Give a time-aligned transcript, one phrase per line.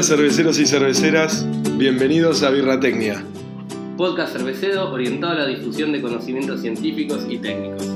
[0.00, 1.46] Hola cerveceros y cerveceras,
[1.76, 3.22] bienvenidos a Birratecnia.
[3.98, 7.86] Podcast cervecero orientado a la difusión de conocimientos científicos y técnicos.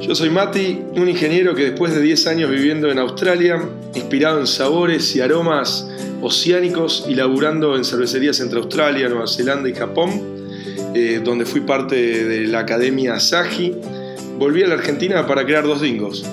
[0.00, 3.62] Yo soy Mati, un ingeniero que después de 10 años viviendo en Australia,
[3.94, 5.88] inspirado en sabores y aromas
[6.20, 10.20] oceánicos y laburando en cervecerías entre Australia, Nueva Zelanda y Japón,
[10.96, 11.94] eh, donde fui parte
[12.24, 13.76] de la Academia Saji,
[14.40, 16.28] volví a la Argentina para crear dos dingos.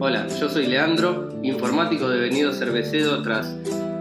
[0.00, 3.54] Hola, yo soy Leandro, informático devenido cervecero tras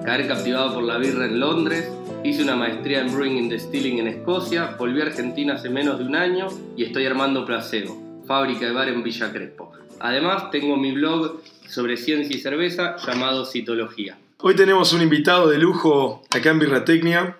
[0.07, 1.85] caer captivado por la birra en Londres.
[2.23, 6.05] Hice una maestría en Brewing and Distilling en Escocia, volví a Argentina hace menos de
[6.05, 9.73] un año y estoy armando Placebo, fábrica de bar en Villa Crespo.
[9.99, 14.17] Además, tengo mi blog sobre ciencia y cerveza llamado Citología.
[14.37, 17.35] Hoy tenemos un invitado de lujo acá en Birratecnia.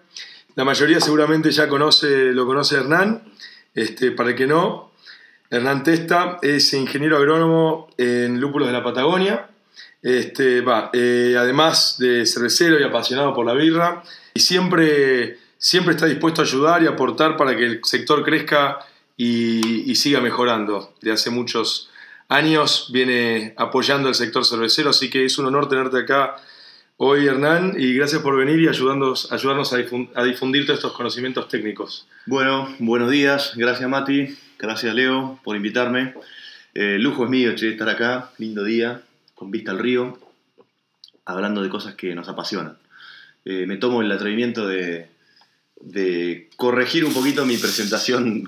[0.56, 3.24] La mayoría seguramente ya conoce, lo conoce Hernán.
[3.76, 4.92] Este, para el que no,
[5.50, 9.52] Hernán Testa es ingeniero agrónomo en Lúpulos de la Patagonia.
[10.02, 16.42] Este, eh, además de cervecero y apasionado por la birra, y siempre, siempre está dispuesto
[16.42, 18.80] a ayudar y aportar para que el sector crezca
[19.18, 20.94] y, siga mejorando.
[21.02, 21.90] De hace muchos
[22.30, 26.36] años viene apoyando al sector cervecero, así que es un honor tenerte acá
[26.98, 30.94] hoy, Hernán, y gracias por venir y ayudarnos, ayudarnos a, difundir, a difundir todos estos
[30.94, 32.08] conocimientos técnicos.
[32.26, 36.14] Bueno, buenos días, gracias Mati, gracias Leo por invitarme.
[36.74, 39.02] Eh, lujo es mío, che, estar acá, lindo día,
[39.38, 40.18] con vista al río,
[41.26, 42.80] hablando de cosas que nos apasionan.
[43.46, 45.10] Eh, me tomo el atrevimiento de,
[46.56, 48.48] corregir un poquito mi presentación,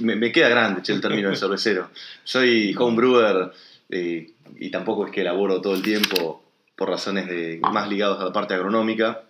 [0.00, 1.90] me, queda grande, el término de cervecero.
[2.22, 3.50] Soy homebrewer
[3.90, 6.44] eh, y tampoco es que elaboro todo el tiempo
[6.76, 9.24] por razones más ligadas a la parte agronómica.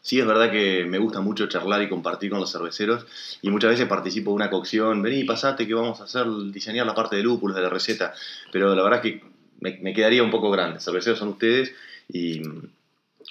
[0.00, 3.04] Sí, es verdad que me gusta mucho charlar y compartir con los cerveceros
[3.42, 5.02] y muchas veces participo de una cocción.
[5.02, 8.14] Vení, pasate que vamos a hacer, diseñar la parte de lúpulos de la receta.
[8.52, 9.27] Pero la verdad es que
[9.60, 10.80] me, me quedaría un poco grande.
[10.80, 11.74] Cerveceros son ustedes
[12.08, 12.42] y,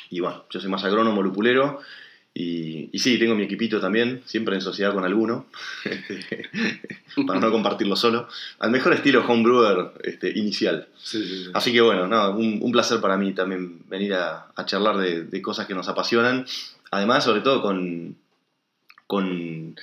[0.09, 1.79] y bueno, yo soy más agrónomo, lupulero.
[2.33, 5.47] Y, y, sí, tengo mi equipito también, siempre en sociedad con alguno,
[5.85, 6.47] este,
[7.25, 8.27] para no compartirlo solo.
[8.59, 10.87] Al mejor estilo homebrewer este, inicial.
[10.97, 11.51] Sí, sí, sí.
[11.55, 15.23] Así que bueno, no, un, un, placer para mí también venir a, a charlar de,
[15.23, 16.45] de, cosas que nos apasionan.
[16.91, 18.15] Además, sobre todo con,
[19.07, 19.75] con,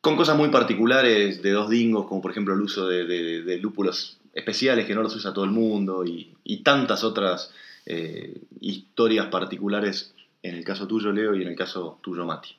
[0.00, 3.58] con, cosas muy particulares de dos dingos, como por ejemplo el uso de, de, de
[3.58, 6.28] lúpulos especiales que no los usa todo el mundo y,
[6.62, 7.50] tantas otras
[7.86, 12.56] eh, historias particulares en el caso tuyo, Leo, y en el caso tuyo, Mati.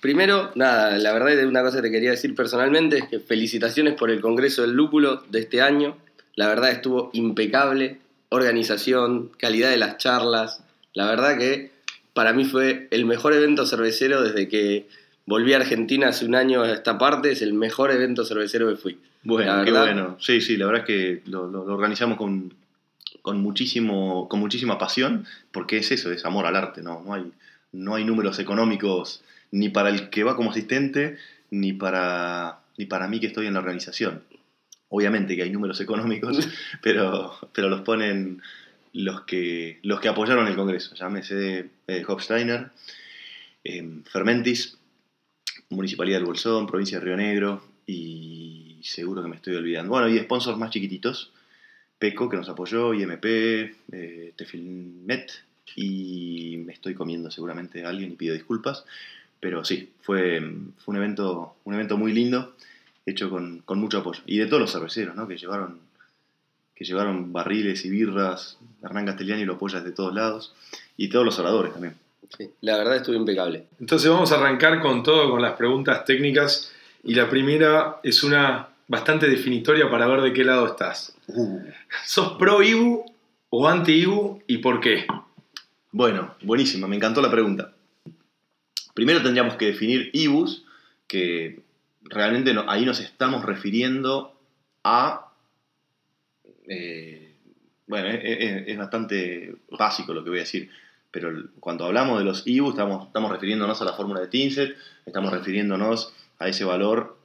[0.00, 3.94] Primero, nada, la verdad es una cosa que te quería decir personalmente, es que felicitaciones
[3.94, 5.96] por el Congreso del Lúpulo de este año.
[6.34, 10.64] La verdad estuvo impecable, organización, calidad de las charlas.
[10.94, 11.70] La verdad que
[12.14, 14.88] para mí fue el mejor evento cervecero desde que
[15.26, 18.76] volví a Argentina hace un año a esta parte, es el mejor evento cervecero que
[18.76, 18.98] fui.
[19.24, 20.16] Bueno, qué bueno.
[20.20, 22.54] Sí, sí, la verdad es que lo, lo, lo organizamos con,
[23.22, 27.02] con, muchísimo, con muchísima pasión, porque es eso, es amor al arte, ¿no?
[27.04, 27.32] No hay,
[27.72, 29.22] no hay números económicos
[29.52, 31.18] ni para el que va como asistente,
[31.50, 34.22] ni para, ni para mí que estoy en la organización.
[34.88, 36.48] Obviamente que hay números económicos,
[36.82, 38.42] pero, pero los ponen
[38.92, 40.94] los que, los que apoyaron el Congreso.
[40.94, 42.70] Llámese eh, Hofsteiner,
[43.64, 44.78] eh, Fermentis,
[45.68, 49.90] Municipalidad del Bolsón, Provincia de Río Negro, y seguro que me estoy olvidando.
[49.90, 51.32] Bueno, y sponsors más chiquititos,
[51.98, 55.30] Peco, que nos apoyó, IMP, eh, Tefilmet,
[55.76, 58.84] y me estoy comiendo seguramente a alguien y pido disculpas.
[59.40, 60.40] Pero sí, fue,
[60.78, 62.54] fue un, evento, un evento muy lindo,
[63.06, 64.22] hecho con, con mucho apoyo.
[64.26, 65.26] Y de todos los cerveceros, ¿no?
[65.26, 65.80] que, llevaron,
[66.74, 70.54] que llevaron barriles y birras, Hernán Castellani lo apoya de todos lados,
[70.96, 71.94] y todos los oradores también.
[72.36, 73.66] Sí, la verdad estuvo impecable.
[73.80, 76.72] Entonces vamos a arrancar con todo, con las preguntas técnicas.
[77.04, 81.16] Y la primera es una bastante definitoria para ver de qué lado estás.
[81.28, 81.60] Uh.
[82.04, 83.04] ¿Sos pro IBU
[83.50, 85.06] o anti IBU y por qué?
[85.90, 87.72] Bueno, buenísima, me encantó la pregunta.
[88.94, 90.64] Primero tendríamos que definir IBUs,
[91.06, 91.60] que
[92.02, 94.38] realmente no, ahí nos estamos refiriendo
[94.84, 95.32] a...
[96.66, 97.34] Eh,
[97.86, 100.70] bueno, es, bastante básico lo que voy a decir,
[101.10, 101.30] pero
[101.60, 106.14] cuando hablamos de los IBUs estamos, estamos refiriéndonos a la fórmula de Tinset, estamos refiriéndonos
[106.38, 107.21] a ese valor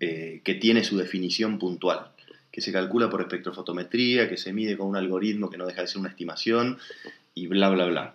[0.00, 2.08] eh, que tiene su definición puntual,
[2.50, 5.88] que se calcula por espectrofotometría, que se mide con un algoritmo que no deja de
[5.88, 6.78] ser una estimación
[7.34, 8.14] y bla, bla, bla.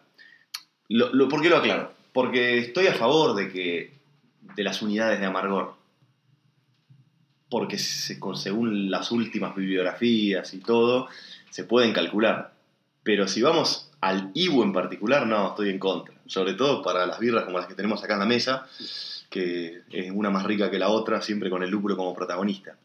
[0.90, 1.94] Lo, lo, ¿Por qué lo aclaro?
[2.12, 3.92] Porque estoy a favor de que
[4.56, 5.76] de las unidades de amargor.
[7.50, 11.08] Porque se, según las últimas bibliografías y todo,
[11.50, 12.54] se pueden calcular.
[13.04, 16.16] Pero si vamos al IBU en particular, no, estoy en contra.
[16.28, 18.68] Sobre todo para las birras como las que tenemos acá en la mesa,
[19.30, 22.78] que es una más rica que la otra, siempre con el lúpulo como protagonista.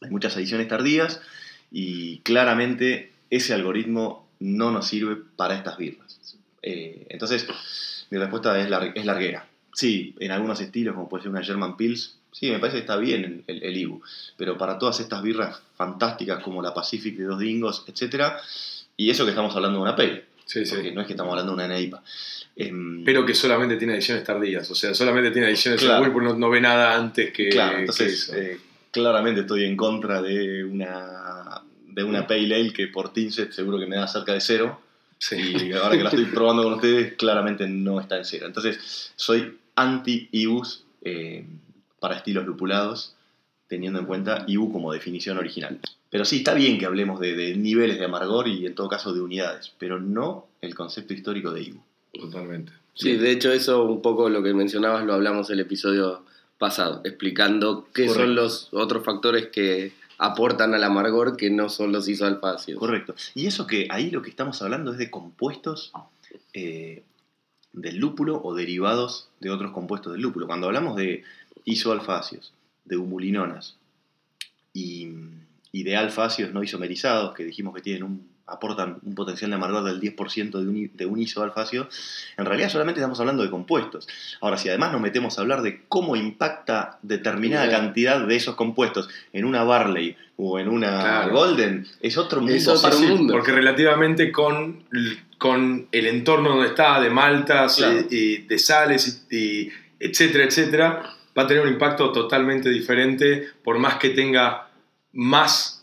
[0.00, 1.20] Hay muchas ediciones tardías
[1.70, 6.36] y claramente ese algoritmo no nos sirve para estas birras.
[6.62, 7.46] Eh, entonces,
[8.10, 9.46] mi respuesta es, lar- es larguera.
[9.72, 12.96] Sí, en algunos estilos, como puede ser una German Pils, sí, me parece que está
[12.96, 14.02] bien el, el Ibu.
[14.36, 18.34] Pero para todas estas birras fantásticas como la Pacific de dos dingos, etc.
[18.96, 20.24] Y eso que estamos hablando de una pale.
[20.48, 20.74] Sí, sí.
[20.74, 22.02] Porque no es que estamos hablando de una NEIPA.
[22.56, 26.00] Em, Pero que solamente tiene ediciones tardías, o sea, solamente tiene ediciones Claro.
[26.02, 28.58] Whirlpool, no, no ve nada antes que, Claro, entonces eh,
[28.90, 33.86] claramente estoy en contra de una de una Pale Ale que por Tinset seguro que
[33.86, 34.80] me da cerca de cero
[35.18, 35.36] Sí.
[35.36, 38.46] y ahora que la estoy probando con ustedes claramente no está en cero.
[38.46, 41.44] Entonces soy anti IBUs eh,
[42.00, 43.14] para estilos lupulados
[43.68, 45.78] teniendo en cuenta IBU como definición original.
[46.10, 49.12] Pero sí, está bien que hablemos de, de niveles de amargor y en todo caso
[49.12, 51.82] de unidades, pero no el concepto histórico de IBU.
[52.20, 52.72] Totalmente.
[52.94, 56.24] Sí, de hecho eso un poco lo que mencionabas lo hablamos el episodio
[56.58, 58.26] pasado, explicando qué Correcto.
[58.26, 62.78] son los otros factores que aportan al amargor que no son los isoalfacios.
[62.78, 63.14] Correcto.
[63.34, 65.92] Y eso que ahí lo que estamos hablando es de compuestos
[66.52, 67.04] eh,
[67.72, 70.48] del lúpulo o derivados de otros compuestos del lúpulo.
[70.48, 71.22] Cuando hablamos de
[71.64, 72.52] isoalfáceos,
[72.84, 73.76] de humulinonas
[74.72, 75.12] y,
[75.72, 79.84] y de alfáceos no isomerizados, que dijimos que tienen un, aportan un potencial de amargor
[79.84, 81.88] del 10% de un, de un isoalfacio,
[82.38, 84.08] en realidad solamente estamos hablando de compuestos.
[84.40, 89.08] Ahora, si además nos metemos a hablar de cómo impacta determinada cantidad de esos compuestos
[89.34, 91.32] en una Barley o en una Claro.
[91.32, 92.54] Golden, es otro mundo.
[92.54, 93.08] Es otro fácil.
[93.10, 93.34] mundo.
[93.34, 94.84] Porque relativamente con,
[95.36, 98.06] con el entorno donde está, de maltas, Claro.
[98.10, 101.02] y de sales, y, y etcétera, etcétera,
[101.36, 104.67] va a tener un impacto totalmente diferente, por más que tenga
[105.12, 105.74] más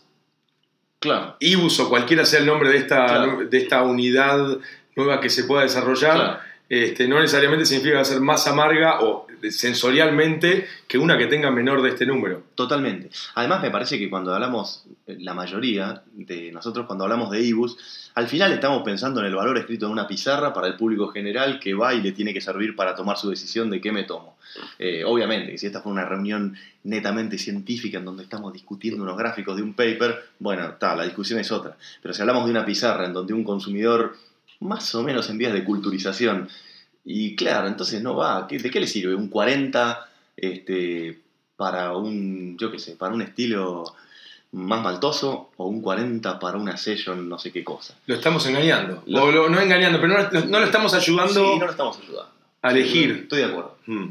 [0.98, 1.36] Claro.
[1.40, 3.44] IBUS o cualquiera sea el nombre de esta, Claro.
[3.48, 4.58] de esta unidad
[4.96, 6.38] nueva que se pueda desarrollar, Claro.
[6.68, 11.90] Este, no necesariamente significa ser más amarga o sensorialmente que una que tenga menor de
[11.90, 12.42] este número.
[12.54, 13.10] Totalmente.
[13.34, 18.10] Además, me parece que cuando hablamos, eh, la mayoría de nosotros cuando hablamos de IBUS,
[18.14, 21.60] al final estamos pensando en el valor escrito en una pizarra para el público general
[21.60, 24.36] que va y le tiene que servir para tomar su decisión de qué me tomo.
[24.78, 29.56] Eh, obviamente, si esta fue una reunión netamente científica en donde estamos discutiendo unos gráficos
[29.56, 31.76] de un paper, bueno, está, la discusión es otra.
[32.00, 34.16] Pero si hablamos de una pizarra en donde un consumidor
[34.60, 36.48] más o menos en vías de culturización,
[37.04, 39.14] y claro, entonces no va, ¿qué- ¿de qué le sirve?
[39.14, 41.18] Un 40 este,
[41.56, 43.84] para un, yo qué sé, para un estilo
[44.52, 47.94] más maltoso o un 40 para una session no sé qué cosa.
[48.06, 49.02] Lo estamos engañando.
[49.06, 51.98] Lo- O lo- no engañando, pero no, no lo estamos ayudando Sí, no lo estamos
[51.98, 52.32] ayudando.
[52.62, 53.10] a elegir.
[53.22, 53.76] Estoy de acuerdo.
[53.86, 54.06] Mm.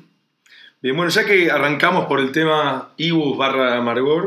[0.82, 4.24] Bien, bueno, ya que arrancamos por el tema IBUS barra amargor,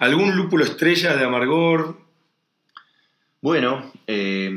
[0.00, 1.96] ¿algún lúpulo estrella de amargor?
[3.40, 4.50] Bueno, eh,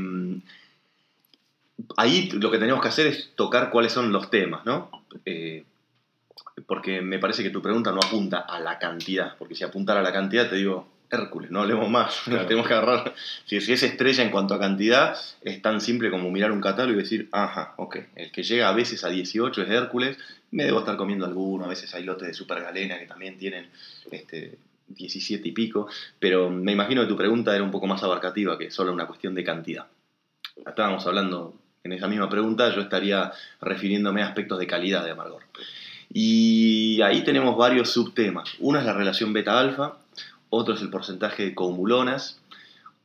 [1.98, 4.90] ahí lo que tenemos que hacer es tocar cuáles son los temas, ¿no?
[5.26, 5.64] Eh,
[6.68, 10.04] porque me parece que tu pregunta no apunta a la cantidad, porque si apuntara a
[10.04, 12.46] la cantidad te digo, Hércules, no hablemos más, Claro.
[12.46, 13.14] tenemos que agarrar,
[13.46, 17.00] si, si es estrella en cuanto a cantidad, es tan simple como mirar un catálogo
[17.00, 20.18] y decir, ajá, ok, el que llega a veces a 18 es Hércules,
[20.52, 23.70] me debo estar comiendo alguno, a veces hay lotes de Super Galena que también tienen
[24.12, 25.88] este, 17 y pico,
[26.20, 29.36] pero me imagino que tu pregunta era un poco más abarcativa que solo una cuestión
[29.36, 29.88] de cantidad.
[30.66, 31.54] Estábamos hablando
[31.86, 35.44] en esa misma pregunta, yo estaría refiriéndome a aspectos de calidad de amargor.
[36.12, 38.50] Y ahí tenemos varios subtemas.
[38.60, 39.94] Uno es la relación beta-alfa,
[40.50, 42.40] otro es el porcentaje de comulonas,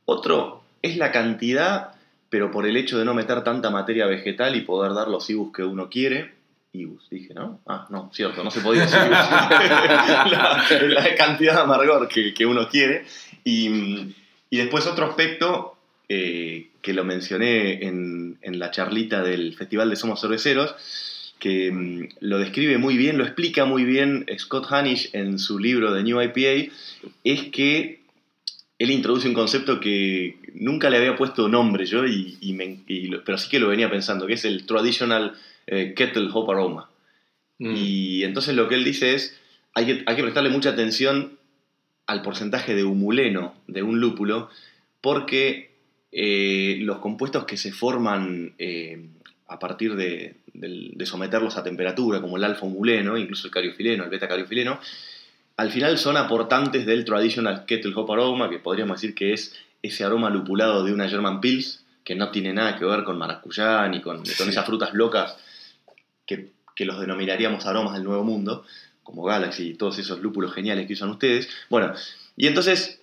[0.05, 1.91] otro es la cantidad,
[2.29, 5.53] pero por el hecho de no meter tanta materia vegetal y poder dar los IBUs
[5.53, 6.33] que uno quiere.
[6.73, 7.59] IBUs, dije, ¿no?
[7.67, 9.11] Ah, no, cierto, no se podía decir IBUs.
[10.31, 13.05] la, la cantidad de amargor que, que uno quiere.
[13.43, 14.15] Y,
[14.49, 15.77] y después otro aspecto
[16.13, 20.75] eh, que lo mencioné en, en la charlita del Festival de Somos Cerveceros,
[21.39, 25.93] que mm, lo describe muy bien, lo explica muy bien Scott Hanish en su libro
[25.93, 26.71] de New IPA,
[27.23, 28.01] es que
[28.77, 33.07] él introduce un concepto que nunca le había puesto nombre yo, y, y me- y
[33.07, 35.35] lo- pero sí que lo venía pensando, que es el traditional
[35.67, 36.89] eh, kettle hop aroma.
[37.59, 37.73] Mm.
[37.75, 39.37] Y entonces lo que él dice es,
[39.75, 41.37] hay que, hay que prestarle mucha atención
[42.07, 44.49] al porcentaje de humuleno de un lúpulo,
[44.99, 45.70] porque
[46.11, 49.07] eh, los compuestos que se forman eh,
[49.47, 50.35] a partir de,
[51.05, 54.79] someterlos a temperatura, como el alfa humuleno, incluso el cariofileno, el beta cariofileno,
[55.57, 60.03] al final son aportantes del traditional kettle hop aroma, que podríamos decir que es ese
[60.03, 64.01] aroma lupulado de una German Pils, que no tiene nada que ver con maracuyá ni
[64.01, 64.35] con, Sí.
[64.37, 65.37] con esas frutas locas
[66.25, 68.65] que, que los denominaríamos aromas del Nuevo Mundo,
[69.03, 71.49] como Galaxy y todos esos lúpulos geniales que usan ustedes.
[71.69, 71.93] Bueno,
[72.37, 73.01] y entonces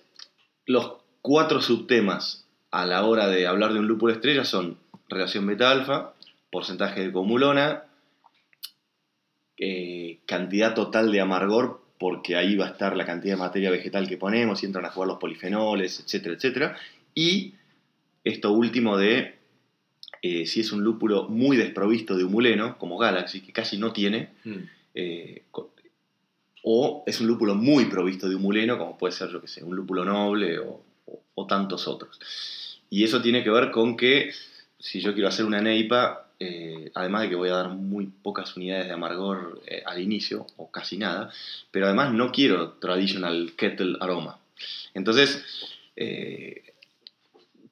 [0.65, 6.13] los cuatro subtemas a la hora de hablar de un lúpulo estrella son relación beta-alfa,
[6.51, 7.83] porcentaje de comulona,
[9.57, 14.07] eh, cantidad total de amargor, porque ahí va a estar la cantidad de materia vegetal
[14.07, 16.77] que ponemos y entran a jugar los polifenoles, etcétera, etcétera.
[17.13, 17.55] Y
[18.23, 19.35] esto último de
[20.21, 24.29] eh, si es un lúpulo muy desprovisto de humuleno, como Galaxy, que casi no tiene,
[24.43, 24.57] Mm.
[24.95, 25.43] eh,
[26.61, 29.75] o es un lúpulo muy provisto de humuleno, como puede ser, yo que sé, un
[29.75, 30.81] lúpulo noble o,
[31.41, 32.19] o- tantos otros.
[32.89, 34.31] Y eso tiene que ver con que
[34.79, 38.55] si yo quiero hacer una neipa, eh, además de que voy a dar muy pocas
[38.55, 41.31] unidades de amargor eh, al inicio, o casi nada,
[41.71, 44.39] pero además no quiero traditional kettle aroma.
[44.93, 45.43] Entonces,
[45.95, 46.63] eh,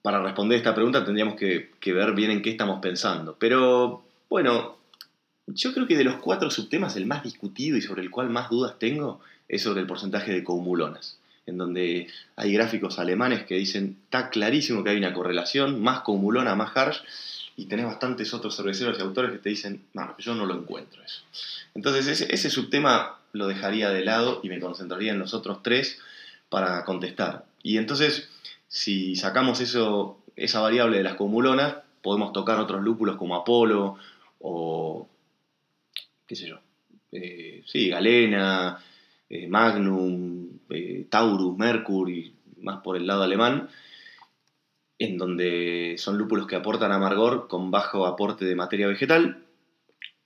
[0.02, 3.36] para responder esta pregunta tendríamos que, que ver bien en qué estamos pensando.
[3.40, 4.78] Pero bueno,
[5.48, 8.50] yo creo que de los cuatro subtemas el más discutido y sobre el cual más
[8.50, 13.98] dudas tengo es sobre el porcentaje de coumulonas, en donde hay gráficos alemanes que dicen,
[14.04, 17.00] está clarísimo que hay una correlación, más coumulona, más harsh,
[17.56, 21.02] y tenés bastantes otros cerveceros y autores que te dicen, no, yo no lo encuentro
[21.04, 21.24] eso.
[21.74, 26.00] Entonces ese, ese subtema lo dejaría de lado y me concentraría en los otros tres
[26.50, 27.46] para contestar.
[27.64, 28.30] Y entonces,
[28.68, 33.98] si sacamos eso, esa variable de las comulonas, podemos tocar otros lúpulos como Apolo
[34.40, 35.08] o,
[36.28, 36.60] qué sé yo,
[37.12, 38.80] eh, sí, Galena,
[39.30, 43.70] eh, Magnum, eh, Taurus, Mercury, más por el lado alemán,
[45.00, 49.44] en donde son lúpulos que aportan amargor con bajo aporte de materia vegetal.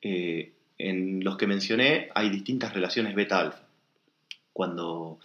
[0.02, 3.68] Eh, en los que mencioné hay distintas relaciones beta-alfa.
[4.54, 5.20] Cuando,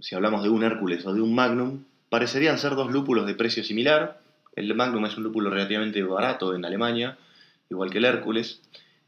[0.00, 3.64] si hablamos de un Hércules o de un Magnum, parecerían ser dos lúpulos de precio
[3.64, 4.20] similar.
[4.54, 7.18] El Magnum es un lúpulo relativamente barato en Alemania,
[7.68, 8.60] igual que el Hércules.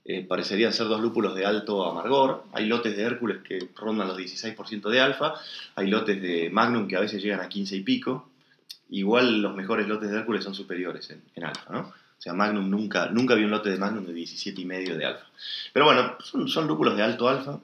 [0.04, 2.44] Eh, parecerían ser dos lúpulos de alto amargor.
[2.52, 5.34] Hay lotes de Hércules que rondan los 16% de alfa.
[5.76, 8.28] Hay lotes de Magnum que a veces llegan a 15 y pico.
[8.90, 11.80] Igual los mejores lotes de Hércules son superiores en, alfa, ¿no?
[11.80, 15.26] O sea, Magnum nunca, nunca vi un lote de Magnum de 17,5 de alfa.
[15.72, 17.58] Pero bueno, son, son lúpulos de alto alfa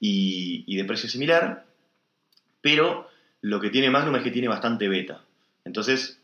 [0.00, 1.64] y, y de precio similar,
[2.60, 3.08] pero
[3.42, 5.22] lo que tiene Magnum es que tiene bastante beta.
[5.64, 6.18] Entonces,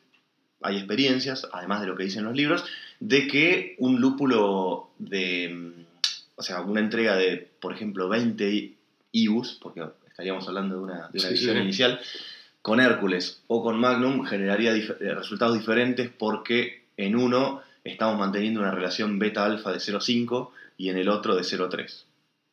[0.63, 2.65] hay experiencias, además de lo que dicen los libros,
[3.01, 5.85] de que un lúpulo de, mm,
[6.37, 8.75] o sea, una entrega de, por ejemplo, 20
[9.13, 11.63] IBUs, porque estaríamos hablando de una, de una Sí, visión sí.
[11.63, 12.01] inicial,
[12.63, 18.61] con Hércules o con Magnum generaría dif- eh, resultados diferentes porque en uno estamos manteniendo
[18.61, 22.05] una relación beta-alfa de 0,5 y en el otro de 0,3.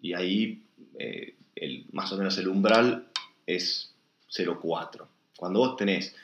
[0.02, 0.64] Y ahí
[0.98, 3.06] eh, el, más o menos el umbral
[3.46, 3.94] es
[4.36, 5.06] 0,4.
[5.38, 6.16] Cuando vos tenés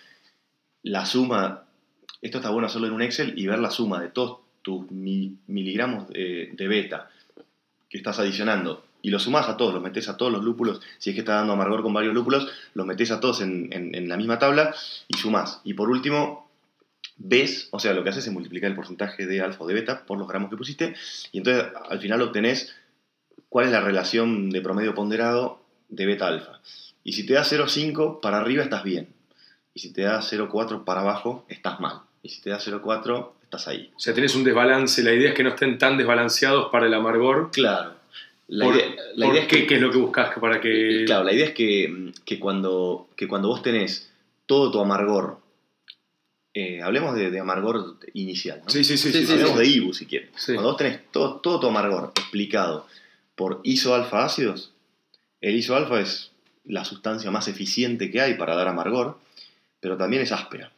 [0.81, 1.64] la suma,
[2.25, 5.37] esto está bueno hacerlo en un Excel y ver la suma de todos tus mi-
[5.47, 7.09] miligramos de, beta
[7.89, 11.11] que estás adicionando y los sumás a todos, los metés a todos los lúpulos, si
[11.11, 14.09] es que está dando amargor con varios lúpulos, los metés a todos en, en- en
[14.09, 14.73] la misma tabla
[15.07, 15.61] y sumás.
[15.63, 16.49] Y por último,
[17.17, 20.05] ves, o sea, lo que haces es multiplicar el porcentaje de alfa o de beta
[20.05, 20.95] por los gramos que pusiste
[21.31, 22.73] y entonces al final obtenés
[23.49, 26.59] cuál es la relación de promedio ponderado de beta-alfa.
[27.03, 29.09] Y si te da 0,5 para arriba estás bien.
[29.75, 32.01] Y si te da 0,4 para abajo estás mal.
[32.25, 33.91] Y si te da 0,4 estás ahí.
[33.95, 35.03] O sea, tenés un desbalance.
[35.03, 37.51] La idea es que no estén tan desbalanceados para el amargor.
[37.51, 37.93] Claro.
[38.47, 41.03] La Por- idea, la ¿por idea es que, ¿Qué es lo que buscas para que...?
[41.05, 44.11] Claro, la idea es que, que cuando, que cuando vos tenés
[44.47, 45.37] todo tu amargor,
[46.55, 48.69] eh, hablemos de, de amargor inicial, ¿no?
[48.71, 49.11] Sí, sí, sí.
[49.11, 49.57] Sí, hablemos sí.
[49.59, 50.29] de IBU si quieres.
[50.45, 52.87] Cuando vos tenés todo, todo tu amargor explicado
[53.35, 54.71] por isoalfa ácidos,
[55.41, 56.31] el isoalfa es
[56.63, 59.19] la sustancia más eficiente que hay para dar amargor,
[59.79, 60.71] pero también es áspera.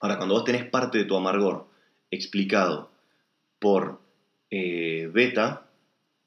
[0.00, 1.66] Ahora, cuando vos tenés parte de tu amargor
[2.10, 2.90] explicado
[3.58, 4.00] por
[4.50, 5.66] eh, beta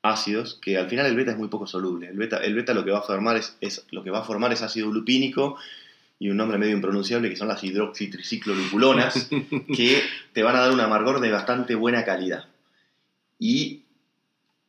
[0.02, 2.08] ácidos, que al final el beta es muy poco soluble.
[2.08, 4.24] El beta, el beta lo que va a formar es, es- lo que va a
[4.24, 5.58] formar es ácido lupínico
[6.20, 9.30] y un nombre medio impronunciable que son las hidroxitriciclolupulonas,
[9.76, 10.02] que
[10.34, 12.46] te van a dar un amargor de bastante buena calidad.
[13.40, 13.82] Y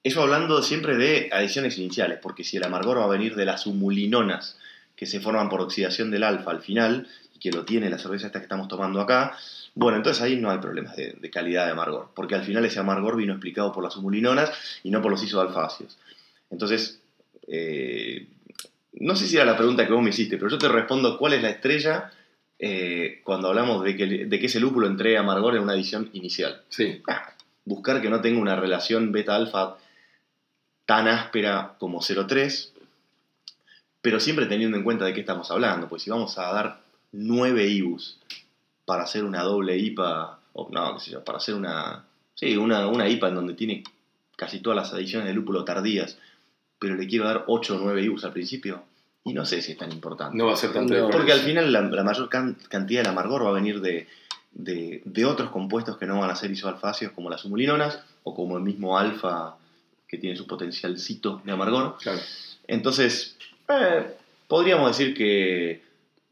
[0.02, 3.66] eso hablando siempre de adiciones iniciales, porque si el amargor va a venir de las
[3.66, 4.58] humulinonas
[4.96, 8.26] que se forman por oxidación del alfa al final, y que lo tiene la cerveza
[8.26, 9.36] esta que estamos tomando acá,
[9.74, 12.80] bueno, entonces ahí no hay problemas de, de calidad de amargor, porque al final ese
[12.80, 14.50] amargor vino explicado por las humulinonas
[14.82, 15.96] y no por los isoalfáceos.
[16.50, 17.00] Entonces,
[17.46, 18.26] eh,
[18.94, 21.34] no sé si era la pregunta que vos me hiciste, pero yo te respondo cuál
[21.34, 22.10] es la estrella
[22.58, 26.62] eh, cuando hablamos de que, de que ese lúpulo entregue amargor en una adición inicial.
[26.68, 27.02] Sí.
[27.06, 27.32] Ah,
[27.64, 29.76] buscar que no tenga una relación beta-alfa
[30.86, 32.70] tan áspera como 0,3,
[34.00, 36.80] pero siempre teniendo en cuenta de qué estamos hablando, pues si vamos a dar
[37.12, 38.18] 9 IBUs
[38.84, 42.86] para hacer una doble IPA, o no, qué sé yo, para hacer una, sí, una,
[42.88, 43.84] una IPA en donde tiene
[44.36, 46.18] casi todas las adiciones de lúpulo tardías,
[46.78, 48.82] pero le quiero dar 8 o 9 IBUs al principio,
[49.24, 50.36] y no sé si es tan importante.
[50.38, 53.10] No va a ser tanto No, Porque al final la, la mayor can- cantidad del
[53.10, 54.06] amargor va a venir de,
[54.52, 58.56] de, de otros compuestos que no van a ser isoalfáceos como las humulinonas o como
[58.56, 59.56] el mismo alfa
[60.06, 61.98] que tiene su potencialcito de amargor.
[62.00, 62.20] Claro.
[62.66, 63.36] Entonces,
[63.68, 65.82] eh, podríamos decir que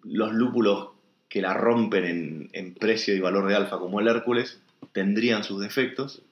[0.08, 0.90] los lúpulos
[1.28, 4.60] que la rompen en, precio y valor de alfa como el Hércules
[4.92, 6.22] tendrían sus defectos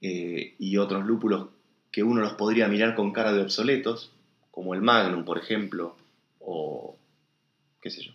[0.00, 1.48] eh, y otros lúpulos
[1.90, 4.12] que uno los podría mirar con cara de obsoletos,
[4.50, 5.96] como el Magnum, por ejemplo,
[6.40, 6.96] o
[7.80, 8.12] qué sé yo,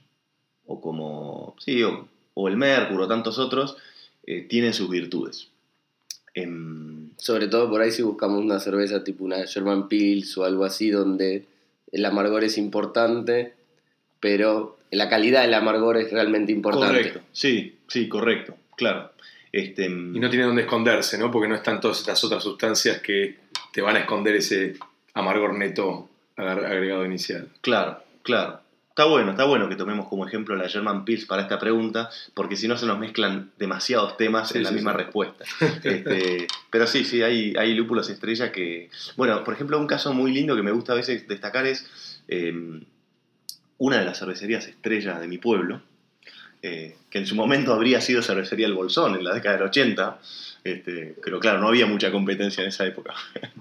[0.66, 3.78] o como, sí, o, o el Mercury o tantos otros,
[4.25, 5.50] eh, tienen sus virtudes.
[6.34, 10.66] Em, Sobre todo por ahí si buscamos una cerveza tipo una German Pils o algo
[10.66, 11.46] así donde
[11.92, 13.54] el amargor es importante,
[14.24, 16.88] pero la calidad del amargor es realmente importante.
[16.88, 19.12] correcto, sí, sí, correcto, claro.
[19.51, 21.30] Este, Y no tiene dónde esconderse, ¿no?
[21.30, 23.36] Porque no están todas estas otras sustancias que
[23.74, 24.75] te van a esconder ese
[25.13, 27.50] amargor neto agregado inicial.
[27.60, 28.62] Claro, claro.
[28.88, 32.56] Está bueno, está bueno que tomemos como ejemplo la German Pils para esta pregunta, porque
[32.56, 34.98] si no se nos mezclan demasiados temas Sí, en la sí, misma sí.
[35.00, 35.44] respuesta.
[35.84, 38.89] Este, pero sí, sí, hay, hay lúpulos estrella que...
[39.18, 42.53] Bueno, por ejemplo, un caso muy lindo que me gusta a veces destacar es eh,
[43.84, 45.82] una de las cervecerías estrellas de mi pueblo,
[46.62, 50.20] eh, que en su momento habría sido cervecería El Bolsón en la década del 80,
[50.63, 53.13] este, pero claro, no había mucha competencia en esa época.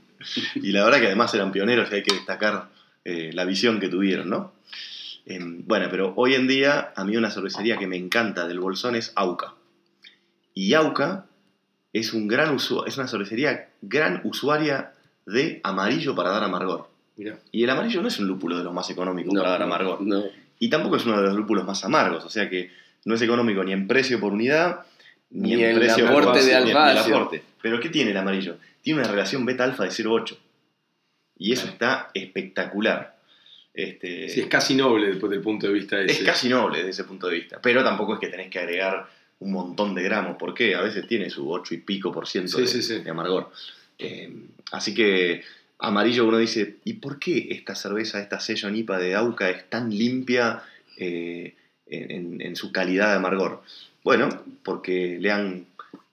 [0.55, 2.69] y la verdad que además eran pioneros y hay que destacar
[3.05, 4.53] eh, la visión que tuvieron, ¿no?
[5.27, 8.95] Em, bueno, pero hoy en día a mí una cervecería que me encanta del Bolsón
[8.95, 9.55] es Auca.
[10.55, 11.27] Y Auca
[11.93, 14.93] es, un gran es una cervecería gran usuaria
[15.27, 16.92] de amarillo para dar amargor.
[17.17, 17.39] Mirá.
[17.51, 20.01] Y el amarillo no es un lúpulo de los más económicos No, para dar amargor.
[20.01, 20.25] no.
[20.59, 22.71] Y tampoco es uno de los lúpulos más amargos, o sea que
[23.05, 24.81] no es económico ni en precio por unidad,
[25.31, 27.17] ni, Ni en el precio por aporte base, de ni en el alfacio.
[27.17, 27.43] aporte.
[27.61, 28.57] Pero ¿qué tiene el amarillo?
[28.81, 30.37] Tiene una relación beta-alfa de 0,8.
[31.39, 33.17] Y eso está espectacular.
[33.75, 36.13] Este, Sí, es casi noble desde el punto de vista ese.
[36.13, 39.07] es casi noble desde ese punto de vista, pero tampoco es que tenés que agregar
[39.41, 42.61] un montón de gramos, porque a veces tiene su 8 y pico por ciento Sí,
[42.63, 42.99] de, sí, sí.
[43.01, 43.51] de amargor.
[43.99, 44.31] Eh,
[44.73, 45.43] así que
[45.83, 49.91] amarillo uno dice, ¿y por qué esta cerveza, esta sello Nipa de Auca es tan
[49.91, 50.63] limpia
[50.97, 53.63] eh, en, su calidad de amargor?
[54.05, 54.29] Bueno,
[54.63, 55.67] porque le han,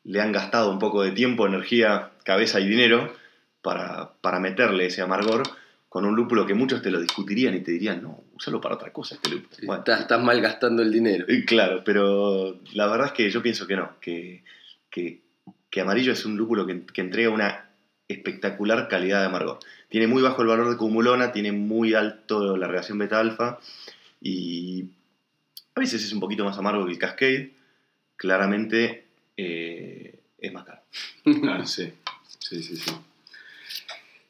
[0.03, 3.13] le han gastado un poco de tiempo, energía, cabeza y dinero
[3.61, 5.43] para, para meterle ese amargor
[5.87, 8.91] con un lúpulo que muchos te lo discutirían y te dirían, no, úsalo para otra
[8.91, 9.57] cosa este lúpulo.
[9.63, 11.25] Bueno, estás, estás malgastando el dinero.
[11.27, 14.43] eh, Claro, pero la verdad es que yo pienso que no, que,
[14.89, 15.21] que,
[15.69, 17.68] que amarillo es un lúpulo que, que entrega una
[18.09, 19.59] espectacular calidad de amargor.
[19.87, 23.59] Tiene muy bajo el valor de cumulona, tiene muy alto la reacción beta-alfa
[24.19, 24.85] y
[25.75, 27.53] a veces es un poquito más amargo que el Cascade.
[28.17, 29.05] Claramente
[29.37, 30.81] eh, es más caro.
[31.23, 31.93] Claro, sí.
[32.39, 32.91] Sí, sí, sí.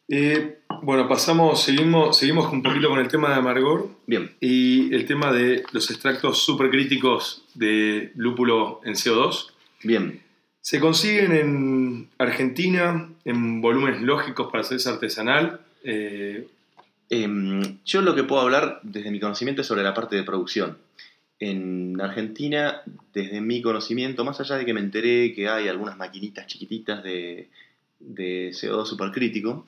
[0.10, 5.06] Eh, bueno, pasamos, seguimos, seguimos un poquito con el tema de amargor Bien, y el
[5.06, 9.52] tema de los extractos supercríticos de lúpulo en CO2.
[9.84, 10.29] bien.
[10.62, 15.62] Se consiguen en Argentina en volúmenes lógicos para cerveza artesanal.
[15.84, 16.48] Eh,
[17.10, 20.78] Em, yo lo que puedo hablar desde mi conocimiento es sobre la parte de producción.
[21.40, 26.46] En Argentina, desde mi conocimiento, más allá de que me enteré que hay algunas maquinitas
[26.46, 27.50] chiquititas de,
[28.00, 29.66] de CO2 supercrítico,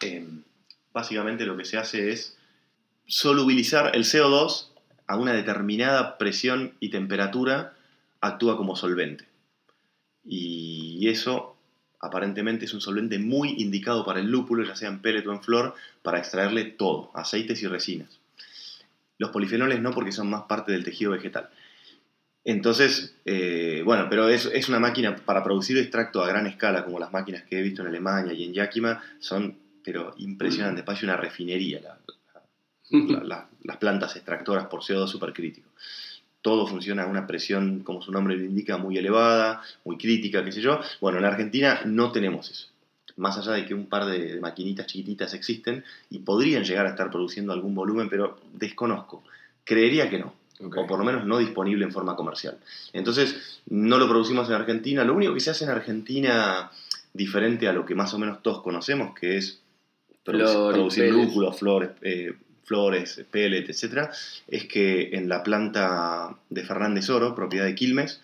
[0.00, 0.42] em,
[0.92, 2.36] básicamente lo que se hace es
[3.06, 4.68] solubilizar el CO2
[5.06, 7.74] a una determinada presión y temperatura,
[8.20, 9.24] actúa como solvente.
[10.24, 11.56] Y eso
[12.00, 15.42] aparentemente es un solvente muy indicado para el lúpulo, ya sea en pellet o en
[15.42, 18.18] flor, para extraerle todo, aceites y resinas.
[19.18, 21.48] Los polifenoles no, porque son más parte del tejido vegetal.
[22.44, 26.98] Entonces, eh, bueno, pero es, es una máquina para producir extracto a gran escala, como
[26.98, 31.16] las máquinas que he visto en Alemania y en Yakima, son, pero impresionantes, parece una
[31.16, 31.98] refinería la-
[32.90, 35.68] la- la- las plantas extractoras por CO2 supercrítico.
[36.42, 40.52] Todo funciona a una presión, como su nombre lo indica, muy elevada, muy crítica, qué
[40.52, 40.80] sé yo.
[41.00, 42.66] Bueno, en Argentina no tenemos eso.
[43.16, 47.10] Más allá de que un par de maquinitas chiquititas existen y podrían llegar a estar
[47.10, 49.22] produciendo algún volumen, pero desconozco.
[49.64, 52.58] Creería que no, o por lo menos no disponible en forma comercial.
[52.92, 55.04] Entonces, no lo producimos en Argentina.
[55.04, 56.70] Lo único que se hace en Argentina,
[57.12, 59.60] diferente a lo que más o menos todos conocemos, que es
[60.24, 61.26] producir pellets.
[61.26, 62.32] lúpulos, flores, eh,
[62.64, 64.10] flores, pellet, etc.,
[64.48, 68.20] es que en la planta de Fernández Oro, propiedad de Quilmes,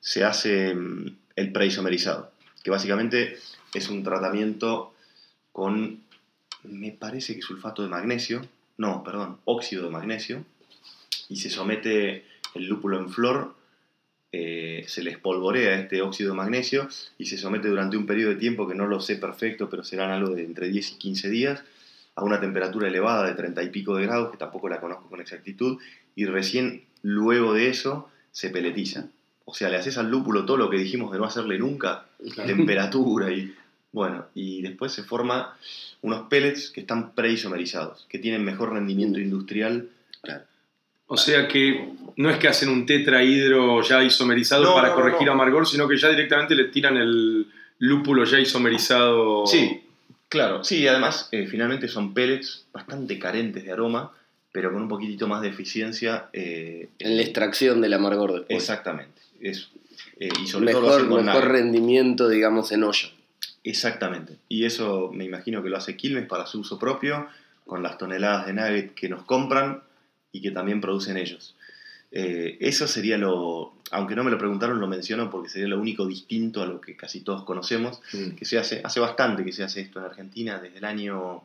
[0.00, 2.30] se hace mm, el preisomerizado,
[2.62, 3.38] que básicamente
[3.74, 4.94] es un tratamiento
[5.52, 6.02] con,
[6.64, 8.42] me parece que sulfato de magnesio,
[8.76, 10.44] no, perdón, óxido de magnesio,
[11.28, 12.24] y se somete
[12.54, 13.54] el lúpulo en flor,
[14.30, 18.36] eh, se le espolvorea este óxido de magnesio y se somete durante un periodo de
[18.36, 21.64] tiempo que no lo sé perfecto, pero serán algo de entre 10 y 15 días,
[22.18, 25.20] a una temperatura elevada de 30 y pico de grados, que tampoco la conozco con
[25.20, 25.78] exactitud,
[26.16, 29.06] y recién luego de eso se peletiza.
[29.44, 32.04] O sea, le haces al lúpulo todo lo que dijimos de no hacerle nunca,
[32.34, 32.48] Claro.
[32.54, 33.54] temperatura y
[33.92, 35.56] bueno, y después se forma
[36.02, 39.88] unos pellets que están preisomerizados, que tienen mejor rendimiento industrial
[40.22, 40.42] Claro.
[41.06, 45.26] O sea que no es que hacen un tetrahidro ya isomerizado No, para no, corregir
[45.28, 45.32] no.
[45.32, 47.46] amargor, sino que ya directamente le tiran el
[47.78, 49.46] lúpulo ya isomerizado.
[49.46, 49.80] Sí,
[50.28, 50.64] claro.
[50.64, 54.12] Sí, además, eh, finalmente son pellets bastante carentes de aroma,
[54.52, 56.28] pero con un poquitito más de eficiencia.
[56.32, 58.58] eh, En la extracción del amargor después.
[58.58, 59.20] Exactamente.
[59.40, 59.68] Es,
[60.18, 63.10] eh, y sobre todo lo hacen Mejor, con mejor rendimiento, digamos, en olla.
[63.64, 64.36] Exactamente.
[64.48, 67.28] Y eso me imagino que lo hace Quilmes para su uso propio,
[67.66, 69.82] con las toneladas de nugget que nos compran
[70.32, 71.54] y que también producen ellos.
[72.10, 76.06] Eh, eso sería lo, aunque no me lo preguntaron, lo menciono porque sería lo único
[76.06, 78.30] distinto a lo que casi todos conocemos, Mm.
[78.36, 81.42] que se hace, hace bastante que se hace esto en Argentina, desde el año,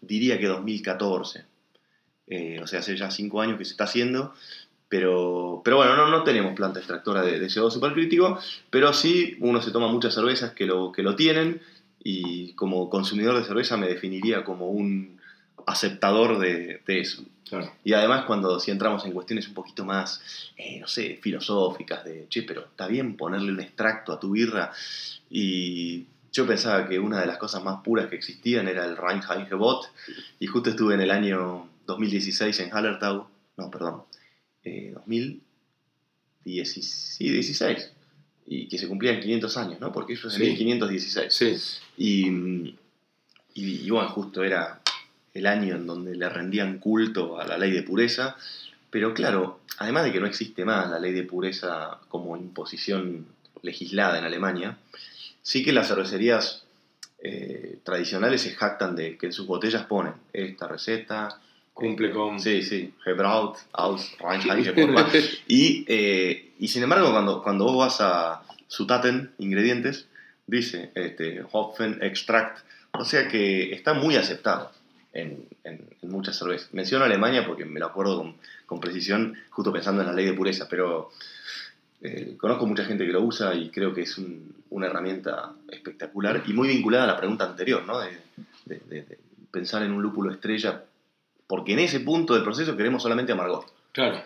[0.00, 1.44] diría que 2014.
[2.28, 4.34] Eh, o sea, hace ya cinco años que se está haciendo,
[4.88, 8.38] pero, pero bueno, no, no tenemos planta extractora de, de CO2 supercrítico,
[8.70, 11.60] pero sí uno se toma muchas cervezas que lo, que lo tienen
[12.02, 15.15] y como consumidor de cerveza me definiría como un
[15.66, 17.22] aceptador de, de eso.
[17.48, 17.72] Claro.
[17.84, 20.20] Y además cuando si entramos en cuestiones un poquito más,
[20.56, 24.72] eh, no sé, filosóficas, de, che, pero está bien ponerle un extracto a tu birra.
[25.30, 29.86] Y yo pensaba que una de las cosas más puras que existían era el Reinheitsgebot.
[30.40, 34.02] Y justo estuve en el año 2016 en Hallertau, no, perdón,
[34.64, 34.92] eh,
[36.44, 37.92] 2016,
[38.48, 39.92] y que se cumplían 500 años, ¿no?
[39.92, 40.46] Porque eso es en Sí.
[40.64, 41.32] 1516.
[41.32, 41.56] Sí.
[41.96, 42.26] Y,
[43.54, 44.80] y, y bueno, justo era
[45.36, 48.36] el año en donde le rendían culto a la ley de pureza.
[48.90, 53.26] Pero claro, además de que no existe más la ley de pureza como imposición
[53.62, 54.78] legislada en Alemania,
[55.42, 56.64] sí que las cervecerías
[57.22, 61.40] eh, tradicionales se jactan de que en sus botellas ponen esta receta.
[61.74, 64.12] Cumple eh, con- Sí, sí, Gebraut aus.
[65.48, 70.06] Y, eh, y sin embargo, cuando, cuando vos vas a Zutaten, ingredientes,
[70.46, 72.58] dice este, Hopfen Extract,
[72.92, 74.70] o sea que está muy aceptado
[75.16, 76.72] en, en- en muchas cervezas.
[76.74, 78.34] Menciono Alemania porque me lo acuerdo con,
[78.66, 81.10] con precisión, justo pensando en la ley de pureza, pero
[82.02, 86.42] eh, conozco mucha gente que lo usa y creo que es un- una herramienta espectacular
[86.46, 87.98] y muy vinculada a la pregunta anterior, ¿no?
[88.00, 88.10] De,
[88.66, 89.18] de- de- de
[89.50, 90.84] pensar en un lúpulo estrella,
[91.46, 93.64] porque en ese punto del proceso queremos solamente amargor.
[93.92, 94.20] Claro.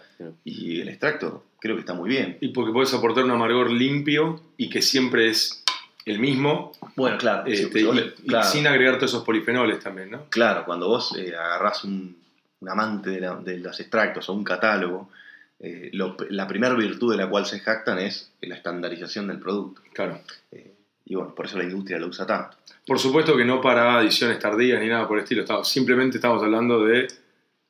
[0.44, 2.36] Y el extracto creo que está muy bien.
[2.40, 5.59] Y porque puedes aportar un amargor limpio y que siempre es
[6.10, 7.44] el mismo, Bueno, claro.
[7.46, 10.26] este, y, sin agregar todos esos polifenoles también, ¿no?
[10.28, 12.16] Claro, cuando vos eh, agarrás un,
[12.60, 15.10] un amante de, la- de los extractos o un catálogo,
[15.60, 19.82] eh, lo- la primera virtud de la cual se jactan es la estandarización del producto.
[19.92, 20.20] Claro.
[20.52, 20.74] Eh,
[21.06, 22.56] y bueno, por eso la industria lo usa tanto.
[22.86, 25.42] Por supuesto que no para adiciones tardías ni nada por el estilo.
[25.42, 27.08] estamos- simplemente estamos hablando de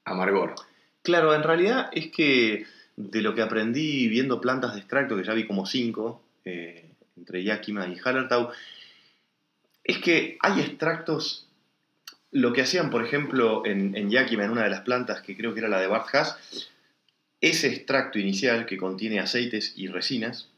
[0.04, 0.54] amargor.
[1.02, 5.32] Claro, en realidad es que de lo que aprendí viendo plantas de extracto, que ya
[5.32, 6.89] vi como cinco, eh,
[7.20, 8.50] entre Yakima y Hallertau,
[9.84, 11.46] es que hay extractos.
[12.32, 15.52] Lo que hacían, por ejemplo, en, en Yakima, en una de las plantas, que creo
[15.52, 16.36] que era la de Bart Haas,
[17.40, 20.48] ese extracto inicial que contiene aceites y resinas,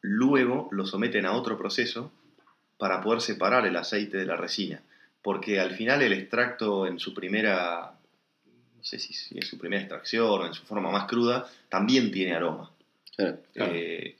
[0.00, 2.12] luego lo someten a otro proceso
[2.78, 4.80] para poder separar el aceite de la resina.
[5.22, 7.94] Porque al final el extracto en su primera
[8.80, 12.34] no sé si, en su primera extracción o en su forma más cruda, también tiene
[12.34, 12.70] aroma.
[13.14, 13.38] Claro.
[13.52, 13.72] Claro.
[13.74, 14.16] Eh,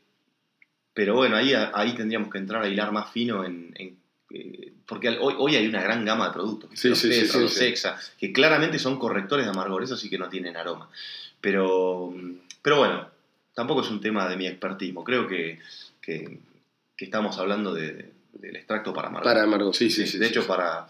[0.95, 3.73] pero bueno, ahí, ahí tendríamos que entrar a hilar más fino en...
[3.77, 3.97] en,
[4.33, 7.53] eh, porque hoy, hoy hay una gran gama de productos, Sí, los sí, sí, los
[7.55, 7.65] sí.
[7.65, 10.89] Hexa, que claramente son correctores de amargor, eso sí que no tienen aroma.
[11.41, 12.13] Pero,
[12.63, 13.09] pero bueno,
[13.55, 15.59] tampoco es un tema de mi expertismo, creo que,
[16.01, 16.39] que,
[16.97, 19.31] que estamos hablando de- del extracto para amargor.
[19.33, 19.75] Para amargor.
[19.75, 20.19] Sí, sí, sí.
[20.19, 20.87] de hecho, para,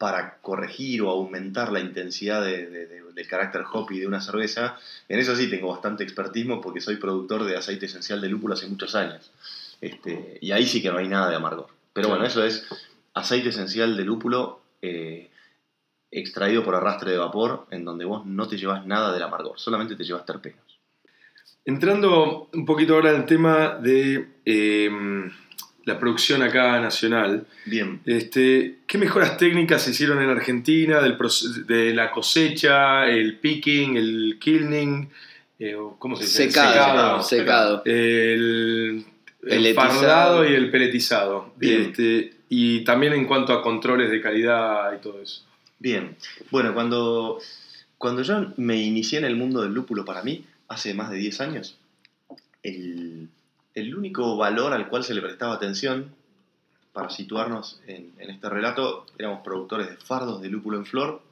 [0.00, 4.78] para corregir o aumentar la intensidad de- de- de- del carácter hoppy de una cerveza,
[5.10, 8.66] en eso sí tengo bastante expertismo porque soy productor de aceite esencial de lúpulo hace
[8.66, 9.30] muchos años.
[9.82, 11.66] Este, y ahí sí que no hay nada de amargor.
[11.92, 12.66] Pero bueno, eso es
[13.12, 15.28] aceite esencial de lúpulo eh,
[16.10, 19.96] extraído por arrastre de vapor, en donde vos no te llevas nada del amargor, solamente
[19.96, 20.64] te llevas terpenos.
[21.66, 24.90] Entrando un poquito ahora en el tema de eh,
[25.84, 31.16] la producción acá nacional, Bien, este, ¿qué mejoras técnicas se hicieron en Argentina del
[31.66, 35.08] de la cosecha, el picking, el kilning,
[35.58, 36.50] eh, ¿cómo se dice?
[36.50, 37.18] Secado.
[37.18, 37.82] El Secado.
[37.84, 39.04] el,
[39.46, 41.52] el fardado y el peletizado.
[41.56, 41.82] Bien.
[41.82, 45.44] Este, y también en cuanto a controles de calidad y todo eso.
[45.78, 46.16] Bien,
[46.50, 47.38] bueno, cuando,
[47.96, 51.40] cuando yo me inicié en el mundo del lúpulo para mí, hace más de 10
[51.40, 51.78] años,
[52.62, 53.28] el,
[53.74, 56.14] el único valor al cual se le prestaba atención,
[56.92, 61.22] para situarnos en, este relato, éramos productores de fardos de lúpulo en flor,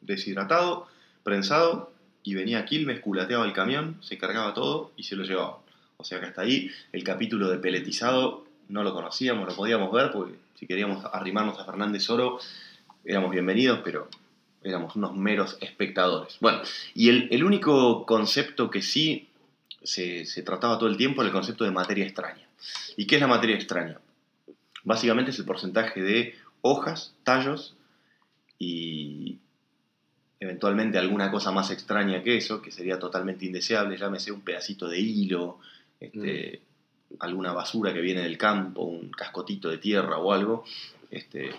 [0.00, 0.86] deshidratado,
[1.22, 5.58] prensado, y venía a Quilmes, culateaba el camión, se cargaba todo y se lo llevaba.
[5.98, 10.10] O sea que hasta ahí el capítulo de peletizado no lo conocíamos, lo podíamos ver,
[10.10, 12.38] porque si queríamos arrimarnos a Fernández Oro,
[13.04, 14.08] éramos bienvenidos, pero
[14.62, 16.38] éramos unos meros espectadores.
[16.40, 16.62] Bueno,
[16.94, 19.28] y el, el único concepto que sí
[19.84, 22.46] se, se trataba todo el tiempo el concepto de materia extraña.
[22.96, 24.00] ¿Y qué es la materia extraña?
[24.82, 27.76] Básicamente es el porcentaje de hojas, tallos
[28.58, 29.38] y
[30.40, 34.98] eventualmente alguna cosa más extraña que eso, que sería totalmente indeseable, llámese un pedacito de
[34.98, 35.58] hilo,
[36.00, 36.62] este,
[37.20, 40.64] alguna basura que viene del campo, un cascotito de tierra o algo,
[41.10, 41.54] este,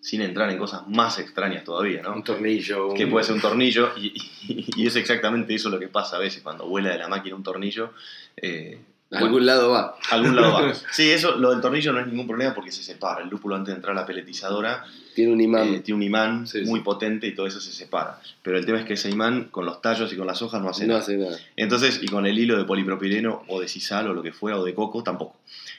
[0.00, 2.14] sin entrar en cosas más extrañas todavía, ¿no?
[2.14, 2.94] Un tornillo.
[2.94, 4.12] Que un- puede ser un tornillo, y,
[4.48, 7.34] y- y es exactamente eso lo que pasa a veces cuando vuela de la máquina
[7.36, 7.92] un tornillo.
[8.36, 8.78] eh,
[9.10, 9.96] algún lado va.
[10.10, 10.74] algún lado va.
[10.92, 13.22] Sí, eso, lo del tornillo no es ningún problema porque se separa.
[13.22, 14.84] El lúpulo antes de entrar a la peletizadora
[15.14, 15.74] Tiene un imán.
[15.74, 16.84] eh, tiene un imán Sí, muy sí.
[16.84, 18.20] potente y todo eso se separa.
[18.42, 20.68] Pero el tema es que ese imán con los tallos y con las hojas no
[20.68, 21.00] hace no nada.
[21.00, 21.38] hace nada.
[21.56, 24.64] Entonces, y con el hilo de polipropileno o de sisal o lo que fuera, o
[24.64, 25.36] de coco, tampoco.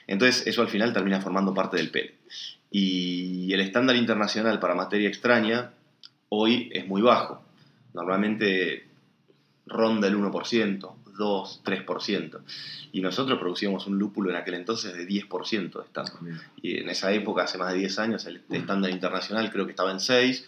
[0.08, 2.14] Entonces, eso al final termina formando parte del pele.
[2.70, 5.72] Y el estándar internacional para materia extraña
[6.28, 7.42] hoy es muy bajo.
[7.92, 8.86] Normalmente
[9.66, 12.40] ronda el 1%, 2, 3%.
[12.92, 16.14] Y nosotros producíamos un lúpulo en aquel entonces de 10% de estándar.
[16.62, 19.90] Y en esa época, hace más de 10 años, el estándar internacional creo que estaba
[19.90, 20.46] en 6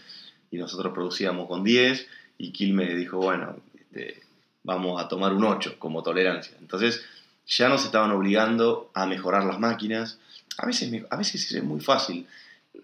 [0.50, 2.06] y nosotros producíamos con 10
[2.38, 4.22] y Quilmes dijo, bueno, este,
[4.64, 6.56] vamos a tomar un 8 como tolerancia.
[6.60, 7.04] Entonces
[7.46, 10.18] ya nos estaban obligando a mejorar las máquinas.
[10.58, 12.26] A veces, a veces es muy fácil.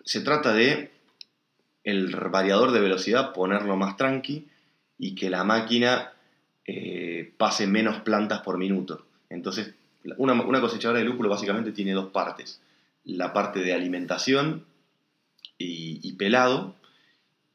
[0.04, 0.90] Se trata de
[1.84, 4.46] el variador de velocidad ponerlo más tranqui
[4.98, 6.12] y que la máquina
[6.66, 9.06] eh, pase menos plantas por minuto.
[9.30, 9.74] Entonces,
[10.16, 12.60] una, una cosechadora de lúpulo básicamente tiene dos partes.
[13.04, 14.66] La parte de alimentación
[15.56, 16.74] y, y pelado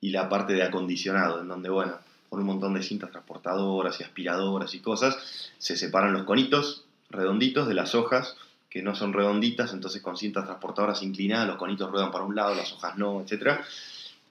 [0.02, 1.94] y la parte de acondicionado, en donde, bueno,
[2.30, 7.68] con un montón de cintas transportadoras y aspiradoras y cosas, se separan los conitos redonditos
[7.68, 8.36] de las hojas
[8.70, 12.56] que no son redonditas, entonces con cintas transportadoras inclinadas los conitos ruedan para un lado,
[12.56, 13.60] las hojas no, etc.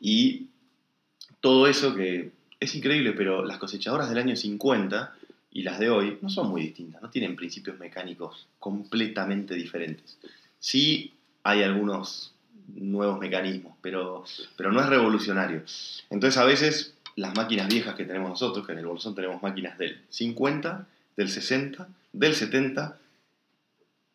[0.01, 0.49] Y
[1.41, 5.15] todo eso que es increíble, pero las cosechadoras del año 50
[5.53, 10.19] y las de hoy no son muy distintas, no tienen principios mecánicos completamente diferentes.
[10.59, 11.13] Sí
[11.45, 12.33] hay algunos
[12.75, 14.25] nuevos mecanismos, pero,
[14.57, 15.63] pero no es revolucionario.
[16.11, 19.79] Entonces a veces las máquinas viejas que tenemos nosotros, que en el bolsón tenemos máquinas
[19.79, 22.99] del 50, del 60, del 70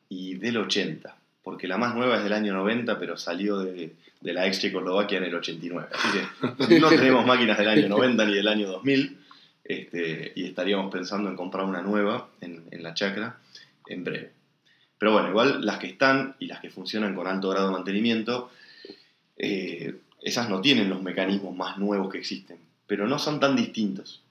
[0.09, 4.33] y del 80, porque la más nueva es del año 90, pero salió de, de
[4.33, 5.87] la ex Checoslovaquia en el 89.
[5.93, 6.07] Así
[6.67, 9.17] que no tenemos máquinas del año 90 ni del año 2000,
[9.63, 13.37] este, y estaríamos pensando en comprar una nueva en, en la chacra
[13.87, 14.31] en breve.
[14.97, 18.49] Pero bueno, igual las que están y las que funcionan con alto grado de mantenimiento,
[19.37, 22.57] eh, esas no tienen los mecanismos más nuevos que existen,
[22.87, 24.23] pero no son tan distintos.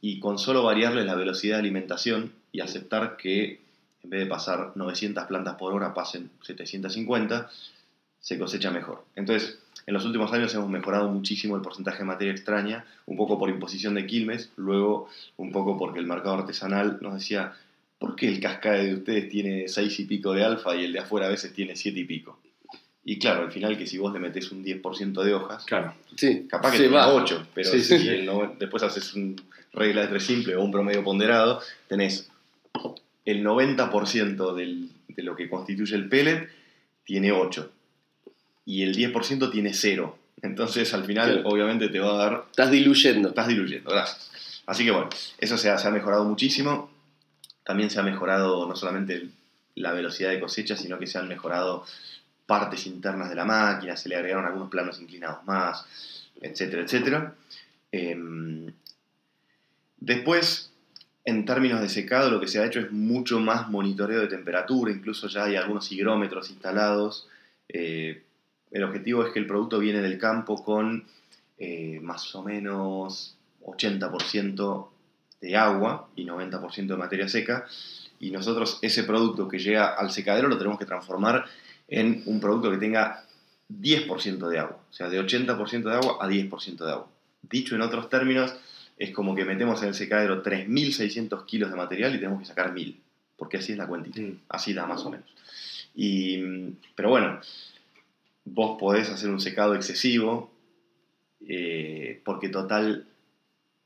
[0.00, 3.60] Y con solo variarles la velocidad de alimentación y aceptar que
[4.04, 7.50] en vez de pasar 900 plantas por hora pasen 750,
[8.20, 9.04] se cosecha mejor.
[9.16, 13.38] Entonces, en los últimos años hemos mejorado muchísimo el porcentaje de materia extraña, un poco
[13.38, 17.52] por imposición de Quilmes, luego un poco porque el mercado artesanal nos decía,
[17.98, 21.00] ¿por qué el cascade de ustedes tiene 6 y pico de alfa y el de
[21.00, 22.38] afuera a veces tiene 7 y pico?
[23.04, 25.94] Y claro, al final que si vos le metés un 10% de hojas, Claro.
[26.16, 27.12] Sí, capaz que se tenés va.
[27.14, 28.08] 8, pero Sí, si sí.
[28.08, 29.40] el no- después haces un
[29.72, 32.28] regla de tres simple o un promedio ponderado, tenés
[33.24, 36.48] el 90% del- de lo que constituye el pellet
[37.04, 37.70] tiene 8
[38.64, 40.18] y el 10% tiene 0.
[40.42, 41.48] Entonces al final Claro.
[41.48, 43.28] obviamente te va a dar Estás diluyendo.
[43.28, 44.62] Estás diluyendo, gracias.
[44.66, 45.08] Así que bueno,
[45.38, 46.90] eso se ha, se ha mejorado muchísimo.
[47.64, 49.28] También se ha mejorado no solamente
[49.76, 51.84] la velocidad de cosecha, sino que se han mejorado
[52.46, 55.86] partes internas de la máquina, se le agregaron algunos planos inclinados más,
[56.40, 57.34] etcétera, etcétera.
[57.92, 58.72] Em,
[59.98, 60.71] después,
[61.24, 64.90] en términos de secado, lo que se ha hecho es mucho más monitoreo de temperatura,
[64.90, 67.28] incluso ya hay algunos higrómetros instalados.
[67.68, 68.22] Eh,
[68.72, 71.04] el objetivo es que el producto viene del campo con
[71.58, 74.88] eh, más o menos 80%
[75.40, 77.66] de agua y 90% de materia seca.
[78.18, 81.44] Y nosotros ese producto que llega al secadero lo tenemos que transformar
[81.88, 83.24] en un producto que tenga
[83.70, 84.78] 10% de agua.
[84.90, 87.08] O sea, de 80% de agua a 10% de agua.
[87.42, 88.54] Dicho en otros términos,
[88.98, 92.72] es como que metemos en el secadero 3.600 kilos de material y tenemos que sacar
[92.74, 92.96] 1.000.
[93.36, 94.20] Porque así es la cuentita.
[94.20, 94.38] Mm.
[94.48, 95.26] Así da más o menos.
[95.94, 96.38] Y,
[96.94, 97.40] pero bueno,
[98.44, 100.50] vos podés hacer un secado excesivo
[101.48, 103.06] eh, porque total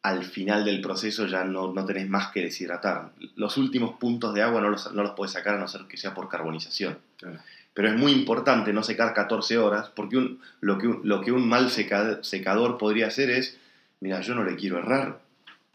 [0.03, 3.11] al final del proceso ya no, no tenés más que deshidratar.
[3.35, 5.97] Los últimos puntos de agua no los, no los podés sacar a no ser que
[5.97, 6.99] sea por carbonización.
[7.17, 7.39] Claro.
[7.75, 11.33] Pero es muy importante no secar 14 horas porque un- lo, que un, lo que
[11.33, 13.59] un mal seca- secador podría hacer es,
[14.01, 15.21] mira, yo no le quiero errar,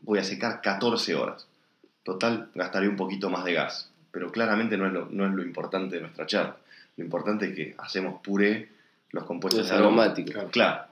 [0.02, 1.48] voy a secar 14 horas.
[2.04, 3.90] Total, gastaré un poquito más de gas.
[4.12, 6.58] Pero claramente no es lo, no es lo importante de nuestra charla.
[6.98, 8.70] Lo importante es que hacemos puré
[9.12, 10.04] los compuestos Los de aroma.
[10.04, 10.34] aromáticos.
[10.34, 10.50] Claro.
[10.52, 10.86] Claro.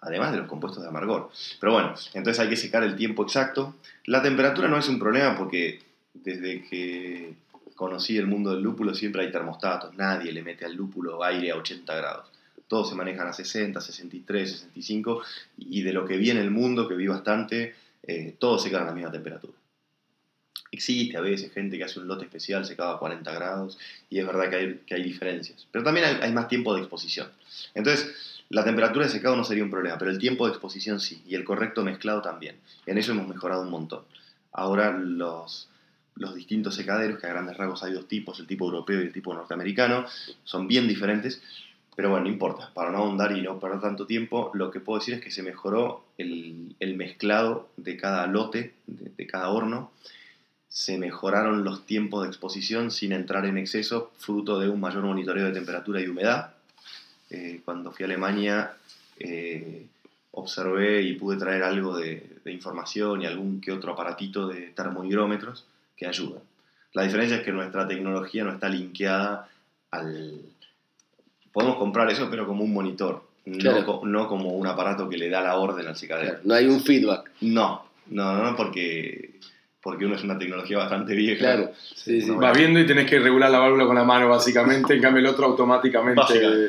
[0.00, 1.30] además de los compuestos de amargor.
[1.60, 3.76] Pero bueno, entonces hay que secar el tiempo exacto.
[4.06, 5.80] La temperatura no es un problema porque
[6.14, 7.34] desde que
[7.76, 11.56] conocí el mundo del lúpulo siempre hay termostatos, nadie le mete al lúpulo aire a
[11.56, 12.31] 80 grados.
[12.72, 15.20] Todos se manejan a 60, 63, 65
[15.58, 18.84] y de lo que vi en el mundo, que vi bastante, eh, todos se quedan
[18.84, 19.52] a la misma temperatura.
[20.70, 24.26] Existe a veces gente que hace un lote especial secado a 40 grados y es
[24.26, 25.68] verdad que hay, que hay diferencias.
[25.70, 27.28] Pero también hay, hay, más tiempo de exposición.
[27.74, 28.10] Entonces,
[28.48, 31.34] la temperatura de secado no sería un problema, pero el tiempo de exposición sí, y
[31.34, 32.56] el correcto mezclado también.
[32.86, 34.04] En eso hemos mejorado un montón.
[34.50, 35.68] Ahora los,
[36.14, 39.12] los distintos secaderos, que a grandes rasgos hay dos tipos, el tipo europeo y el
[39.12, 40.06] tipo norteamericano,
[40.44, 41.42] son bien diferentes,
[41.94, 44.98] pero bueno, no importa, para no ahondar y no perder tanto tiempo, lo que puedo
[44.98, 49.92] decir es que se mejoró el, el mezclado de cada lote, de, cada horno,
[50.68, 55.46] se mejoraron los tiempos de exposición sin entrar en exceso, fruto de un mayor monitoreo
[55.46, 56.54] de temperatura y humedad.
[57.28, 58.72] Eh, cuando fui a Alemania
[59.18, 59.86] eh,
[60.30, 65.66] observé y pude traer algo de, de, información y algún que otro aparatito de termohigrómetros
[65.94, 66.42] que ayudan.
[66.94, 69.48] La diferencia es que nuestra tecnología no está linkeada
[69.90, 70.40] al...
[71.52, 73.22] Podemos comprar eso, pero como un monitor,
[73.58, 74.02] claro.
[74.04, 75.94] no, no, como un aparato que le da la orden al.
[75.94, 77.30] Claro, no hay un feedback.
[77.42, 79.32] No, no, no, porque
[79.82, 81.40] porque uno es una tecnología bastante vieja.
[81.40, 82.28] Claro, sí, sí.
[82.28, 85.20] No, vas viendo y tenés que regular la válvula con la mano, básicamente, en cambio
[85.20, 86.22] el otro automáticamente.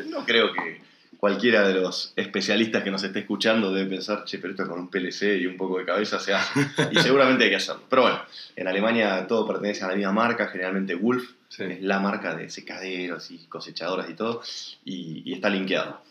[0.10, 0.82] No creo que
[1.24, 4.90] cualquiera de los especialistas que nos esté escuchando debe pensar, che, pero esto con un
[4.90, 6.60] PLC y un poco de cabeza se hace.
[6.92, 7.84] y seguramente hay que hacerlo.
[7.90, 8.20] Pero bueno,
[8.58, 11.64] en Alemania todo pertenece a la misma marca, generalmente Wolf, sí.
[11.64, 14.42] es la marca de secaderos y cosechadoras y todo,
[14.84, 16.02] y, y está linkeado.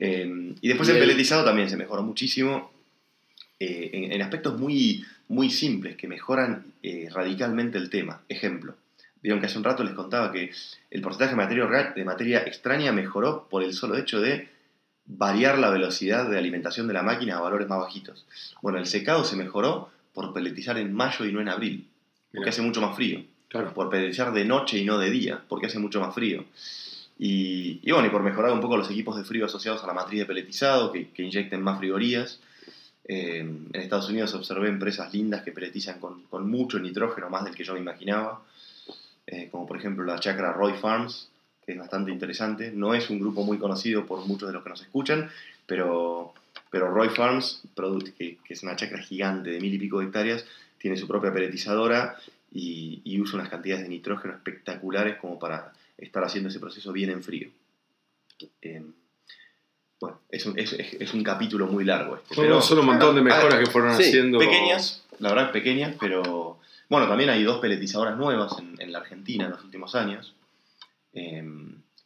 [0.00, 2.72] Eh, y después y el, el peletizado también se mejoró muchísimo.
[3.60, 8.22] Eh, en, en aspectos muy muy simples que mejoran eh, radicalmente el tema.
[8.28, 8.74] Ejemplo,
[9.22, 10.50] vieron que hace un rato les contaba que
[10.90, 14.55] el porcentaje de materia, de materia extraña mejoró por el solo hecho de
[15.06, 18.26] variar la velocidad de alimentación de la máquina a valores más bajitos.
[18.62, 21.88] Bueno, el secado se mejoró por peletizar en mayo y no en abril,
[22.32, 22.50] porque Mira.
[22.50, 23.22] hace mucho más frío.
[23.48, 23.72] Claro.
[23.72, 26.44] Por peletizar de noche y no de día, porque hace mucho más frío.
[27.18, 29.94] Y, y, bueno, y por mejorar un poco los equipos de frío asociados a la
[29.94, 32.40] matriz de peletizado, que, que inyecten más frigorías.
[33.08, 37.54] Eh, en Estados Unidos observé empresas lindas que peletizan con, con, mucho nitrógeno, más del
[37.54, 38.42] que yo me imaginaba,
[39.26, 41.28] eh, como por ejemplo la chacra Roy Farms,
[41.66, 42.70] que es bastante interesante.
[42.70, 45.28] No es un grupo muy conocido por muchos de los que nos escuchan,
[45.66, 46.32] pero,
[46.70, 47.62] pero Roy Farms,
[48.16, 50.46] que, que es una chacra gigante de mil y pico de hectáreas,
[50.78, 52.16] tiene su propia peletizadora
[52.52, 57.10] y, y usa unas cantidades de nitrógeno espectaculares como para estar haciendo ese proceso bien
[57.10, 57.48] en frío.
[58.62, 58.82] Eh,
[59.98, 62.36] bueno, es un, es, es un, capítulo muy largo este.
[62.36, 64.38] Pero, son un montón de mejoras que fueron sí, haciendo.
[64.38, 66.58] Pequeñas, la verdad pequeñas, pero
[66.90, 70.35] bueno, también hay dos peletizadoras nuevas en, en la Argentina en los últimos años,
[71.16, 71.42] eh,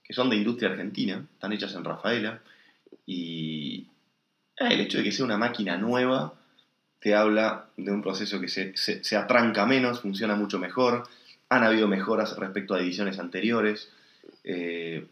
[0.04, 2.40] que son de industria argentina, están hechas en Rafaela,
[3.06, 3.88] y
[4.56, 6.34] eh, el hecho de que sea una máquina nueva
[7.00, 11.04] te habla de un proceso que se, se, atranca menos, funciona mucho mejor,
[11.48, 13.90] han habido mejoras respecto a ediciones anteriores.
[14.44, 15.06] Eh,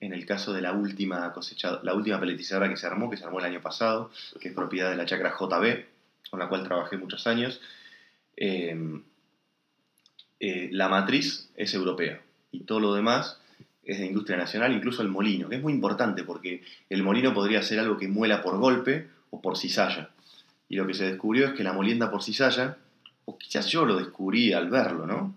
[0.00, 3.24] en el caso de la última cosechada, la última peletizadora que se armó, que se
[3.24, 5.84] armó el año pasado, que es propiedad de la chacra JB,
[6.30, 7.60] con la cual trabajé muchos años,
[8.36, 9.02] eh,
[10.40, 13.40] eh, la matriz es europea y todo lo demás
[13.84, 17.62] es de industria nacional, incluso el molino, que es muy importante porque el molino podría
[17.62, 20.10] ser algo que muela por golpe o por cizalla.
[20.68, 22.76] Y lo que se descubrió es que la molienda por cizalla,
[23.24, 25.34] o quizás yo lo descubrí al verlo, ¿no?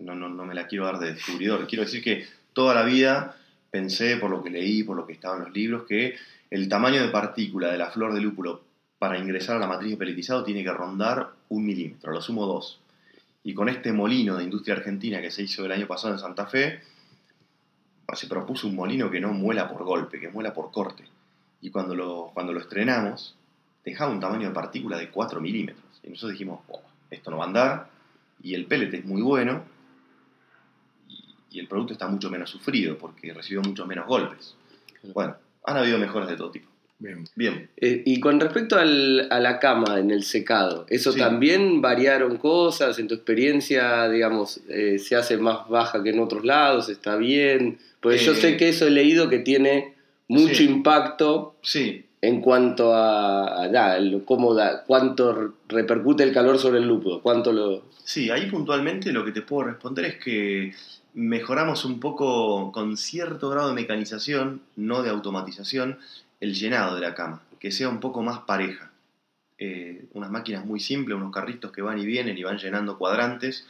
[0.00, 1.66] No, no, no me la quiero dar de descubridor.
[1.66, 3.36] Quiero decir que toda la vida
[3.70, 6.14] pensé, por lo que leí, por lo que estaba en los libros, que
[6.50, 8.62] el tamaño de partícula de la flor de lúpulo
[8.98, 12.80] para ingresar a la matriz de peletizado tiene que rondar un milímetro, lo sumo dos.
[13.48, 16.44] Y con este molino de industria argentina que se hizo el año pasado en Santa
[16.44, 16.82] Fe,
[18.12, 21.04] se propuso un molino que no muela por golpe, que muela por corte.
[21.62, 23.36] Y cuando lo, cuando lo estrenamos,
[23.82, 25.82] dejaba un tamaño de partícula de 4 milímetros.
[26.02, 27.90] Y nosotros dijimos, oh, esto no va a andar,
[28.42, 29.62] y el pellet es muy bueno,
[31.50, 34.56] y el producto está mucho menos sufrido porque recibió muchos menos golpes.
[35.14, 36.67] Bueno, han habido mejoras de todo tipo.
[37.00, 37.24] Bien.
[37.36, 37.70] Bien.
[37.76, 41.18] Eh, y con respecto al, a la cama en el secado, ¿eso sí.
[41.18, 42.98] también variaron cosas?
[42.98, 46.88] ¿En tu experiencia, digamos, eh, se hace más baja que en otros lados?
[46.88, 47.78] ¿Está bien?
[48.00, 49.94] Pues eh, yo sé que eso he leído que tiene
[50.26, 50.64] mucho sí.
[50.64, 52.04] impacto sí.
[52.20, 57.52] en cuanto a, a da, cómo da, cuánto repercute el calor sobre el lúpulo, cuánto
[57.52, 57.84] lo...
[58.04, 60.74] Sí, ahí puntualmente lo que te puedo responder es que
[61.14, 65.98] mejoramos un poco con cierto grado de mecanización, no de automatización,
[66.40, 68.90] el llenado de la cama, que sea un poco más pareja.
[69.58, 73.66] Eh, unas máquinas muy simples, unos carritos que van y vienen y van llenando cuadrantes,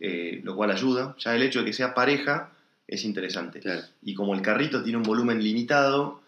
[0.00, 1.16] eh, lo cual ayuda.
[1.18, 2.50] Ya el hecho de que sea pareja
[2.86, 3.60] es interesante.
[3.60, 3.82] Claro.
[4.02, 6.20] Y como el carrito tiene un volumen limitado,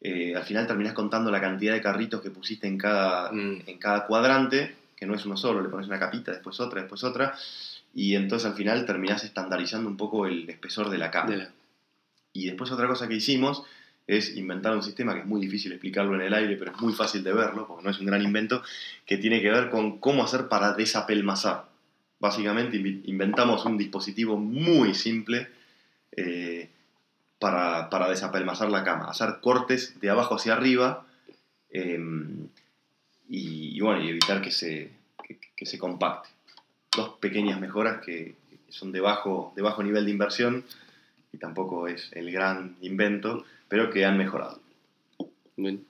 [0.00, 3.62] eh, al final terminás contando la cantidad de carritos que pusiste en cada, Mm.
[3.66, 7.02] en cada cuadrante, que no es uno solo, le pones una capita, después otra, después
[7.04, 7.34] otra,
[7.94, 11.30] y entonces al final terminás estandarizando un poco el espesor de la cama.
[11.30, 11.50] De la-
[12.32, 13.64] Y después otra cosa que hicimos
[14.16, 16.92] es inventar un sistema que es muy difícil explicarlo en el aire, pero es muy
[16.92, 18.62] fácil de verlo, porque no es un gran invento,
[19.06, 21.66] que tiene que ver con cómo hacer para desapelmazar.
[22.18, 25.48] Básicamente inventamos un dispositivo muy simple
[26.12, 26.68] eh,
[27.38, 31.06] para, para desapelmazar la cama, hacer cortes de abajo hacia arriba
[31.70, 31.98] eh,
[33.28, 34.90] y, bueno, y evitar que se,
[35.56, 36.28] que, se compacte.
[36.94, 38.34] Dos pequeñas mejoras que
[38.68, 40.64] son de bajo, de bajo nivel de inversión
[41.32, 44.60] y tampoco es el gran invento, pero que han mejorado.
[45.56, 45.82] Bien.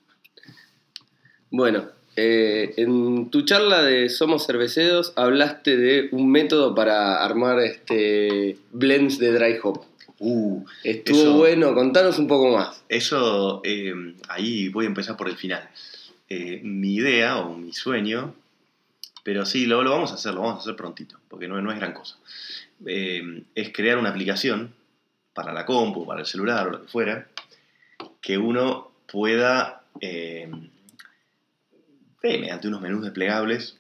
[1.50, 8.56] Bueno, eh, en tu charla de Somos Cerveceros hablaste de un método para armar este
[8.70, 9.84] blends de dry hop.
[10.20, 12.84] Uh, Estuvo Eso- bueno, contanos un poco más.
[12.88, 15.68] Eso, eh, ahí voy a empezar por el final.
[16.28, 18.34] Eh, mi idea o mi sueño,
[19.24, 21.72] pero sí, lo, lo vamos a hacer, lo vamos a hacer prontito, porque no, no
[21.72, 22.18] es gran cosa.
[22.84, 24.72] Es crear una aplicación
[25.34, 27.26] para la compu, para el celular o lo que fuera,
[28.20, 30.50] que uno pueda, eh,
[32.22, 33.79] eh, mediante unos menús desplegables,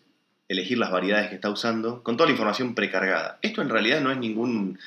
[0.50, 3.38] elegir las variedades que está usando, con toda la información precargada.
[3.40, 4.78] Esto en realidad no es ningún,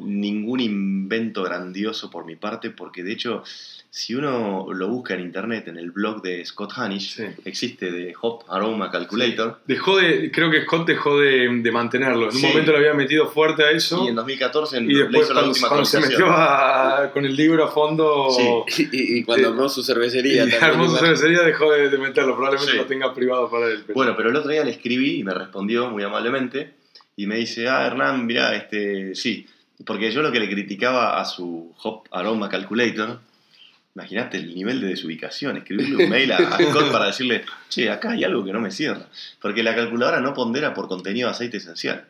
[0.00, 3.42] ningún invento grandioso por mi parte, porque de hecho,
[3.90, 7.24] si uno lo busca en internet, en el blog de Scott Hanish, Sí.
[7.44, 12.28] existe de Hop Aroma Calculator, Dejó de, creo que Scott dejó de, de mantenerlo.
[12.30, 14.04] En un momento le había metido fuerte a eso.
[14.04, 17.34] y en 2014 Y le después la cuando, última cuando se metió a- con el
[17.34, 18.28] libro a fondo
[18.68, 18.88] Sí.
[18.92, 19.52] Y, y cuando Sí.
[19.54, 20.62] armó su y cervecería también.
[20.64, 22.36] armó su cervecería dejó de, de meterlo.
[22.36, 22.78] Probablemente Sí.
[22.78, 23.82] lo tenga privado para él.
[23.86, 26.74] pero- Bueno, pero el otro día le escribí y me respondió muy amablemente
[27.16, 29.46] y me dice, ah, Hernán, mira, este, sí,
[29.84, 33.20] porque yo lo que le criticaba a su Hop Aroma Calculator,
[33.94, 38.12] imagínate el nivel de desubicación, escribirle un mail a, a Scott para decirle, che, acá
[38.12, 39.08] hay algo que no me cierra,
[39.40, 42.06] porque la calculadora no pondera por contenido de aceite esencial.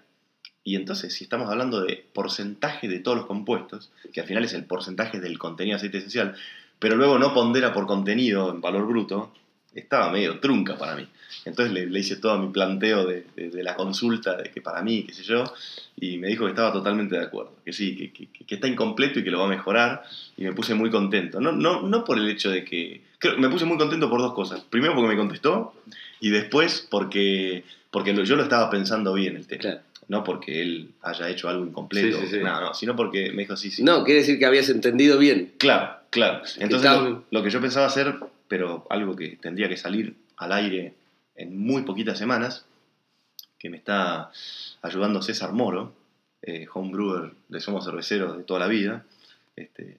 [0.64, 4.53] Y entonces, si estamos hablando de porcentaje de todos los compuestos, que al final es
[4.53, 6.37] el porcentaje del contenido de aceite esencial,
[6.79, 9.33] pero luego no pondera por contenido en valor bruto,
[9.74, 11.09] estaba medio trunca para mí.
[11.45, 14.83] Entonces le, le hice todo mi planteo de, de- de la consulta, de que para
[14.83, 15.45] mí, qué sé yo,
[15.97, 19.18] y me dijo que estaba totalmente de acuerdo, que sí, que, que- que está incompleto
[19.20, 20.03] y que lo va a mejorar,
[20.37, 21.41] y me puse muy contento.
[21.41, 23.03] No, no, no por el hecho de que...
[23.18, 24.61] Creo, me puse muy contento por dos cosas.
[24.70, 25.74] Primero porque me contestó,
[26.20, 29.61] y después porque, porque lo- yo lo estaba pensando bien el tema.
[29.61, 29.81] Claro.
[30.09, 32.43] No porque él haya hecho algo incompleto, Sí, sí, sí.
[32.43, 33.83] No, no, sino porque me dijo sí, sí.
[33.83, 35.53] No, quiere decir que habías entendido bien.
[35.59, 36.43] Claro, claro.
[36.59, 38.14] Entonces lo, lo que yo pensaba hacer,
[38.49, 40.95] pero algo que tendría que salir al aire
[41.39, 42.66] en muy poquitas semanas,
[43.59, 44.30] que me está
[44.82, 45.95] ayudando César Moro,
[46.43, 49.05] eh, homebrewer de Somos Cerveceros de toda la vida.
[49.57, 49.99] Este,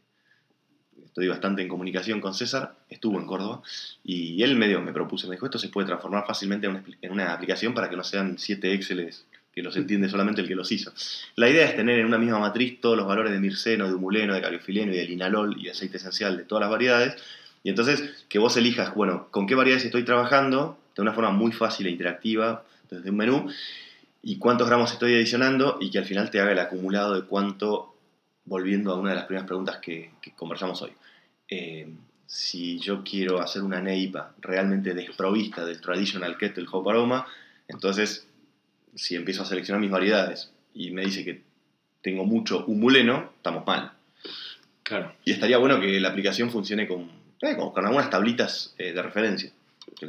[1.03, 3.61] estoy bastante en comunicación con César, estuvo en Córdoba,
[4.03, 7.73] y él medio me propuso, me dijo, esto se puede transformar fácilmente en una, aplicación
[7.73, 10.93] para que no sean siete Exceles que los entiende solamente el que los hizo.
[11.35, 14.35] La idea es tener en una misma matriz todos los valores de mirceno, de humuleno,
[14.35, 17.15] de caliofileno y de linalol y de aceite esencial de todas las variedades.
[17.63, 21.51] Y entonces que vos elijas, bueno, con qué variedades estoy trabajando de una forma muy
[21.51, 23.49] fácil e interactiva desde un menú
[24.21, 27.95] y cuántos gramos estoy adicionando y que al final te haga el acumulado de cuánto,
[28.45, 30.91] volviendo a una de las primeras preguntas que, que conversamos hoy.
[31.47, 31.87] Eh,
[32.25, 37.25] si yo quiero hacer una neipa realmente desprovista del traditional kettle hop aroma,
[37.67, 38.27] entonces
[38.93, 41.41] si empiezo a seleccionar mis variedades y me dice que
[42.01, 43.93] tengo mucho humuleno, estamos mal.
[44.83, 45.13] Claro.
[45.25, 47.09] Y estaría bueno que la aplicación funcione con,
[47.41, 49.51] eh, con, con algunas tablitas eh, de referencia.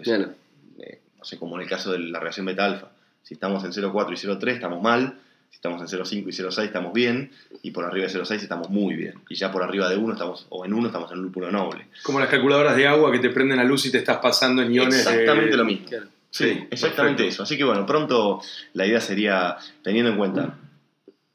[0.02, 0.34] Claro.
[0.80, 2.88] Eh, no sé, como en el caso de la reacción beta-alfa.
[3.22, 5.18] Si estamos en 0,4 y 0,3 estamos mal.
[5.50, 7.30] Si estamos en 0,5 y 0,6 estamos bien.
[7.62, 9.14] Y por arriba de 0,6 estamos muy bien.
[9.28, 11.88] Y ya por arriba de 1 estamos, o en 1 estamos en lúpulo noble.
[12.04, 14.72] Como las calculadoras de agua que te prenden la luz y te estás pasando en
[14.72, 15.04] iones.
[15.04, 15.86] de- Exactamente lo mismo.
[15.88, 16.06] Claro.
[16.30, 17.24] Sí, Sí, exactamente perfecto.
[17.24, 17.42] eso.
[17.42, 18.40] Así que bueno, pronto
[18.74, 20.56] la idea sería, teniendo en cuenta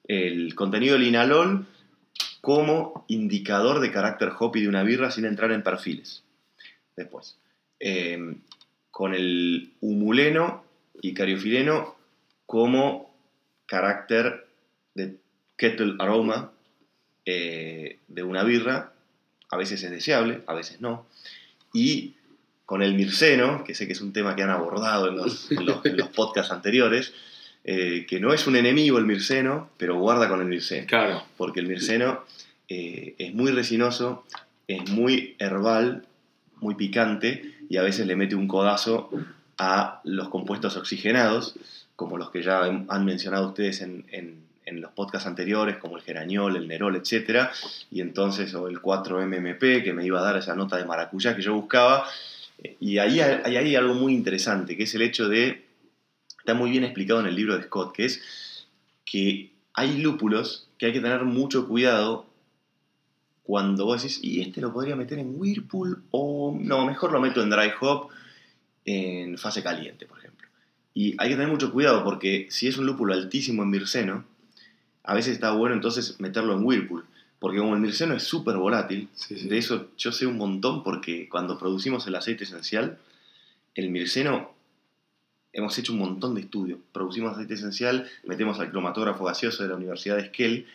[0.07, 1.65] el contenido del inalol
[2.41, 6.23] como indicador de carácter hoppy de una birra sin entrar en perfiles.
[6.95, 7.37] Después,
[7.79, 8.35] eh,
[8.95, 10.63] con el humuleno
[11.01, 11.95] y cariofileno
[12.45, 13.13] como
[13.65, 14.47] carácter
[14.93, 15.17] de
[15.57, 16.51] kettle aroma
[17.25, 18.93] eh, de una birra.
[19.51, 21.05] A veces es deseable, a veces no.
[21.73, 22.13] Y
[22.65, 25.65] con el mirceno, que sé que es un tema que han abordado en los, en
[25.65, 27.13] los- en los podcasts anteriores,
[27.65, 31.21] eh, que no es un enemigo el mirceno, pero guarda con el mirceno, Claro.
[31.35, 32.23] porque el mirceno
[32.69, 34.25] eh, es muy resinoso,
[34.69, 36.05] es muy herbal,
[36.61, 39.09] muy picante, y a veces le mete un codazo
[39.57, 41.55] a los compuestos oxigenados,
[41.95, 44.43] como los que ya han mencionado ustedes en, en-
[44.81, 47.49] los podcasts anteriores, como el Gerañol, el Nerol, etc.
[47.91, 51.43] Y entonces, o el 4MMP, que me iba a dar esa nota de maracuyá que
[51.43, 52.07] yo buscaba.
[52.79, 55.65] Y ahí hay, hay algo muy interesante, que es el hecho de,
[56.39, 58.21] está muy bien explicado en el libro de Scott, que es
[59.05, 62.25] que hay lúpulos que hay que tener mucho cuidado
[63.45, 67.43] cuando vos decís, y este lo podría meter en Whirlpool, o no, mejor lo meto
[67.43, 68.09] en Dry Hop
[68.85, 70.47] en fase caliente, por ejemplo.
[70.95, 74.25] Y hay que tener mucho cuidado porque si es un lúpulo altísimo en mirceno,
[75.03, 77.05] a veces está bueno entonces meterlo en Whirlpool.
[77.37, 81.59] Porque como el mirceno es súper volátil, de eso yo sé un montón porque cuando
[81.59, 82.97] producimos el aceite esencial,
[83.75, 84.53] el mirceno,
[85.53, 86.79] hemos hecho un montón de estudios.
[86.91, 90.65] Producimos aceite esencial, metemos al cromatógrafo gaseoso de la Universidad de Skell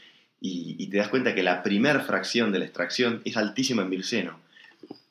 [0.41, 4.41] y, te das cuenta que la primera fracción de la extracción es altísima en mirceno.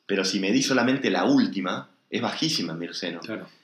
[0.06, 3.20] Pero si medís solamente la última, es bajísima en mirceno.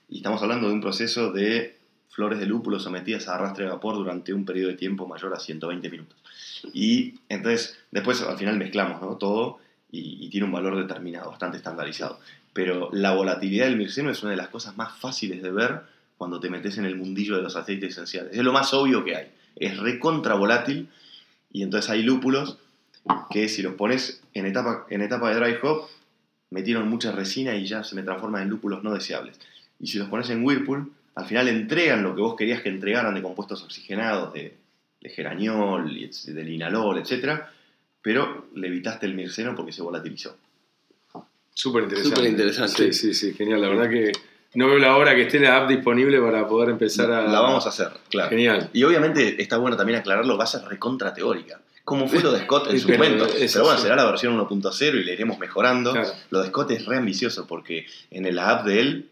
[0.08, 1.76] Y estamos hablando de un proceso de
[2.08, 5.40] flores de lúpulo sometidas a arrastre de vapor durante un periodo de tiempo mayor a
[5.40, 6.16] 120 minutos.
[6.72, 9.16] Y entonces, después al final mezclamos ¿no?
[9.16, 9.58] todo
[9.90, 12.20] y, tiene un valor determinado, bastante estandarizado.
[12.52, 15.80] Pero la volatilidad del mirceno es una de las cosas más fáciles de ver
[16.16, 18.32] cuando te metes en el mundillo de los aceites esenciales.
[18.32, 19.26] Es lo más obvio que hay.
[19.56, 20.88] Es recontra volátil
[21.52, 22.58] y entonces hay lúpulos
[23.30, 25.88] que si los pones en etapa, en etapa de dry hop,
[26.50, 29.38] metieron mucha resina y ya se me transforman en lúpulos no deseables.
[29.78, 33.14] Y si los pones en Whirlpool, al final entregan lo que vos querías que entregaran
[33.14, 34.54] de compuestos oxigenados, de,
[35.00, 37.42] de gerañol, de linalol, etc.
[38.02, 40.36] Pero le evitaste el mirceno porque se volatilizó.
[41.54, 42.16] Súper interesante.
[42.16, 42.92] Súper interesante.
[42.92, 43.62] Sí, sí, sí, genial.
[43.62, 44.12] La verdad que
[44.54, 47.22] no veo la hora que esté la app disponible para poder empezar a...
[47.22, 48.30] La vamos a hacer, claro.
[48.30, 48.70] Genial.
[48.72, 51.60] Y obviamente está bueno también aclararlo, va a ser recontra teórica.
[51.84, 53.26] Como fue lo de Scott en su momento.
[53.28, 55.94] Pero bueno, será la versión 1.0 y le iremos mejorando.
[56.30, 59.10] Lo de Scott es re ambicioso porque en la app de él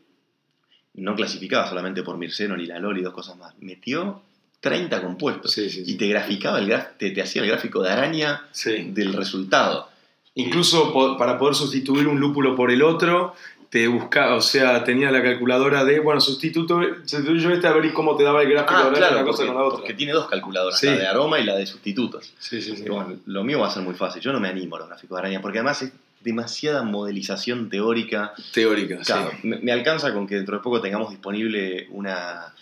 [0.94, 3.54] no clasificaba solamente por Mirceno ni la LOL y dos cosas más.
[3.58, 4.22] Metió
[4.60, 9.88] 30 compuestos y te graficaba el te, te, hacía el gráfico de araña del resultado.
[10.36, 13.34] Incluso para poder sustituir un lúpulo por el otro,
[13.74, 18.14] te buscaba, o sea, tenía la calculadora de, bueno, sustituto, sustituyo este a ver cómo
[18.14, 19.78] te daba el gráfico ah, claro, una cosa con la otra.
[19.80, 22.32] Porque tiene dos calculadoras, la de aroma y la de sustitutos.
[22.38, 22.88] Sí, sí, sí.
[22.88, 25.16] bueno, lo mío va a ser muy fácil, yo no me animo a los gráficos
[25.16, 28.32] de araña, porque además es demasiada modelización teórica.
[28.52, 29.48] Teórica, claro, sí.
[29.60, 32.54] me, alcanza con que dentro de poco tengamos disponible una,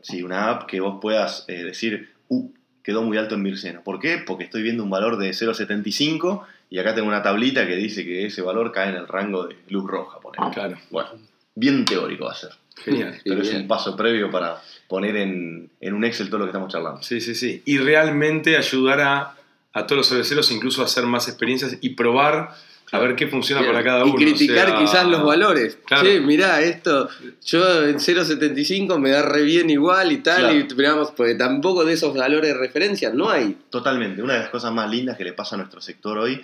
[0.00, 2.48] sí, una app que vos puedas eh, decir, uh,
[2.84, 3.82] quedó muy alto en Mirceno.
[3.82, 4.18] ¿Por qué?
[4.24, 8.24] Porque estoy viendo un valor de 0,75 y acá tengo una tablita que dice que
[8.24, 10.78] ese valor cae en el rango de luz roja, por Claro.
[10.88, 11.10] Bueno,
[11.54, 12.52] bien teórico va a ser.
[12.76, 13.20] Genial.
[13.22, 14.58] Pero es un paso previo para
[14.88, 17.02] poner en, un Excel todo lo que estamos charlando.
[17.02, 17.60] Sí, sí, sí.
[17.66, 19.34] Y realmente ayudar a,
[19.74, 22.54] a todos los cerveceros incluso a hacer más experiencias y probar
[22.92, 24.14] a ver qué funciona para cada uno.
[24.14, 25.78] Y criticar quizás los valores.
[25.88, 27.08] Che, mirá, esto,
[27.44, 31.94] yo en 0.75 me da re bien igual y tal, y miramos, porque tampoco de
[31.94, 33.56] esos valores de referencia no hay.
[33.70, 34.22] Totalmente.
[34.22, 36.42] Una de las cosas más lindas que le pasa a nuestro sector hoy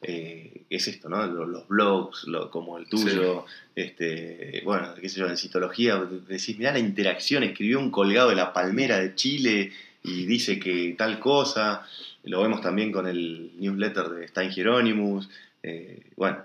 [0.00, 1.26] eh, es esto, ¿no?
[1.26, 3.44] Los, blogs, como el tuyo,
[3.76, 8.36] este, bueno, qué sé yo, en citología, decís, mirá la interacción, escribió un colgado de
[8.36, 9.70] la palmera de Chile
[10.02, 11.86] y dice que tal cosa.
[12.24, 15.28] Lo vemos también con el newsletter de Stein Hieronymus.
[15.62, 16.38] Eh, bueno,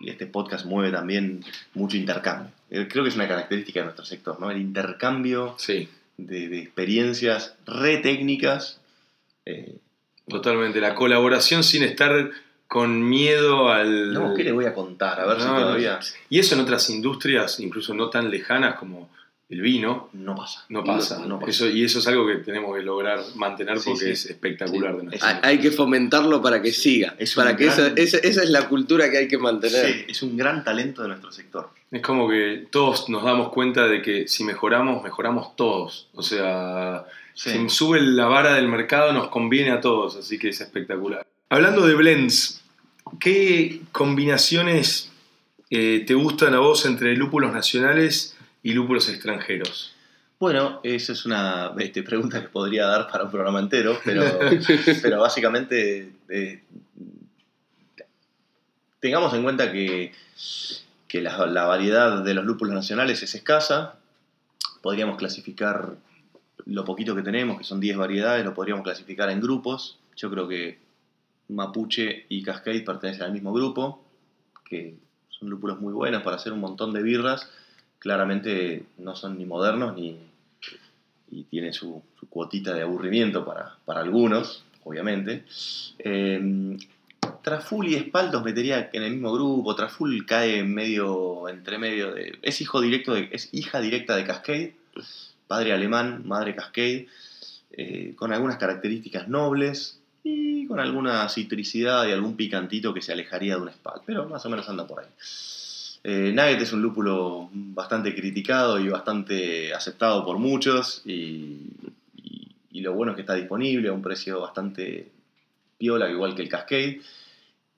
[0.00, 1.44] y este podcast mueve también
[1.74, 2.52] mucho intercambio.
[2.70, 4.50] Eh, creo que es una característica de nuestro sector, ¿no?
[4.50, 5.56] El intercambio
[6.16, 8.80] de, experiencias re técnicas.
[9.44, 9.76] Eh,
[10.28, 12.30] Totalmente, la colaboración sin estar
[12.68, 14.14] con miedo al...
[14.14, 15.20] No, ¿qué le voy a contar?
[15.20, 16.00] A ver si todavía...
[16.30, 19.10] Y eso en otras industrias, incluso no tan lejanas como
[19.48, 20.64] el vino no pasa.
[20.70, 21.22] No pasa.
[21.46, 24.96] Eso, y eso es algo que tenemos que lograr mantener porque es espectacular.
[24.96, 27.14] De hay, que fomentarlo para que siga.
[27.36, 29.86] para que esa, esa, es la cultura que hay que mantener.
[29.86, 31.68] Sí, es un gran talento de nuestro sector.
[31.90, 36.08] Es como que todos nos damos cuenta de que si mejoramos, mejoramos todos.
[36.14, 40.60] O sea, si sube la vara del mercado nos conviene a todos, así que es
[40.62, 41.26] espectacular.
[41.50, 42.62] Hablando de blends,
[43.20, 45.12] ¿qué combinaciones
[45.68, 48.31] eh, te gustan a vos entre lúpulos nacionales
[48.62, 49.94] y lúpulos extranjeros?
[50.38, 54.24] Bueno, esa es una este, pregunta que podría dar para un programa entero, pero,
[55.02, 56.62] pero básicamente eh,
[58.98, 60.12] tengamos en cuenta que,
[61.06, 61.36] que la,
[61.66, 64.00] variedad de los lúpulos nacionales es escasa.
[64.80, 65.94] Podríamos clasificar
[66.66, 70.00] lo poquito que tenemos, que son 10 variedades, lo podríamos clasificar en grupos.
[70.16, 70.80] Yo creo que
[71.50, 74.04] Mapuche y Cascade pertenecen al mismo grupo,
[74.64, 74.96] que
[75.28, 77.48] son lúpulos muy buenos para hacer un montón de birras
[78.02, 80.18] claramente no son ni modernos ni
[81.30, 85.44] y tiene su, cuotita de aburrimiento para, algunos, obviamente.
[85.98, 86.76] Eh,
[87.42, 89.74] Traful y Espaldos metería en el mismo grupo.
[89.76, 92.38] Traful cae en medio, entre medio de.
[92.42, 94.74] Es hijo directo es hija directa de Cascade.
[95.46, 97.06] Padre alemán, madre Cascade.
[97.70, 103.54] eh, con algunas características nobles y con alguna citricidad y algún picantito que se alejaría
[103.54, 105.08] de un Spal, pero más o menos anda por ahí.
[106.04, 111.70] Eh, Nugget es un lúpulo bastante criticado y bastante aceptado por muchos y,
[112.72, 115.08] lo bueno es que está disponible a un precio bastante
[115.78, 117.00] piola, igual que el Cascade.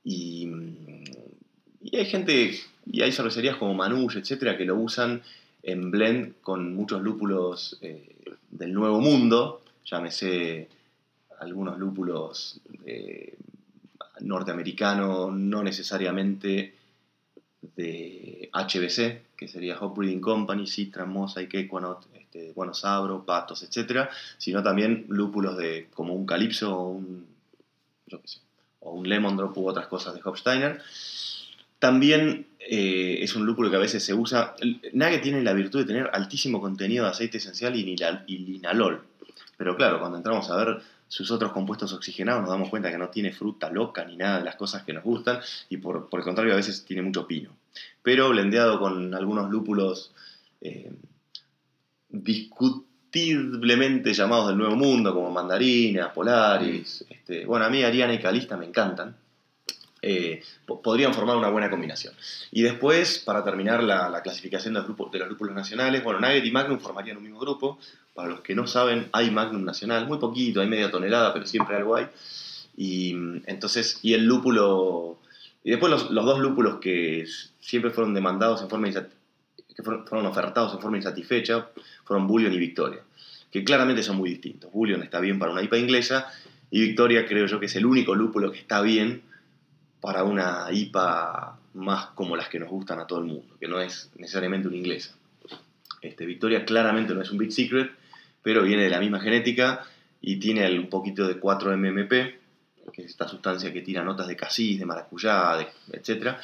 [0.03, 0.49] Y,
[1.83, 5.22] y hay gente, y hay cervecerías como Manush, etcétera, que lo usan
[5.62, 8.16] en blend con muchos lúpulos eh,
[8.51, 10.68] del Nuevo Mundo, llámese
[11.41, 13.37] algunos lúpulos eh,
[14.20, 16.74] norteamericanos, no necesariamente
[17.76, 24.10] de HBC, que sería Hop Breeding Company, Citra, Mosaic, Equanaut, este, bueno, Sabro, Patos, etcétera,
[24.38, 27.26] sino también lúpulos de como un Calypso o un,
[28.06, 28.20] yo
[28.80, 30.80] o un Lemon Drop u otras cosas de Hofsteiner.
[31.78, 34.54] También eh, es un lúpulo que a veces se usa.
[34.92, 37.84] Nugget tiene la virtud de tener altísimo contenido de aceite esencial y,
[38.38, 39.02] linalol.
[39.56, 43.09] Pero claro, cuando entramos a ver sus otros compuestos oxigenados nos damos cuenta que no
[43.09, 46.52] tiene fruta loca ni nada de las cosas que nos gustan y por, el contrario
[46.52, 47.50] a veces tiene mucho pino.
[48.02, 50.12] Pero blendeado con algunos lúpulos
[50.61, 50.92] eh,
[52.09, 58.57] discutiblemente llamados del Nuevo Mundo como mandarina, polaris, este, bueno a mí Ariana y Calista
[58.57, 59.16] me encantan.
[60.07, 62.12] Eh, podrían formar una buena combinación.
[62.50, 66.44] Y después, para terminar la, clasificación de los, grupos, de los lúpulos nacionales, bueno, Nugget
[66.44, 67.78] y Magnum formarían un mismo grupo.
[68.14, 71.76] Para los que no saben, hay Magnum nacional, muy poquito, hay media tonelada, pero siempre
[71.76, 72.06] algo hay.
[72.76, 73.12] Y
[73.46, 75.18] entonces, y el lúpulo,
[75.62, 77.26] y después los, dos lúpulos que
[77.60, 81.68] siempre fueron demandados en forma que fueron, ofertados en forma insatisfecha,
[82.04, 83.00] fueron Bullion y Victoria,
[83.50, 84.72] que claramente son muy distintos.
[84.72, 86.32] Bullion está bien para una IPA inglesa
[86.70, 89.22] y Victoria creo yo que es el único lúpulo que está bien
[90.00, 93.80] para una IPA más como las que nos gustan a todo el mundo, que no
[93.80, 95.14] es necesariamente una inglesa.
[96.00, 97.90] Este, Victoria claramente no es un Big Secret,
[98.45, 99.84] pero viene de la misma genética
[100.20, 102.11] y tiene un poquito de 4-MMP,
[102.92, 105.59] que es esta sustancia que tira notas de casis, de maracuyá,
[105.90, 106.36] etc.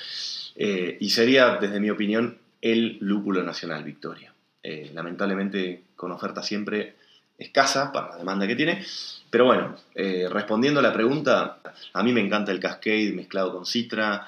[0.57, 4.33] Eh, y sería, desde mi opinión, el lúpulo nacional Victoria.
[4.63, 6.97] Eh, lamentablemente con oferta siempre
[7.39, 8.83] escasa para la demanda que tiene,
[9.29, 11.61] pero bueno, eh, respondiendo a la pregunta,
[11.93, 14.27] a mí me encanta el Cascade mezclado con Citra,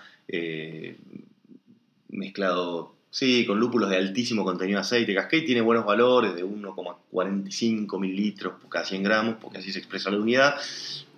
[2.09, 5.15] mezclado, sí, con lúpulos de altísimo contenido de aceite.
[5.15, 10.11] Cascade tiene buenos valores de 1,45 mililitros por cada 100 gramos, porque así se expresa
[10.11, 10.57] la unidad.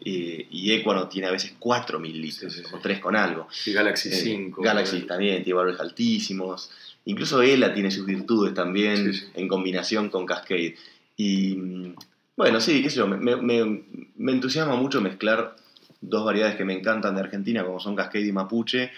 [0.05, 3.49] Eh, y Equano tiene a veces 4 mililitros, o 3 con algo.
[3.65, 4.61] Y Galaxy 5.
[4.61, 6.71] Galaxy también tiene valores altísimos.
[7.07, 10.75] Incluso ELA tiene sus virtudes también en combinación con Cascade.
[11.17, 11.95] Y
[12.37, 15.55] bueno, sí, qué sé yo, me, entusiasma mucho mezclar
[16.01, 18.91] dos variedades que me encantan de Argentina, como son Cascade y Mapuche,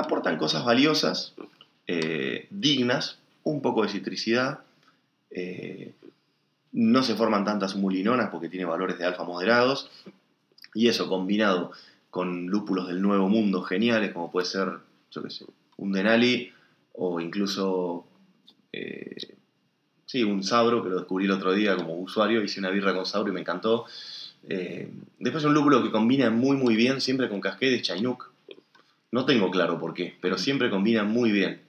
[0.00, 1.34] aportan cosas valiosas,
[1.86, 4.60] eh, dignas, un poco de citricidad,
[5.30, 5.92] eh,
[6.72, 9.90] no se forman tantas mulinonas porque tiene valores de alfa moderados,
[10.74, 11.72] y eso combinado
[12.10, 14.68] con lúpulos del nuevo mundo geniales, como puede ser,
[15.10, 15.46] yo qué sé,
[15.76, 16.52] un Denali
[16.92, 18.04] o incluso
[18.72, 19.36] eh,
[20.06, 23.06] Sí, un Sabro, que lo descubrí el otro día como usuario, hice una birra con
[23.06, 23.84] Sabro y me encantó.
[25.20, 28.29] Después un lúpulo que combina muy muy bien siempre con Cascade de Chinook.
[29.12, 31.60] No tengo claro por qué, pero siempre combina muy bien.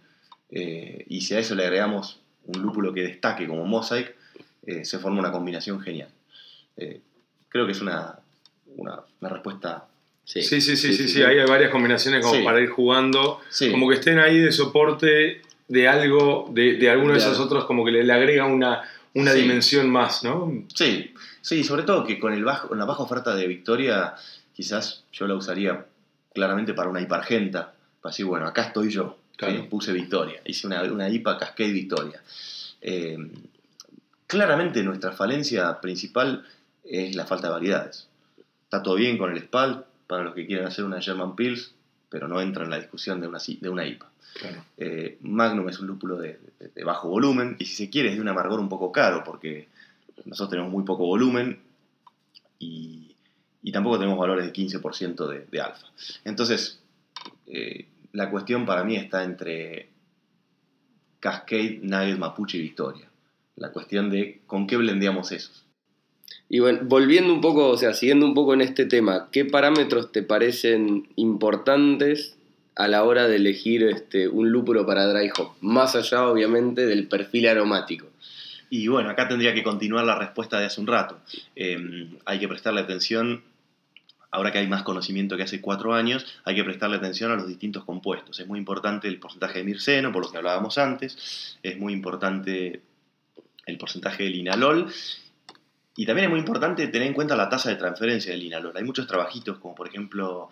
[0.50, 4.16] Eh, y si a eso le agregamos un lúpulo que destaque como Mosaic,
[4.66, 6.10] eh, se forma una combinación genial.
[7.50, 8.20] creo que es una,
[8.78, 9.88] una, respuesta
[10.24, 10.44] Sí.
[10.44, 13.42] Sí, sí, sí, sí, Ahí hay varias combinaciones como para ir jugando.
[13.72, 17.86] Como que estén ahí de soporte de algo, de, de alguno de, esos otros, como
[17.86, 18.84] que le, agrega una,
[19.14, 20.52] una dimensión más, ¿no?
[20.74, 24.16] Sí, sí, sobre todo que con, el bajo, con la baja oferta de Victoria,
[24.54, 25.86] quizás yo la usaría
[26.34, 27.74] claramente para una hipargenta.
[28.02, 29.18] Para decir, bueno, acá estoy yo.
[29.70, 32.22] Puse Victoria, hice una, una IPA Cascade Victoria.
[32.80, 33.18] Eh,
[34.28, 36.46] claramente nuestra falencia principal
[36.84, 38.08] es la falta de variedades.
[38.64, 41.74] Está todo bien con el SPAL para los que quieran hacer una German Pills,
[42.10, 44.12] pero no entra en la discusión de una, de una IPA.
[44.78, 46.40] Eh, Magnum es un lúpulo de,
[46.86, 49.68] bajo volumen y si se quiere es de un amargor un poco caro porque
[50.26, 51.60] nosotros tenemos muy poco volumen
[52.60, 53.01] y,
[53.70, 55.88] tampoco tenemos valores de 15% de, alfa.
[56.26, 56.82] Entonces,
[57.48, 59.90] eh, la cuestión para mí está entre
[61.20, 63.08] Cascade, Nugget, Mapuche y Victoria.
[63.56, 65.66] La cuestión de con qué blendeamos esos.
[66.50, 70.12] Y bueno, volviendo un poco, o sea, siguiendo un poco en este tema, ¿qué parámetros
[70.12, 72.38] te parecen importantes
[72.76, 77.08] a la hora de elegir este, un lúpulo para dry hop, más allá obviamente del
[77.08, 78.08] perfil aromático.
[78.70, 81.20] Y bueno, acá tendría que continuar la respuesta de hace un rato.
[81.56, 83.44] Em, hay que prestarle atención,
[84.32, 87.48] ahora que hay más conocimiento que hace cuatro años, hay que prestarle atención a los
[87.48, 88.40] distintos compuestos.
[88.40, 92.82] Es muy importante el porcentaje de mirceno, por lo que hablábamos antes, es muy importante
[93.66, 94.92] el porcentaje de linalol
[95.96, 98.76] Y también es muy importante tener en cuenta la tasa de transferencia del linalol.
[98.76, 100.50] Hay muchos trabajitos, como por ejemplo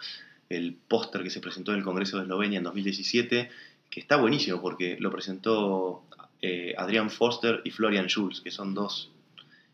[0.50, 3.50] el póster que se presentó en el Congreso de Eslovenia en 2017,
[3.90, 6.04] que está buenísimo porque lo presentó
[6.42, 9.12] eh, Adrián Foster y Florian Schulz, que son dos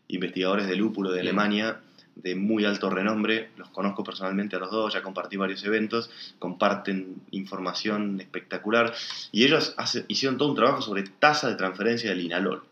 [0.08, 1.80] investigadores de lúpulo de Alemania
[2.16, 7.16] de muy alto renombre, los conozco personalmente a los dos, ya compartí varios eventos, comparten
[7.30, 8.94] información espectacular
[9.32, 9.76] y ellos
[10.08, 12.64] hicieron todo un trabajo sobre tasa de transferencia del linalol.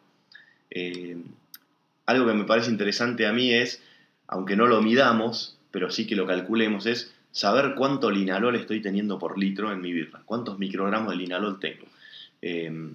[0.71, 1.19] Eh,
[2.07, 3.83] algo que me parece interesante a mí es,
[4.27, 9.19] aunque no lo midamos, pero sí que lo calculemos, es saber cuánto linalol estoy teniendo
[9.19, 11.87] por litro en mi birra, cuántos microgramos de linalol tengo.
[12.41, 12.95] Eh,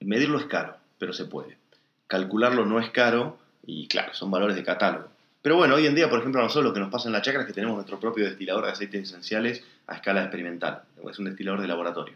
[0.00, 1.58] medirlo es caro, pero se puede.
[2.06, 5.17] Calcularlo no es caro y claro, son valores de catálogo.
[5.40, 7.22] Pero bueno, hoy en día, por ejemplo, a nosotros lo que nos pasa en la
[7.22, 10.82] chacra es que tenemos nuestro propio destilador de aceites esenciales a escala experimental.
[11.08, 12.14] Es un destilador de laboratorio.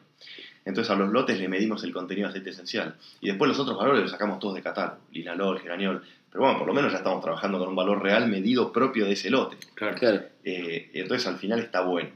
[0.64, 2.96] Entonces a los lotes le medimos el contenido de aceite esencial.
[3.20, 4.98] Y después los otros valores los sacamos todos de catálogo.
[5.12, 6.02] Linalol, geraniol.
[6.30, 9.12] Pero bueno, por lo menos ya estamos trabajando con un valor real medido propio de
[9.12, 9.56] ese lote.
[9.74, 10.22] Claro.
[10.44, 12.10] Eh, entonces al final está bueno.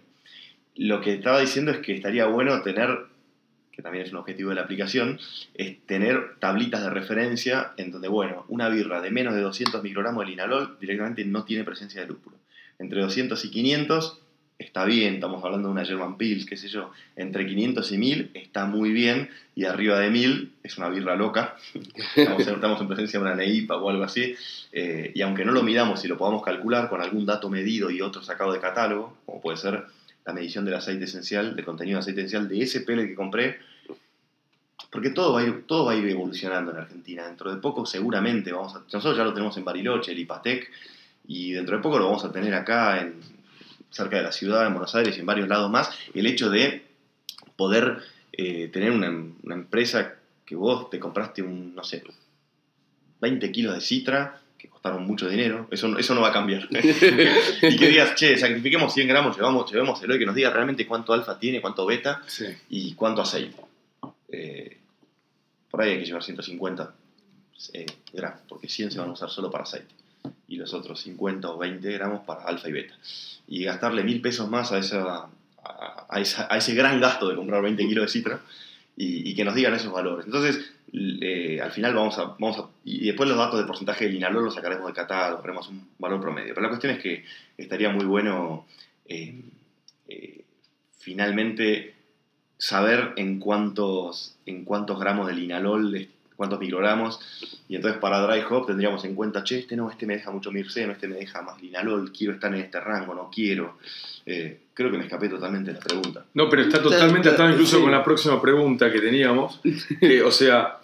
[0.76, 3.07] Lo que estaba diciendo es que estaría bueno tener
[3.76, 5.20] que también es un objetivo de la aplicación,
[5.54, 10.24] es tener tablitas de referencia en donde, bueno, una birra de menos de 200 microgramos
[10.24, 12.36] de linalol directamente no tiene presencia de lúpulo.
[12.78, 14.22] Entre 200 y 500
[14.58, 18.30] está bien, estamos hablando de una German Pils, qué sé yo, entre 500 y 1000
[18.32, 21.56] está muy bien, y arriba de 1000 es una birra loca,
[22.16, 24.34] estamos, en presencia de una neipa o algo así,
[24.72, 28.00] eh, y aunque no lo midamos y lo podamos calcular con algún dato medido y
[28.00, 29.84] otro sacado de catálogo, como puede ser
[30.26, 33.58] la medición del aceite esencial, del contenido de aceite esencial de ese pellet que compré,
[34.90, 37.26] porque todo va, a ir, todo va a ir evolucionando en Argentina.
[37.26, 38.80] Dentro de poco seguramente vamos a...
[38.80, 40.70] Nosotros ya lo tenemos en Bariloche, el IPATEC,
[41.28, 43.20] y dentro de poco lo vamos a tener acá, en,
[43.90, 45.90] cerca de la ciudad, en Buenos Aires y en varios lados más.
[46.12, 46.84] El hecho de
[47.56, 47.98] poder
[48.32, 50.14] eh, tener una, una, empresa
[50.44, 52.02] que vos te compraste un, no sé,
[53.20, 56.68] 20 kilos de citra que costaron mucho dinero, eso, eso no va a cambiar.
[56.70, 60.86] y que digas, che, sacrifiquemos 100 gramos, llevamos, llevemos el hoy, que nos diga realmente
[60.86, 62.22] cuánto alfa tiene, cuánto beta
[62.70, 63.57] y cuánto aceite.
[64.28, 64.78] Eh,
[65.70, 66.94] por ahí hay que llevar 150
[67.72, 69.94] eh, gramos, porque 100 se van a usar solo para aceite
[70.48, 72.94] y los otros 50 o 20 gramos para alfa y beta.
[73.48, 75.28] Y gastarle mil pesos más a, esa,
[76.09, 78.40] a, ese gran gasto de comprar 20 kilos de citra
[78.96, 80.26] y, y que nos digan esos valores.
[80.26, 84.45] Entonces, al final vamos a, vamos a, Y después los datos de porcentaje de linalol
[84.45, 86.55] los sacaremos de catálogo, haremos un valor promedio.
[86.55, 87.24] Pero la cuestión es que
[87.57, 88.66] estaría muy bueno
[89.07, 89.43] eh,
[90.09, 90.45] eh,
[90.99, 91.95] finalmente
[92.59, 97.20] saber en cuántos, en cuántos gramos de linalol, cuántos microgramos.
[97.68, 100.53] Y entonces para dry hop tendríamos en cuenta, che, este no, este me deja mucho
[100.53, 103.78] mirceno, este me deja más linalol, quiero estar en este rango, no quiero.
[104.24, 106.24] creo que me escapé totalmente de la pregunta.
[106.34, 109.61] No, pero está totalmente atado incluso con la próxima pregunta que teníamos.
[110.24, 110.78] o sea,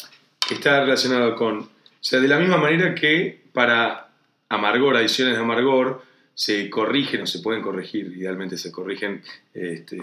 [0.51, 1.59] está relacionado con.
[1.59, 4.09] O sea, de la misma manera que para
[4.49, 6.03] amargor, adiciones de amargor,
[6.35, 9.23] se corrigen o se pueden corregir, idealmente se corrigen
[9.55, 9.97] este,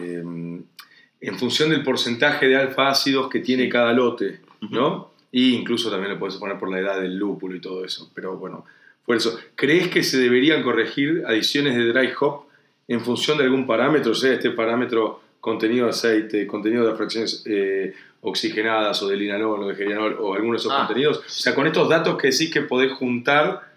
[1.22, 4.40] en función del porcentaje de alfa ácidos que tiene cada lote,
[4.70, 5.12] ¿no?
[5.32, 8.12] Y incluso también lo puedes poner por la edad del lúpulo y todo eso.
[8.16, 8.66] Pero bueno,
[9.06, 12.46] por eso, ¿crees que se deberían corregir adiciones de dry hop
[12.88, 14.12] en función de algún parámetro?
[14.12, 19.64] O sea, este parámetro contenido de aceite, contenido de fracciones eh, oxigenadas o de linalol
[19.64, 20.86] o de gerianol o algunos de esos ah.
[20.86, 21.20] contenidos.
[21.20, 23.70] O sea, con estos datos que decís que podés juntar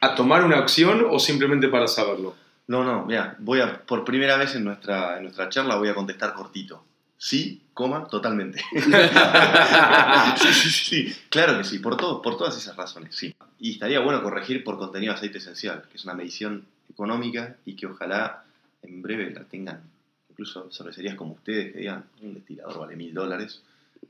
[0.00, 2.34] a tomar una acción o simplemente para saberlo.
[2.66, 5.94] No, no, mira, voy a, por primera vez en nuestra, en nuestra charla voy a
[5.94, 6.84] contestar cortito.
[7.22, 8.62] Sí, coma, totalmente.
[8.72, 13.34] sí, sí, sí, claro que sí, por, todo, por todas esas razones, sí.
[13.58, 17.76] Y estaría bueno corregir por contenido de aceite esencial, que es una medición económica y
[17.76, 18.44] que ojalá
[18.82, 19.82] en breve la tengan
[20.30, 23.62] incluso cervecerías como ustedes que digan, un destilador vale mil dólares.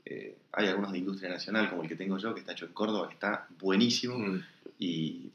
[0.05, 2.71] Eh, hay algunos de industria nacional, como el que tengo yo, que está hecho en
[2.71, 4.17] Córdoba, que está buenísimo.
[4.17, 4.43] Mm.
[4.79, 5.29] Y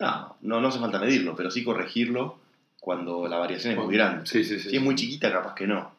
[0.00, 2.38] no, no, hace falta medirlo, pero sí corregirlo
[2.80, 4.26] cuando la variación es muy grande.
[4.26, 5.97] Sí, sí, sí, si es muy chiquita, capaz que no.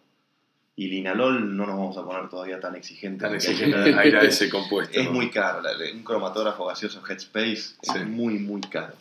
[0.79, 3.27] Y linalol no nos vamos a poner todavía tan exigentes.
[3.27, 4.97] Tan exigente a ese compuesto.
[4.97, 5.61] Es muy caro.
[5.93, 8.93] Un cromatógrafo gaseoso Headspace es muy, muy caro.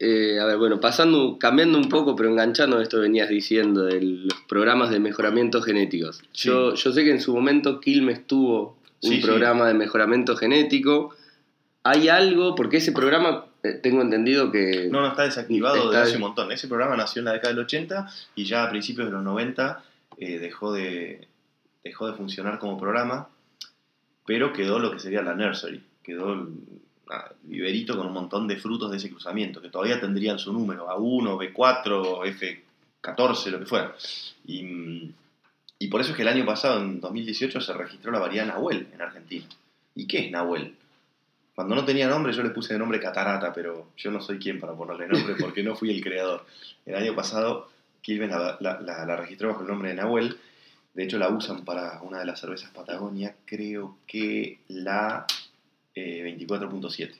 [0.00, 4.00] Eh, a ver, bueno, pasando, cambiando un poco, pero enganchando esto que venías diciendo de
[4.00, 6.22] los programas de mejoramiento genéticos.
[6.32, 11.14] Yo, yo sé que en su momento Quilmes tuvo un programa de mejoramiento genético.
[11.82, 12.54] ¿Hay algo?
[12.54, 14.88] Porque ese programa, eh, tengo entendido que...
[14.90, 16.50] No, no, está desactivado desde hace un montón.
[16.50, 19.82] Ese programa nació en la década del 80 y ya a principios de los 90
[20.18, 21.28] eh, dejó, de,
[21.84, 23.28] dejó de funcionar como programa,
[24.24, 25.82] pero quedó lo que sería la nursery.
[26.02, 26.48] Quedó
[27.42, 31.52] viverito con un montón de frutos de ese cruzamiento, que todavía tendrían su número, A1,
[31.52, 32.62] B4,
[33.02, 33.94] F14, lo que fuera.
[34.44, 35.12] Y,
[35.78, 38.88] y, por eso es que el año pasado, en 2018, se registró la variedad Nahuel
[38.92, 39.46] en Argentina.
[39.94, 40.74] ¿Y qué es Nahuel?
[41.54, 44.60] Cuando no tenía nombre, yo le puse de nombre Catarata, pero yo no soy quien
[44.60, 46.44] para ponerle nombre porque no fui el creador.
[46.84, 47.70] El año pasado,
[48.06, 50.38] Quilmes la, la- la- la registró bajo el nombre de Nahuel.
[50.94, 55.26] De hecho, la usan para una de las cervezas Patagonia, creo que la
[55.96, 57.10] eh, 24.7,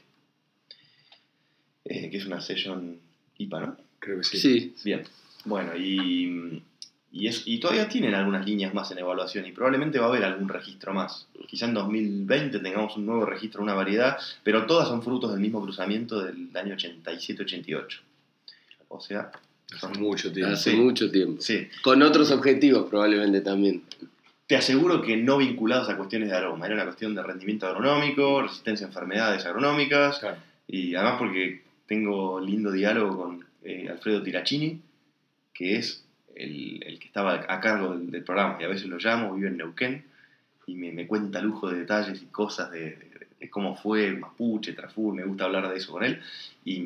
[1.87, 2.99] eh, que es una session
[3.39, 3.77] IPA, ¿no?
[3.99, 4.39] Creo que sí.
[4.39, 4.75] Sí.
[4.85, 5.03] Bien.
[5.45, 6.63] Bueno, y,
[7.13, 10.25] y, es, y todavía tienen algunas líneas más en evaluación y probablemente va a haber
[10.25, 11.27] algún registro más.
[11.49, 15.61] Quizá en 2020 tengamos un nuevo registro, una variedad, pero todas son frutos del mismo
[15.61, 18.01] cruzamiento del año 87-88.
[18.89, 19.31] O sea,
[19.75, 20.53] Hace mucho tiempo.
[20.53, 20.77] Hace Sí.
[20.77, 21.41] mucho tiempo.
[21.43, 23.83] sí, Con otros objetivos probablemente también.
[24.47, 28.43] te aseguro que no vinculados a cuestiones de aroma, era una cuestión de rendimiento agronómico,
[28.43, 30.37] resistencia a enfermedades agronómicas, Claro.
[30.69, 34.81] Y además porque tengo lindo diálogo con eh, Alfredo Tirachini,
[35.55, 36.05] que es
[36.37, 39.49] el, el que estaba a cargo del, del programa, y a veces lo llamo, vive
[39.49, 40.05] en Neuquén,
[40.67, 44.73] y me, me cuenta lujo de detalles y cosas de, de- de cómo fue Mapuche,
[44.73, 46.21] Trafur, me gusta hablar de eso con él.
[46.65, 46.85] Y,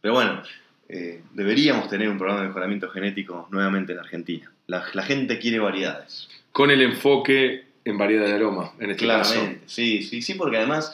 [0.00, 0.42] pero bueno,
[0.88, 4.50] eh, deberíamos tener un programa de mejoramiento genético nuevamente en Argentina.
[4.66, 6.28] La, la gente quiere variedades.
[6.52, 9.32] Con el enfoque en variedad de aroma, en este caso.
[9.34, 10.92] Claramente, sí, sí, sí, porque además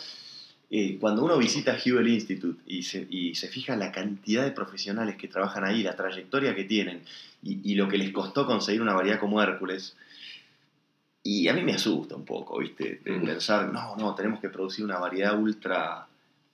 [0.70, 5.16] eh, cuando uno visita Hewell Institute y se, y se fija la cantidad de profesionales
[5.16, 7.03] que trabajan ahí, la trayectoria que tienen
[7.43, 9.97] y, y lo que les costó conseguir una variedad como Hércules,
[11.24, 13.01] y a mí me asusta un poco, ¿viste?
[13.05, 13.24] De Mm.
[13.24, 16.07] pensar, no, no, tenemos que producir una variedad ultra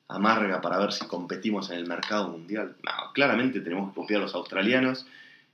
[0.09, 2.75] amarga para ver si competimos en el mercado mundial.
[2.83, 5.07] No, claramente tenemos que copiar a los australianos,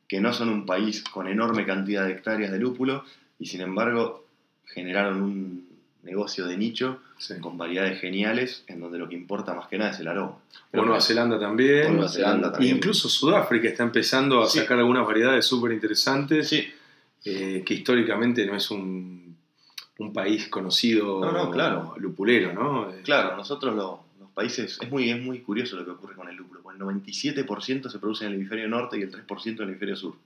[0.09, 3.05] que no son un país con enorme cantidad de hectáreas de lúpulo,
[3.39, 4.25] y sin embargo
[4.67, 5.69] generaron un
[6.03, 7.35] negocio de nicho Sí.
[7.41, 10.37] con variedades geniales, en donde lo que importa más que nada es el aroma.
[10.71, 11.87] Pero O Nueva Zelanda también.
[11.87, 12.77] o Nueva Zelanda también.
[12.77, 14.59] Incluso Sudáfrica está empezando a Sí.
[14.59, 16.69] sacar algunas variedades súper interesantes, Sí,
[17.25, 19.37] eh, que históricamente no es un,
[19.99, 21.95] un país conocido No, no, claro.
[21.99, 22.89] lupulero, ¿no?
[23.03, 24.04] Claro, nosotros lo-
[24.35, 27.91] países, es muy, es muy curioso lo que ocurre con el lúpulo, porque el 97%
[27.91, 30.17] se produce en el hemisferio norte y el 3% en el hemisferio sur.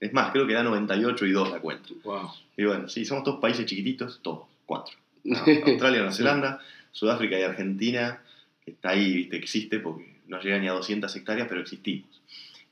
[0.00, 1.88] Es más, creo que da 98 y 2 la cuenta.
[2.04, 2.30] Wow.
[2.56, 4.94] Y bueno, sí, somos todos países chiquititos, todos, cuatro.
[5.24, 6.60] No, Australia, Nueva Zelanda,
[6.92, 8.20] Sudáfrica y Argentina,
[8.64, 12.22] que está ahí, viste, existe porque no llega ni a 200 hectáreas, pero existimos.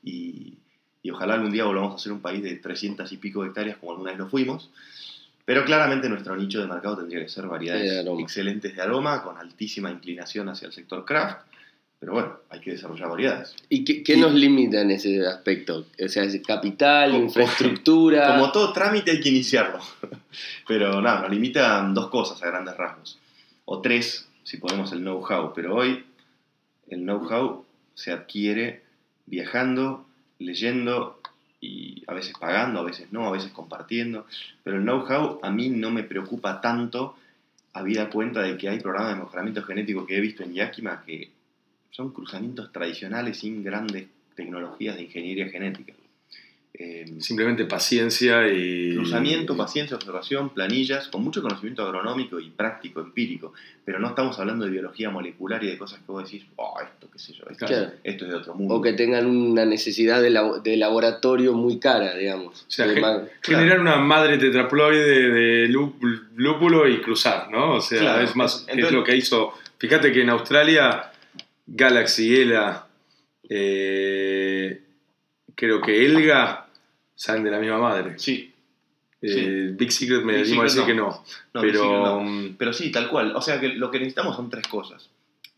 [0.03, 0.53] Y,
[1.03, 3.77] y ojalá algún día volvamos a ser un país de 300 y pico de hectáreas
[3.77, 4.69] como alguna vez lo fuimos.
[5.45, 9.37] Pero claramente nuestro nicho de mercado tendría que ser variedades De excelentes de aroma, con
[9.37, 11.45] altísima inclinación hacia el sector craft.
[11.99, 13.55] Pero bueno, hay que desarrollar variedades.
[13.69, 15.85] ¿Y qué, qué Y- nos limita en ese aspecto?
[16.03, 18.27] O sea, ¿es capital, Como- infraestructura.
[18.35, 19.79] Como todo trámite hay que iniciarlo.
[20.67, 23.17] Pero nada, nos limitan dos cosas a grandes rasgos.
[23.65, 25.53] O tres, si ponemos el know-how.
[25.53, 26.03] Pero hoy
[26.89, 28.83] el know-how se adquiere
[29.25, 30.05] viajando,
[30.37, 31.19] leyendo
[31.61, 34.25] y a veces pagando, a veces no, a veces compartiendo.
[34.63, 37.15] Pero el know-how a mí no me preocupa tanto
[37.73, 41.29] habida cuenta de que hay programas de mejoramiento genético que he visto en Yakima que
[41.91, 45.93] son cruzamientos tradicionales sin grandes tecnologías de ingeniería genética.
[46.77, 48.95] Eh, Simplemente paciencia y.
[48.95, 53.53] Cruzamiento, paciencia, observación, planillas, con mucho conocimiento agronómico y práctico, empírico,
[53.85, 57.07] pero no estamos hablando de biología molecular y de cosas que vos decís, oh, esto,
[57.13, 57.91] qué sé yo, esto, Claro.
[58.03, 58.75] esto es de otro mundo.
[58.75, 62.63] O que tengan una necesidad de, labo- de laboratorio muy cara, digamos.
[62.67, 65.95] O sea, De gen- ma- generar una madre tetraploide de lú-
[66.35, 67.75] lúpulo y cruzar, ¿no?
[67.75, 69.53] O sea, Claro, es más, que es lo que hizo.
[69.77, 71.11] Fíjate que en Australia,
[71.67, 72.87] Galaxy Ela,
[73.47, 74.81] eh,
[75.55, 76.64] creo que Elga,
[77.15, 78.19] salen de la misma madre.
[78.19, 78.51] Sí,
[79.21, 81.23] Eh, Big Secret me Big decir Secret que no.
[81.53, 81.81] no, pero.
[81.81, 82.55] sí, no.
[82.57, 83.35] pero sí, tal cual.
[83.35, 85.09] O sea que lo que necesitamos son tres cosas.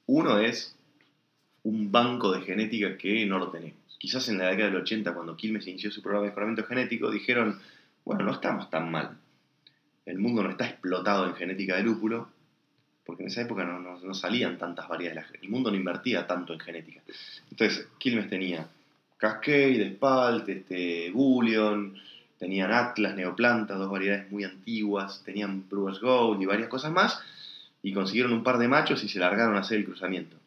[0.05, 0.75] Uno es
[1.63, 3.77] un banco de genética que no lo tenemos.
[3.99, 7.59] Quizás en la década del 80, cuando Quilmes inició su programa de mejoramiento genético, dijeron,
[8.05, 9.17] bueno, no estamos tan mal.
[10.05, 12.29] El mundo no está explotado en genética de lúpulo,
[13.05, 15.25] porque en esa época no, no- no salían tantas variedades.
[15.41, 17.01] El mundo no invertía tanto en genética.
[17.51, 18.67] Entonces, Quilmes tenía
[19.17, 21.95] Cascade, Spalt, este, Bullion,
[22.37, 27.19] tenían Atlas, Neoplantas, dos variedades muy antiguas, tenían Brewers Gold y varias cosas más,
[27.81, 30.37] y consiguieron un par de machos y se largaron a hacer el cruzamiento.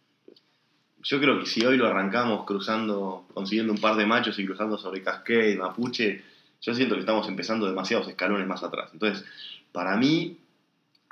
[1.03, 4.77] Yo creo que si hoy lo arrancamos cruzando, consiguiendo un par de machos y cruzando
[4.77, 6.23] sobre Cascade, Mapuche,
[6.61, 8.91] yo siento que estamos empezando demasiados escalones más atrás.
[8.93, 9.25] Entonces,
[9.73, 10.37] para mí,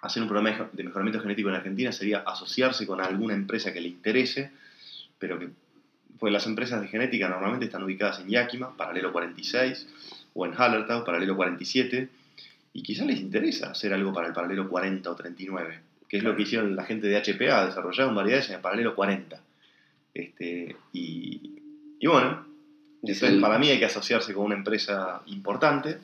[0.03, 3.89] hacer un programa de mejoramiento genético en Argentina sería asociarse con alguna empresa que le
[3.89, 4.53] interese,
[5.19, 5.49] pero que
[6.19, 9.87] pues las empresas de genética normalmente están ubicadas en Yakima, paralelo 46,
[10.35, 12.09] o en Hallertau, paralelo 47,
[12.73, 16.35] y quizás les interesa hacer algo para el paralelo 40 o 39, que es lo
[16.37, 19.41] que hicieron la gente de HPA, desarrollaron variedades en el paralelo 40.
[20.15, 21.61] Este, y,
[22.01, 22.45] y bueno,
[23.03, 25.99] Es entonces, el- para mí hay que asociarse con una empresa importante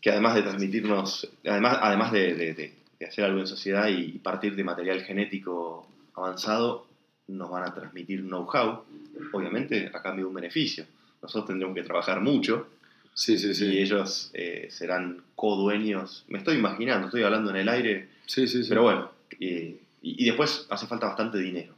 [0.00, 4.12] que además de transmitirnos, además, además de, de- de- de hacer algo en sociedad y
[4.18, 6.86] partir de material genético avanzado
[7.28, 8.84] nos van a transmitir know-how,
[9.32, 10.84] obviamente a cambio de un beneficio.
[11.22, 12.68] Nosotros tendremos que trabajar mucho
[13.14, 13.66] Sí, sí, sí.
[13.66, 16.24] y ellos eh, serán codueños.
[16.28, 18.68] Me estoy imaginando, estoy hablando en el aire, Sí, sí, sí.
[18.68, 19.10] pero bueno.
[19.40, 21.72] eh, y, y después hace falta bastante dinero.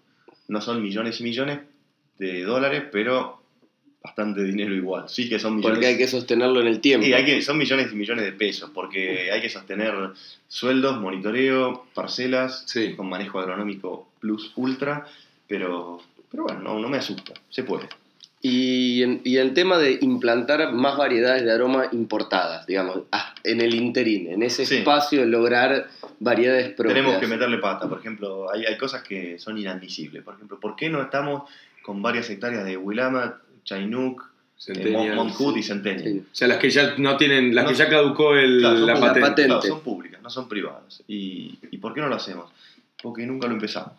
[0.49, 1.61] No son millones y millones
[2.19, 3.41] de dólares, pero
[4.03, 5.09] bastante dinero igual.
[5.09, 5.77] Sí que son millones.
[5.77, 7.05] Porque hay que sostenerlo en el tiempo.
[7.07, 9.95] Sí, hay que, son millones y millones de pesos, porque hay que sostener
[10.49, 12.95] sueldos, monitoreo, parcelas, Sí.
[12.97, 15.07] con manejo agronómico plus ultra,
[15.49, 17.89] pero, pero bueno, no, no me asusta, se puede.
[18.43, 23.61] Y, en- y el tema de implantar más variedades de aroma importadas, digamos, ah, en
[23.61, 24.77] el interín, en ese Sí.
[24.79, 25.89] espacio de lograr
[26.21, 26.95] variedades propias.
[26.95, 30.23] Tenemos que meterle pata, por ejemplo, hay, hay cosas que son inadmisibles.
[30.23, 31.51] Por ejemplo, ¿por qué no estamos
[31.83, 33.35] con varias hectáreas de Willamette,
[33.65, 34.23] Chinook,
[34.69, 34.75] eh,
[35.37, 35.45] sí.
[35.59, 36.13] y Centennial?
[36.13, 36.19] Sí.
[36.31, 37.71] O sea, las que ya no tienen, las No.
[37.71, 39.21] que ya caducó el- Claro, la patente.
[39.21, 39.47] patente.
[39.47, 41.03] claro, son públicas, no son privadas.
[41.09, 42.51] ¿Y, ¿Y por qué no lo hacemos?
[43.03, 43.93] Porque nunca lo empezamos.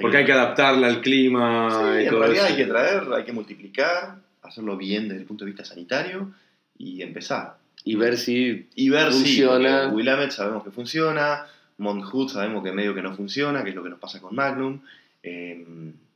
[0.00, 2.54] Porque hay que adaptarla al clima Sí, y en todo realidad eso.
[2.54, 6.32] hay que traer, hay que multiplicar, hacerlo bien desde el punto de vista sanitario
[6.76, 7.56] y empezar.
[7.84, 9.88] Y ver si Y ver Funciona.
[9.88, 11.46] si Willamette sabemos que funciona,
[11.78, 14.34] Mount Hood sabemos que medio que no funciona, que es lo que nos pasa con
[14.34, 14.80] Magnum.
[15.22, 15.64] Eh,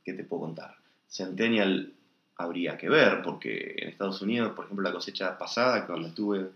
[0.03, 0.75] ¿Qué te puedo contar?
[1.07, 1.89] Centennial
[2.37, 6.47] habría que ver, porque en Estados Unidos, por ejemplo, la cosecha pasada, cuando estuve,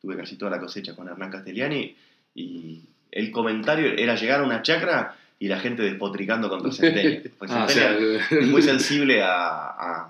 [0.00, 1.94] tuve casi toda la cosecha con Hernán Castellani,
[2.34, 2.80] y
[3.10, 7.30] el comentario era llegar a una chacra y la gente despotricando contra Centennial.
[7.38, 10.08] Pues Ah, o sea, Centennial es muy sensible a, a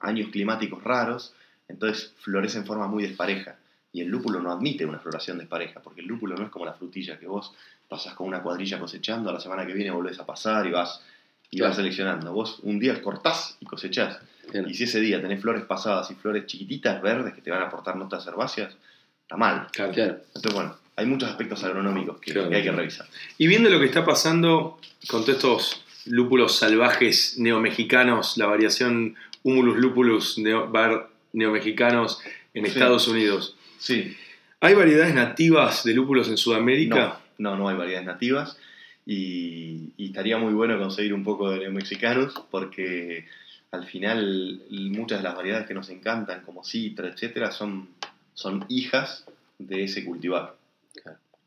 [0.00, 1.34] años climáticos raros,
[1.66, 3.56] entonces florece en forma muy despareja.
[3.92, 6.74] Y el lúpulo no admite una floración despareja, porque el lúpulo no es como la
[6.74, 7.52] frutilla, que vos
[7.88, 11.02] pasas con una cuadrilla cosechando, a la semana que viene volvés a pasar y vas,
[11.50, 11.70] y Claro.
[11.70, 12.32] vas seleccionando.
[12.32, 14.20] Vos un día cortás y cosechás.
[14.50, 14.68] Claro.
[14.68, 17.66] Y si ese día tenés flores pasadas y flores chiquititas, verdes, que te van a
[17.66, 18.76] aportar notas herbáceas,
[19.22, 19.66] está mal.
[19.72, 19.92] Claro.
[19.92, 20.16] Claro.
[20.34, 22.50] Entonces, bueno, hay muchos aspectos agronómicos que, Claro.
[22.50, 23.06] que hay que revisar.
[23.38, 24.78] Y viendo lo que está pasando
[25.08, 32.20] con todos estos lúpulos salvajes neomexicanos, la variación Humulus lupulus neo, bar neomexicanos
[32.54, 32.70] en Sí.
[32.72, 34.16] Estados Unidos, Sí,
[34.60, 37.20] ¿hay variedades nativas de lúpulos en Sudamérica?
[37.38, 38.58] No, no, no hay variedades nativas
[39.06, 43.26] y, y estaría muy bueno conseguir un poco de neomexicanos porque
[43.70, 47.88] al final muchas de las variedades que nos encantan, como citra, etcétera, son,
[48.34, 49.24] son hijas
[49.58, 50.56] de ese cultivar.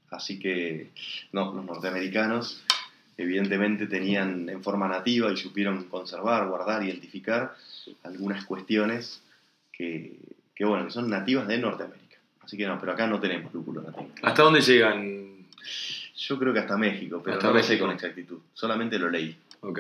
[0.10, 0.90] Así que
[1.32, 2.64] no, los norteamericanos
[3.18, 7.56] evidentemente tenían en forma nativa y supieron conservar, guardar, identificar
[8.04, 9.22] algunas cuestiones
[9.72, 10.18] que,
[10.56, 12.18] que, bueno, que son nativas de Norteamérica.
[12.42, 14.10] Así que no, pero acá no tenemos lúpulo nativo.
[14.24, 15.46] ¿Hasta dónde llegan?
[16.18, 18.40] Yo creo que hasta México, pero Hasta no lo sé con exactitud.
[18.54, 19.36] Solamente lo leí.
[19.62, 19.80] Ok.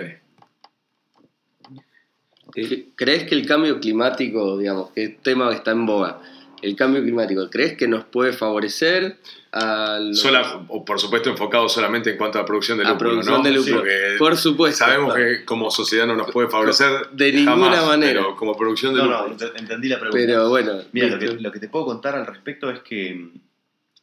[2.53, 6.21] ¿Cre- ¿Crees que el cambio climático, digamos, que es tema que está en boga,
[6.61, 9.17] el cambio climático, ¿crees que nos puede favorecer
[9.51, 13.43] a los- Sola- o por supuesto enfocado solamente en cuanto a producción de producción ¿no?
[13.43, 13.77] de lúpulo?
[13.77, 14.77] Porque Por supuesto.
[14.85, 18.21] sabemos que como sociedad no nos puede favorecer De ninguna jamás, manera.
[18.21, 19.27] pero como producción de No, lúpulo.
[19.29, 20.25] no, ent- entendí la pregunta.
[20.25, 21.35] Pero bueno, Mira, lo ¿viste?
[21.37, 23.27] que, lo que te puedo contar al respecto es que,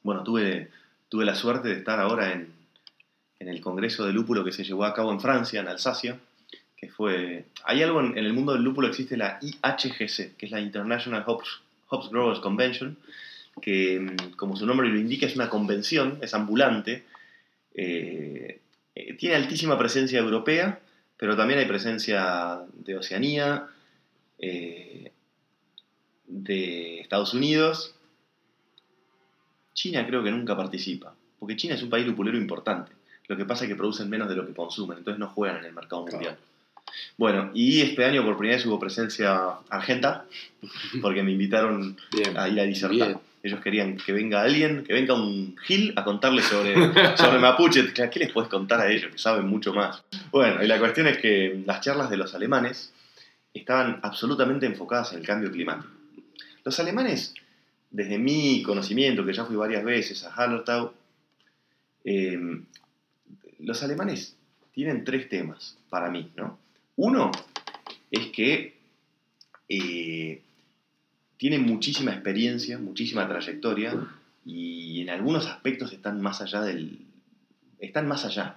[0.02, 0.70] bueno, tuve,
[1.08, 2.52] tuve la suerte de estar ahora en,
[3.40, 6.18] en el Congreso de Lúpulo que se llevó a cabo en Francia, en Alsacia,
[6.76, 7.44] que fue...
[7.64, 11.24] Hay algo en, en el mundo del lúpulo, existe la IHGC, que es la International
[11.26, 12.96] Hops, Hops Growers Convention,
[13.60, 17.04] que, mm, como su nombre lo indica, es una convención, es ambulante,
[17.74, 18.60] eh,
[18.94, 20.80] eh, tiene altísima presencia europea,
[21.16, 23.66] pero también hay presencia de Oceanía,
[24.38, 25.12] eh,
[26.26, 27.94] de Estados Unidos.
[29.74, 32.92] China creo que nunca participa, porque China es un país lupulero importante.
[33.28, 35.66] Lo que pasa es que producen menos de lo que consumen, entonces no juegan en
[35.66, 36.36] el mercado Claro.
[37.16, 40.24] Bueno, y este año por primera vez hubo presencia argenta,
[41.02, 42.38] porque me invitaron Bien.
[42.38, 43.08] a ir a disertar.
[43.08, 43.18] Bien.
[43.42, 46.74] Ellos querían que venga alguien, que venga un Gil a contarles sobre,
[47.16, 47.92] sobre Mapuche.
[47.92, 49.12] ¿Qué les puedes contar a ellos?
[49.12, 50.02] Que saben mucho más.
[50.32, 52.92] Bueno, y la cuestión es que las charlas de los alemanes
[53.54, 55.88] estaban absolutamente enfocadas en el cambio climático.
[56.64, 57.34] Los alemanes,
[57.90, 60.92] desde mi conocimiento, que ya fui varias veces a Hallertau,
[62.04, 62.38] eh,
[63.60, 64.36] los alemanes
[64.72, 66.58] tienen tres temas para mí, ¿no?
[66.98, 67.30] Uno
[68.10, 68.76] es que
[69.68, 70.42] eh,
[71.36, 73.94] tienen muchísima experiencia, muchísima trayectoria
[74.44, 76.98] y en algunos aspectos están más allá del...
[77.78, 78.56] están más allá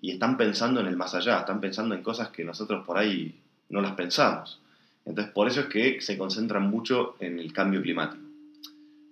[0.00, 3.36] y están pensando en el más allá, están pensando en cosas que nosotros por ahí
[3.68, 4.60] no las pensamos.
[5.06, 8.24] Entonces por eso es que se concentran mucho en el cambio climático.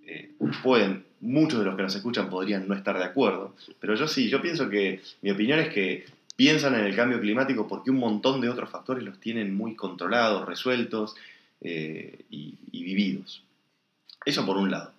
[0.09, 0.33] Eh,
[0.65, 4.29] pueden, muchos de los que nos escuchan podrían no estar de acuerdo, pero yo sí,
[4.29, 8.41] yo pienso que mi opinión es que piensan en el cambio climático porque un montón
[8.41, 11.17] de otros factores los tienen muy controlados, resueltos
[11.63, 13.43] eh, y, y vividos.
[14.25, 14.93] Eso por un lado.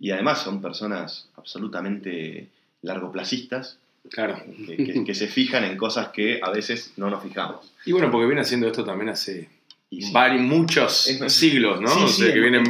[0.00, 2.48] Y además son personas absolutamente
[2.82, 3.78] largoplacistas
[4.10, 4.42] Claro.
[4.66, 7.72] que, que- que se fijan en cosas que a veces no nos fijamos.
[7.86, 9.48] Y bueno, porque viene haciendo esto también hace
[9.90, 10.12] Y sí.
[10.12, 11.88] vari- muchos Es siglos, ¿no?
[11.88, 12.64] Sí, o sí, sea, que vienen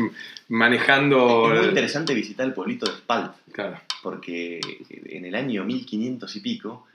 [0.49, 1.51] manejando.
[1.55, 3.81] Es muy interesante visitar el pueblito de Spalt, Claro.
[4.03, 4.61] porque
[5.07, 6.87] en el año 1500 y pico,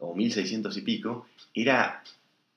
[0.00, 2.02] o 1600 y pico, era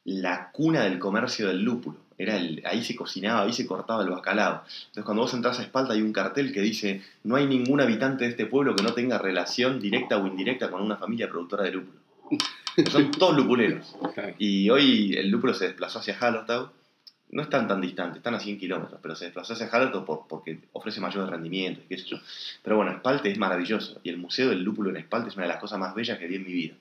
[0.05, 1.97] la cuna del comercio del lúpulo.
[2.17, 4.63] Era el- ahí se cocinaba, ahí se cortaba el bacalao.
[4.87, 8.25] Entonces cuando vos entras a Espalda hay un cartel que dice no hay ningún habitante
[8.25, 11.71] de este pueblo que no tenga relación directa o indirecta con una familia productora de
[11.71, 11.99] lúpulo.
[12.91, 13.95] Son todos lupuleros.
[14.13, 14.35] claro.
[14.37, 16.69] Y hoy el lúpulo se desplazó hacia Hallertau.
[17.31, 20.59] No están tan distantes, están a 100 kilómetros, pero se desplazó hacia Hallertau por- porque
[20.73, 22.17] ofrece mayor rendimiento qué sé yo.
[22.63, 25.49] Pero bueno, Spalte es maravilloso y el Museo del Lúpulo en Spalte es una de
[25.53, 26.73] las cosas más bellas que vi en mi vida.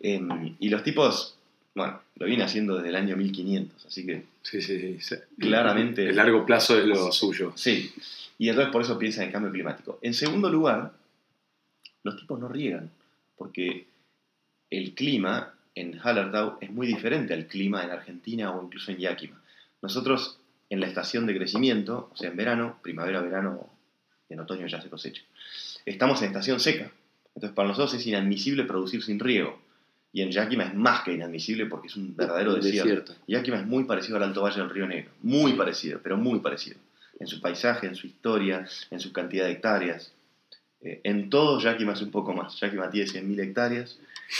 [0.00, 1.36] Em, y los tipos,
[1.74, 5.14] bueno, lo viene haciendo desde el año 1500, así que Sí, sí, sí, sí.
[5.38, 7.52] Claramente- El largo plazo es lo suyo.
[7.56, 7.92] sí.
[8.38, 9.98] Y entonces por eso piensan en cambio climático.
[10.00, 10.92] En segundo lugar,
[12.02, 12.90] los tipos no riegan,
[13.36, 13.86] porque
[14.70, 19.42] el clima en Hallertau es muy diferente al clima en Argentina o incluso en Yakima.
[19.82, 20.38] Nosotros
[20.70, 23.68] en la estación de crecimiento, o sea, en verano, primavera, verano,
[24.30, 25.20] en otoño ya se cosecha,
[25.84, 26.90] estamos en estación seca.
[27.34, 29.60] Entonces para nosotros es inadmisible producir sin riego.
[30.12, 32.88] Y en Yakima es más que inadmisible porque es un verdadero desierto.
[32.88, 33.14] Desierto.
[33.28, 35.10] Yakima es muy parecido al Alto Valle del Río Negro.
[35.22, 36.78] Muy parecido, pero muy parecido.
[37.18, 40.12] En su paisaje, en su historia, en su cantidad de hectáreas.
[40.80, 42.58] Eh, en todo Yakima es un poco más.
[42.58, 43.98] Yakima tiene 100.000 hectáreas,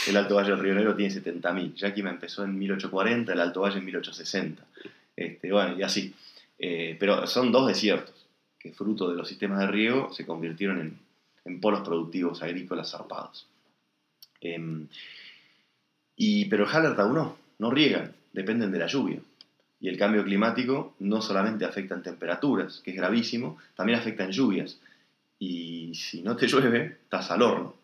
[0.09, 1.75] el Alto Valle del Río Negro tiene 70.000.
[1.75, 4.67] Yakima empezó en 1840, el Alto Valle en 1860.
[5.17, 6.15] Este, bueno, y así.
[6.59, 8.27] Eh, pero son dos desiertos
[8.59, 10.99] que fruto de los sistemas de riego se convirtieron en,
[11.47, 13.47] en polos productivos agrícolas zarpados.
[14.41, 14.87] Em,
[16.23, 19.21] y, pero Hallertau no, no riegan, dependen de la lluvia.
[19.81, 24.31] Y el cambio climático no solamente afecta en temperaturas, que es gravísimo, también afecta en
[24.31, 24.79] lluvias.
[25.39, 27.75] Y si no te llueve, estás al horno.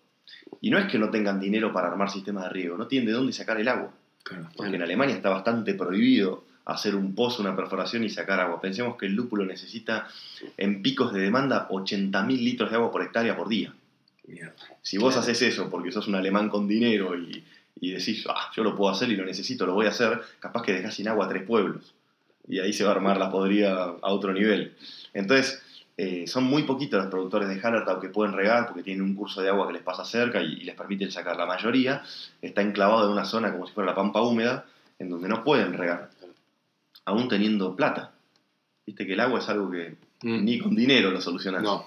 [0.60, 3.14] Y no es que no tengan dinero para armar sistemas de riego, no tienen de
[3.14, 3.90] dónde sacar el agua.
[4.22, 4.50] Claro.
[4.54, 8.60] Porque en Alemania está bastante prohibido hacer un pozo, una perforación y sacar agua.
[8.60, 10.08] Pensemos que el lúpulo necesita
[10.58, 13.72] en picos de demanda 80.000 litros de agua por hectárea por día.
[14.26, 14.52] Mierda.
[14.82, 17.42] Si vos haces eso porque sos un alemán con dinero y,
[17.80, 20.62] y decís, ah, yo lo puedo hacer y lo necesito, lo voy a hacer, capaz
[20.62, 21.94] que dejás sin agua a tres pueblos.
[22.48, 24.74] Y ahí se va a armar la podrida a otro nivel.
[25.12, 25.62] Entonces,
[25.96, 29.42] eh, son muy poquitos los productores de Hallertau que pueden regar porque tienen un curso
[29.42, 31.36] de agua que les pasa cerca y, y les permiten sacar.
[31.36, 32.02] La mayoría
[32.42, 34.64] está enclavado en una zona como si fuera la pampa húmeda,
[34.98, 36.10] en donde no pueden regar,
[37.04, 38.12] aún teniendo plata.
[38.86, 40.44] Viste que el agua es algo que Mm.
[40.44, 41.86] ni con dinero lo solucionas No,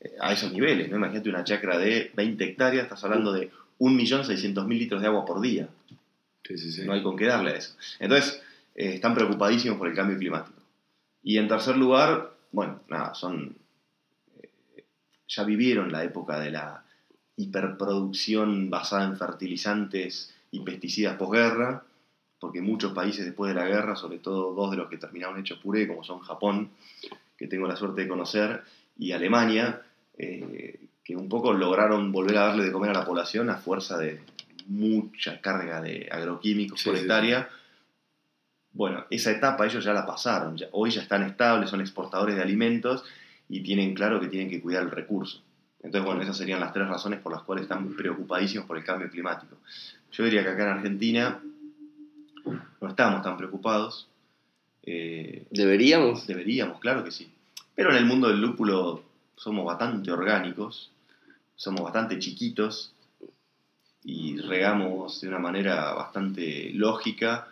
[0.00, 0.96] eh, a esos niveles, ¿no?
[0.96, 5.68] Imagínate una chacra de 20 hectáreas, estás hablando de 1.600.000 litros de agua por día.
[6.44, 6.84] sí, sí, sí.
[6.84, 7.74] No hay con qué darle a eso.
[7.98, 8.42] Entonces,
[8.74, 10.60] eh, están preocupadísimos por el cambio climático.
[11.22, 13.56] Y en tercer lugar, bueno, nada, son.
[14.40, 14.84] eh,
[15.26, 16.84] ya vivieron la época de la
[17.36, 21.84] hiperproducción basada en fertilizantes y pesticidas posguerra,
[22.40, 25.58] porque muchos países después de la guerra, sobre todo dos de los que terminaron hechos
[25.58, 26.70] puré, como son Japón,
[27.36, 28.62] que tengo la suerte de conocer,
[28.96, 29.82] y Alemania,
[30.16, 33.96] eh, que un poco lograron volver a darle de comer a la población a fuerza
[33.96, 34.20] de
[34.66, 37.48] mucha carga de agroquímicos Sí, por sí, hectárea.
[38.72, 42.42] Bueno, esa etapa ellos ya la pasaron, ya- hoy ya están estables, son exportadores de
[42.42, 43.04] alimentos
[43.48, 45.40] y tienen claro que tienen que cuidar el recurso.
[45.82, 49.08] Entonces, bueno, esas serían las tres razones por las cuales están preocupadísimos por el cambio
[49.10, 49.56] climático.
[50.12, 51.40] Yo diría que acá en Argentina
[52.82, 54.08] no estamos tan preocupados.
[54.82, 56.26] Eh, ¿Deberíamos?
[56.26, 57.32] Deberíamos, claro que sí.
[57.74, 59.02] Pero en el mundo del lúpulo
[59.36, 60.90] somos bastante orgánicos,
[61.58, 62.92] somos bastante chiquitos
[64.04, 67.48] y regamos de una manera bastante lógica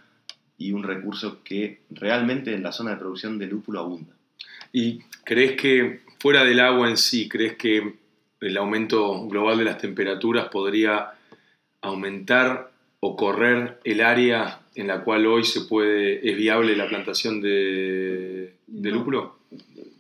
[0.57, 4.15] y un recurso que realmente en la zona de producción de lúpulo abunda.
[4.73, 7.97] ¿Y crees que fuera del agua en sí, crees que
[8.41, 11.15] el aumento global de las temperaturas podría
[11.81, 12.71] aumentar
[13.01, 18.55] o correr el área en la cual hoy se puede, es viable la plantación de,
[18.69, 18.99] de No.
[18.99, 19.37] lúpulo?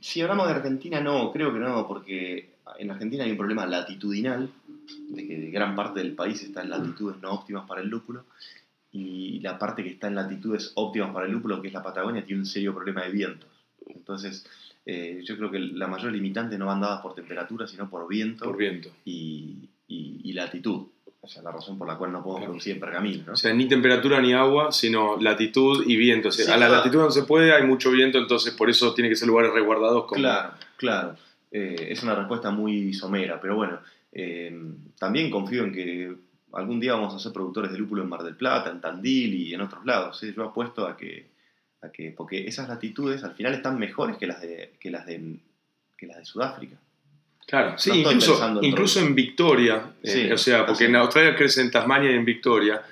[0.00, 4.48] Si hablamos de Argentina, no, creo que no, porque en Argentina hay un problema latitudinal,
[5.08, 8.24] de que gran parte del país está en latitudes no óptimas para el lúpulo,
[8.92, 12.24] y la parte que está en latitudes óptimas para el lúpulo, que es la Patagonia,
[12.24, 13.48] tiene un serio problema de vientos.
[13.88, 14.46] Entonces,
[14.86, 18.44] eh, yo creo que la mayor limitante no van dadas por temperatura, sino por viento
[18.44, 18.90] Por viento.
[19.04, 20.86] y, y- y latitud.
[21.20, 22.52] O sea, la razón por la cual no podemos Claro.
[22.52, 23.32] producir en pergamino, ¿no?
[23.32, 26.28] O sea, ni temperatura ni agua, sino latitud y viento.
[26.28, 26.74] O sea, Sí, a la claro.
[26.84, 30.04] latitud no se puede, hay mucho viento, entonces por eso tiene que ser lugares resguardados
[30.06, 30.20] como...
[30.20, 31.16] Claro, claro.
[31.50, 33.80] Eh, es una respuesta muy somera, pero bueno,
[34.12, 34.54] eh,
[34.98, 36.14] también confío en que
[36.52, 39.54] algún día vamos a ser productores de lúpulo en Mar del Plata, en Tandil y
[39.54, 40.22] en otros lados.
[40.22, 40.32] ¿eh?
[40.36, 41.26] Yo apuesto a que,
[41.82, 45.38] a que, porque esas latitudes al final están mejores que las de, que las de,
[45.96, 46.76] que las de Sudáfrica.
[47.46, 50.90] Claro, sí, No incluso, en incluso en Victoria, Sí, o sea, porque así.
[50.90, 52.82] en Australia crece en Tasmania y en Victoria.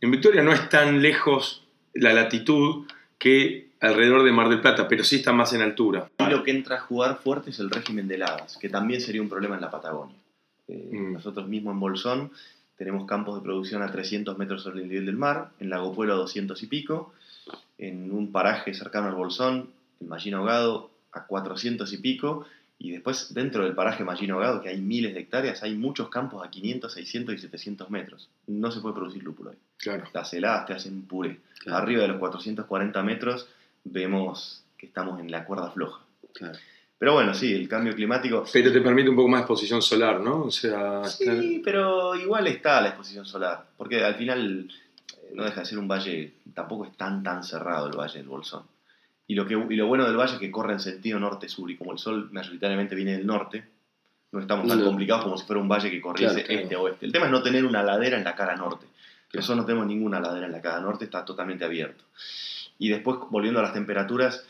[0.00, 1.64] En Victoria no es tan lejos
[1.94, 2.86] la latitud
[3.18, 6.08] que alrededor de Mar del Plata, pero sí está más en altura.
[6.18, 9.22] Y lo que entra a jugar fuerte es el régimen de heladas, que también sería
[9.22, 10.16] un problema en la Patagonia.
[10.68, 11.12] Eh, Mm.
[11.14, 12.30] Nosotros mismos en Bolsón
[12.76, 16.14] tenemos campos de producción a 300 metros sobre el nivel del mar, en Lago Pueblo
[16.14, 17.12] a 200 y pico,
[17.78, 19.70] en un paraje cercano al Bolsón,
[20.00, 22.46] en Mallín Ahogado a 400 y pico,
[22.78, 26.44] y después dentro del paraje Mallín Ahogado, que hay miles de hectáreas, hay muchos campos
[26.44, 28.28] a 500, 600 y 700 metros.
[28.46, 29.58] No se puede producir lúpulo ahí.
[29.76, 30.04] Claro.
[30.12, 31.40] Las heladas te hacen puré.
[31.60, 31.78] Claro.
[31.78, 33.48] Arriba de los 440 metros
[33.84, 36.00] vemos que estamos en la cuerda floja.
[36.34, 36.58] Claro.
[36.98, 38.44] Pero bueno, sí, el cambio climático.
[38.52, 40.42] Pero te permite un poco más de exposición solar, ¿no?
[40.44, 43.66] O sea, estar- Sí, pero igual está la exposición solar.
[43.76, 44.70] Porque al final
[45.22, 48.28] eh, no deja de ser un valle, tampoco es tan tan cerrado el valle del
[48.28, 48.62] Bolsón.
[49.26, 51.70] Y lo, que, y lo bueno del valle es que corre en sentido norte-sur.
[51.70, 53.64] Y como el sol mayoritariamente viene del norte,
[54.32, 54.84] no estamos tan No.
[54.86, 56.62] complicados como si fuera un valle que corriese Claro, claro.
[56.62, 57.06] este-oeste.
[57.06, 58.86] El tema es no tener una ladera en la cara norte.
[59.30, 62.04] Que nosotros no tenemos ninguna ladera en la cara norte, está totalmente abierto.
[62.78, 64.44] Y después, volviendo a las temperaturas,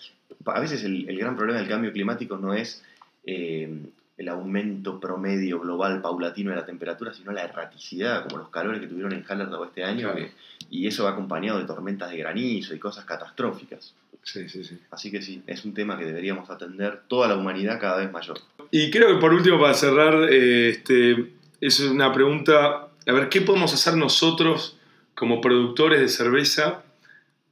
[0.46, 2.82] a veces el, el gran problema del cambio climático no es
[3.26, 3.68] eh,
[4.16, 8.86] el aumento promedio global paulatino de la temperatura, sino la erraticidad, como los calores que
[8.86, 10.16] tuvieron en Hallertau este año, Claro.
[10.16, 10.32] que-
[10.70, 13.94] y eso va acompañado de tormentas de granizo y cosas catastróficas.
[14.22, 14.78] Sí, sí, sí.
[14.90, 18.38] Así que sí, es un tema que deberíamos atender toda la humanidad cada vez mayor.
[18.70, 23.42] Y creo que por último, para cerrar, eh, este, es una pregunta, a ver, ¿qué
[23.42, 24.78] podemos hacer nosotros
[25.14, 26.82] como productores de cerveza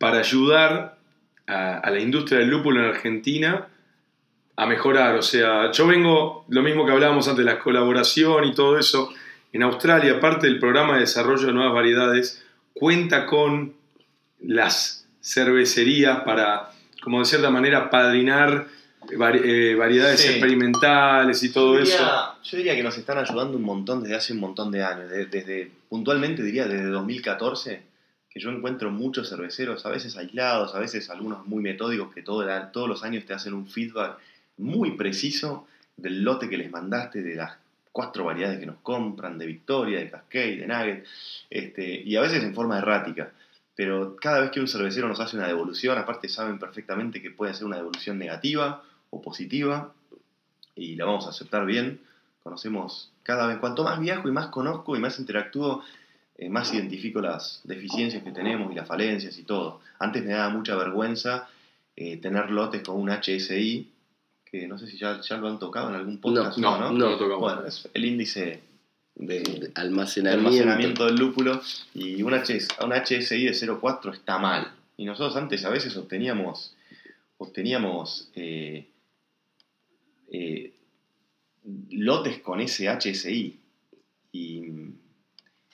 [0.03, 0.97] para ayudar
[1.47, 3.69] a, a la industria del lúpulo en Argentina
[4.57, 5.15] a mejorar?
[5.15, 9.11] O sea, yo vengo, lo mismo que hablábamos antes, la colaboración y todo eso,
[9.53, 12.43] en Australia, aparte del programa de desarrollo de nuevas variedades,
[12.73, 13.75] cuenta con
[14.41, 16.71] las cervecerías para,
[17.03, 18.67] como de cierta manera, padrinar
[19.11, 20.29] eh, variedades Sí.
[20.31, 22.05] experimentales y todo yo eso.
[22.43, 25.09] Yo diría que nos están ayudando un montón desde hace un montón de años.
[25.11, 27.83] de- Desde, puntualmente diría desde 2014,
[28.33, 32.47] que yo encuentro muchos cerveceros, a veces aislados, a veces algunos muy metódicos, que todo
[32.73, 34.19] todos los años te hacen un feedback
[34.57, 37.59] muy preciso del lote que les mandaste, de las
[37.93, 41.05] cuatro variedades que nos compran, de Victoria, de Cascade, de Nugget,
[41.51, 43.33] este, y a veces en forma errática.
[43.75, 47.53] Pero cada vez que un cervecero nos hace una devolución, aparte saben perfectamente que puede
[47.53, 49.93] ser una devolución negativa o positiva,
[50.75, 52.01] y la vamos a aceptar bien.
[52.43, 55.83] Conocemos cada vez, cuanto más viajo y más conozco y más interactúo,
[56.43, 59.81] eh, más identifico las deficiencias que tenemos y las falencias y todo.
[60.01, 61.49] Antes me daba mucha vergüenza
[61.95, 63.89] eh, tener lotes con un HSI,
[64.45, 66.59] que no sé si ya, ya lo han tocado en algún podcast.
[66.59, 66.91] No, ¿no?
[66.91, 67.39] no lo tocamos.
[67.39, 68.61] Bueno, es el índice
[69.15, 70.49] de, de Almacenamiento.
[70.49, 71.61] almacenamiento del lúpulo
[71.95, 74.73] y un, HS, un HSI de 0,4 está mal.
[74.97, 76.75] Y nosotros antes a veces obteníamos,
[77.39, 78.89] obteníamos eh,
[81.91, 83.61] lotes con ese HSI.
[84.33, 84.63] Y,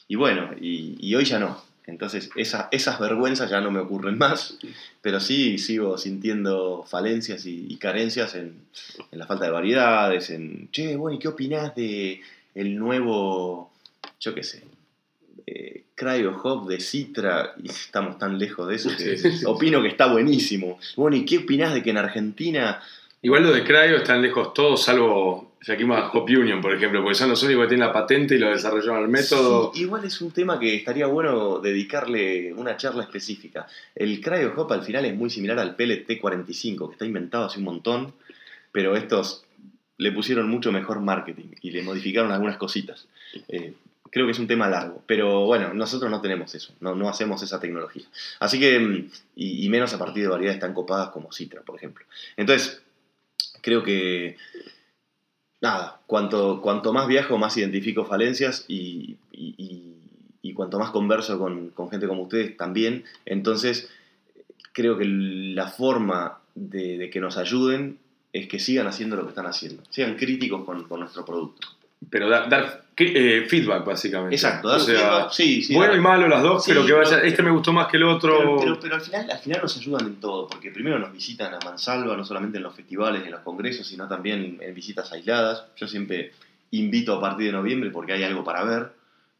[0.09, 1.62] y bueno, y, y hoy ya no.
[1.86, 4.59] Entonces esa- esas vergüenzas ya no me ocurren más,
[5.01, 8.60] pero sí sigo sintiendo falencias y, y carencias en,
[9.10, 12.20] en la falta de variedades, en, che, bueno, ¿y qué opinás de
[12.55, 13.70] el nuevo,
[14.20, 14.64] yo qué sé,
[15.47, 17.55] eh, Cryo Hop de Citra?
[17.62, 19.44] Y estamos tan lejos de eso que Sí, sí, sí.
[19.47, 20.78] opino que está buenísimo.
[20.97, 22.82] Bueno, ¿y qué opinás de que en Argentina...
[23.22, 27.30] Igual los de Cryo están lejos todos, salvo Yakima Hop Union, por ejemplo, porque son
[27.30, 29.72] los únicos que tienen la patente y lo desarrollaron el método.
[29.74, 33.66] Sí, igual es un tema que estaría bueno dedicarle una charla específica.
[33.94, 37.59] El Cryo Hop al final es muy similar al Pellet T45, que está inventado hace
[37.59, 38.14] un montón,
[38.72, 39.44] pero estos
[39.97, 43.09] le pusieron mucho mejor marketing y le modificaron algunas cositas.
[43.48, 43.74] Eh,
[44.10, 47.43] creo que es un tema largo, pero bueno, nosotros no tenemos eso, no, no hacemos
[47.43, 48.05] esa tecnología.
[48.39, 52.06] Así que, mm, y menos a partir de variedades tan copadas como Citra, por ejemplo.
[52.36, 52.80] Entonces,
[53.60, 54.36] creo que,
[55.60, 59.94] nada, cuanto, cuanto más viajo, más identifico falencias y, y-
[60.59, 63.89] cuanto más converso con, con gente como ustedes también, entonces
[64.72, 67.98] creo que la forma de, de que nos ayuden
[68.32, 71.68] es que sigan haciendo lo que están haciendo, sean críticos con, con nuestro producto.
[72.10, 74.34] Pero da- dar eh, feedback, básicamente.
[74.34, 76.84] Exacto, O dar sea, feedback, sí, sí, bueno dar- y malo las dos, Sí, pero
[76.86, 78.36] que vaya, pero- este me gustó más que el otro.
[78.38, 81.54] Pero, pero- pero al, final, al final nos ayudan en todo, porque primero nos visitan
[81.54, 85.64] a Mansalva, no solamente en los festivales, en los congresos, sino también en visitas aisladas.
[85.76, 86.32] Yo siempre
[86.72, 88.88] invito a partir de noviembre porque hay algo para ver,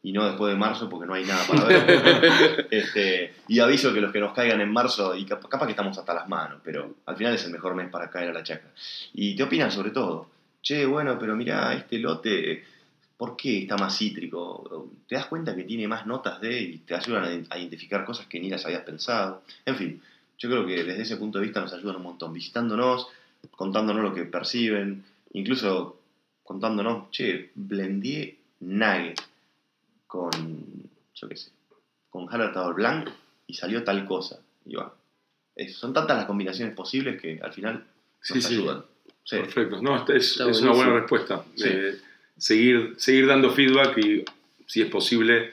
[0.01, 2.67] y no después de marzo porque no hay nada para ver.
[2.71, 5.97] Este, y aviso que los que nos caigan en marzo, y cap- capaz que estamos
[5.97, 8.69] hasta las manos, pero al final es el mejor mes para caer a la chacra.
[9.13, 10.27] Y te opinan sobre todo.
[10.61, 12.63] Che, bueno, pero mirá, este lote,
[13.17, 14.91] ¿por qué está más cítrico?
[15.07, 18.39] Te das cuenta que tiene más notas de y te ayudan a- identificar cosas que
[18.39, 19.43] ni las habías pensado.
[19.65, 20.01] En fin,
[20.37, 23.07] yo creo que desde ese punto de vista nos ayudan un montón, visitándonos,
[23.51, 25.03] contándonos lo que perciben,
[25.33, 25.99] incluso
[26.43, 29.21] contándonos, che, blendé nugget
[30.07, 30.31] con,
[31.15, 31.51] yo qué sé,
[32.09, 33.09] con Hallertauer Blanc
[33.47, 34.39] y salió tal cosa.
[34.65, 34.91] Y bueno,
[35.73, 37.85] son tantas las combinaciones posibles que al final
[38.29, 38.53] nos sí.
[38.55, 38.79] ayudan.
[38.81, 38.85] Sí.
[39.29, 39.81] Perfecto.
[39.81, 40.75] No, es, es Está una buenísimo.
[40.75, 41.43] buena respuesta.
[41.55, 41.63] Sí.
[41.67, 41.95] Eh,
[42.37, 44.25] seguir, seguir dando feedback y,
[44.65, 45.51] si es posible,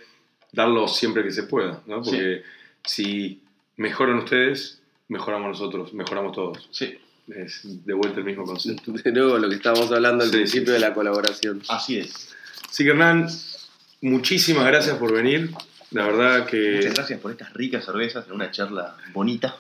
[0.53, 1.82] darlo siempre que se pueda.
[1.86, 2.03] ¿no?
[2.03, 2.43] Porque
[2.85, 3.43] si
[3.77, 6.69] mejoran ustedes, mejoramos nosotros, mejoramos todos.
[6.70, 6.98] Sí,
[7.28, 8.93] Es de vuelta el mismo concepto.
[8.93, 10.82] De nuevo, lo que estábamos hablando al Sí, principio sí, de sí.
[10.85, 11.62] la colaboración.
[11.69, 12.35] así es.
[12.69, 13.27] Así que Hernán,
[14.01, 15.51] muchísimas gracias por venir.
[15.90, 19.57] La verdad que, Muchas gracias por estas ricas cervezas en una charla bonita.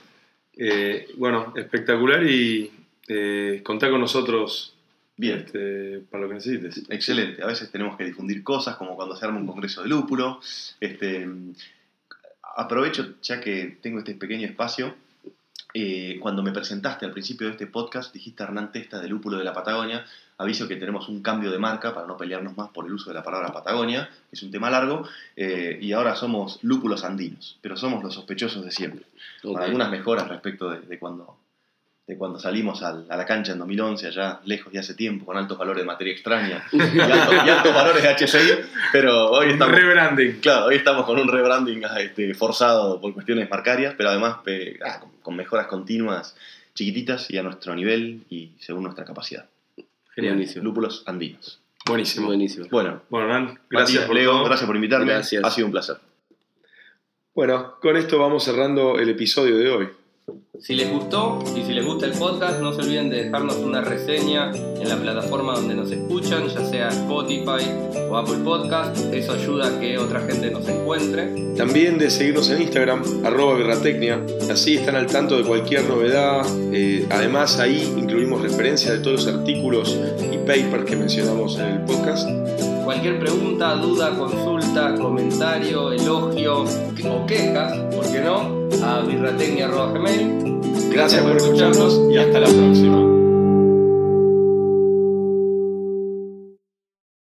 [0.56, 2.70] eh, bueno, espectacular y
[3.08, 4.74] eh, contá con nosotros
[5.16, 5.38] Bien.
[5.38, 6.84] este, para lo que necesites.
[6.88, 7.42] Excelente.
[7.42, 10.40] A veces tenemos que difundir cosas, como cuando se arma un congreso de lúpulo.
[10.80, 11.26] Este,
[12.56, 14.94] aprovecho, ya que tengo este pequeño espacio,
[15.72, 19.44] eh, cuando me presentaste al principio de este podcast, dijiste Hernán Testa de Lúpulo de
[19.44, 20.04] la Patagonia.
[20.38, 23.14] Aviso que tenemos un cambio de marca para no pelearnos más por el uso de
[23.14, 27.76] la palabra Patagonia, que es un tema largo, eh, y ahora somos lúpulos andinos, pero
[27.76, 29.06] somos los sospechosos de siempre.
[29.42, 31.38] Con algunas mejoras respecto de, de cuando,
[32.06, 35.36] de cuando salimos al- a la cancha en 2011, allá lejos de hace tiempo, con
[35.36, 38.50] altos valores de materia extraña y altos, y altos valores de HCI,
[38.92, 40.38] pero hoy estamos, Rebranding.
[40.40, 44.36] claro, hoy estamos con un rebranding ah, este, forzado por cuestiones marcarias, pero además
[44.84, 46.36] ah, con, mejoras continuas,
[46.74, 49.46] chiquititas y a nuestro nivel y según nuestra capacidad.
[50.14, 50.34] Genial.
[50.34, 50.64] Buenísimo.
[50.64, 51.60] Lúpulos andinos.
[51.86, 52.26] Buenísimo.
[52.28, 52.66] Buenísimo.
[52.70, 54.44] Bueno, Bueno, Hernán, gracias gracias por Leo, todo.
[54.44, 55.42] gracias por invitarme, Gracias.
[55.44, 55.96] ha sido un placer.
[57.34, 59.88] Bueno, con esto vamos cerrando el episodio de hoy.
[60.58, 63.80] Si les gustó y si les gusta el podcast, no se olviden de dejarnos una
[63.80, 67.70] reseña en la plataforma donde nos escuchan, ya sea Spotify
[68.10, 68.96] o Apple Podcast.
[69.12, 71.54] Eso ayuda a que otra gente nos encuentre.
[71.56, 74.20] También de seguirnos en Instagram, arroba birratecnia.
[74.50, 76.44] Así están al tanto de cualquier novedad.
[76.72, 79.96] Eh, además, ahí incluimos referencias de todos los artículos
[80.32, 82.28] y papers que mencionamos en el podcast.
[82.86, 88.68] Cualquier pregunta, duda, consulta, comentario, elogio o quejas, ¿por qué no?
[88.80, 90.60] A birratecnia.gmail.
[90.92, 93.15] Gracias por escucharnos y hasta la próxima.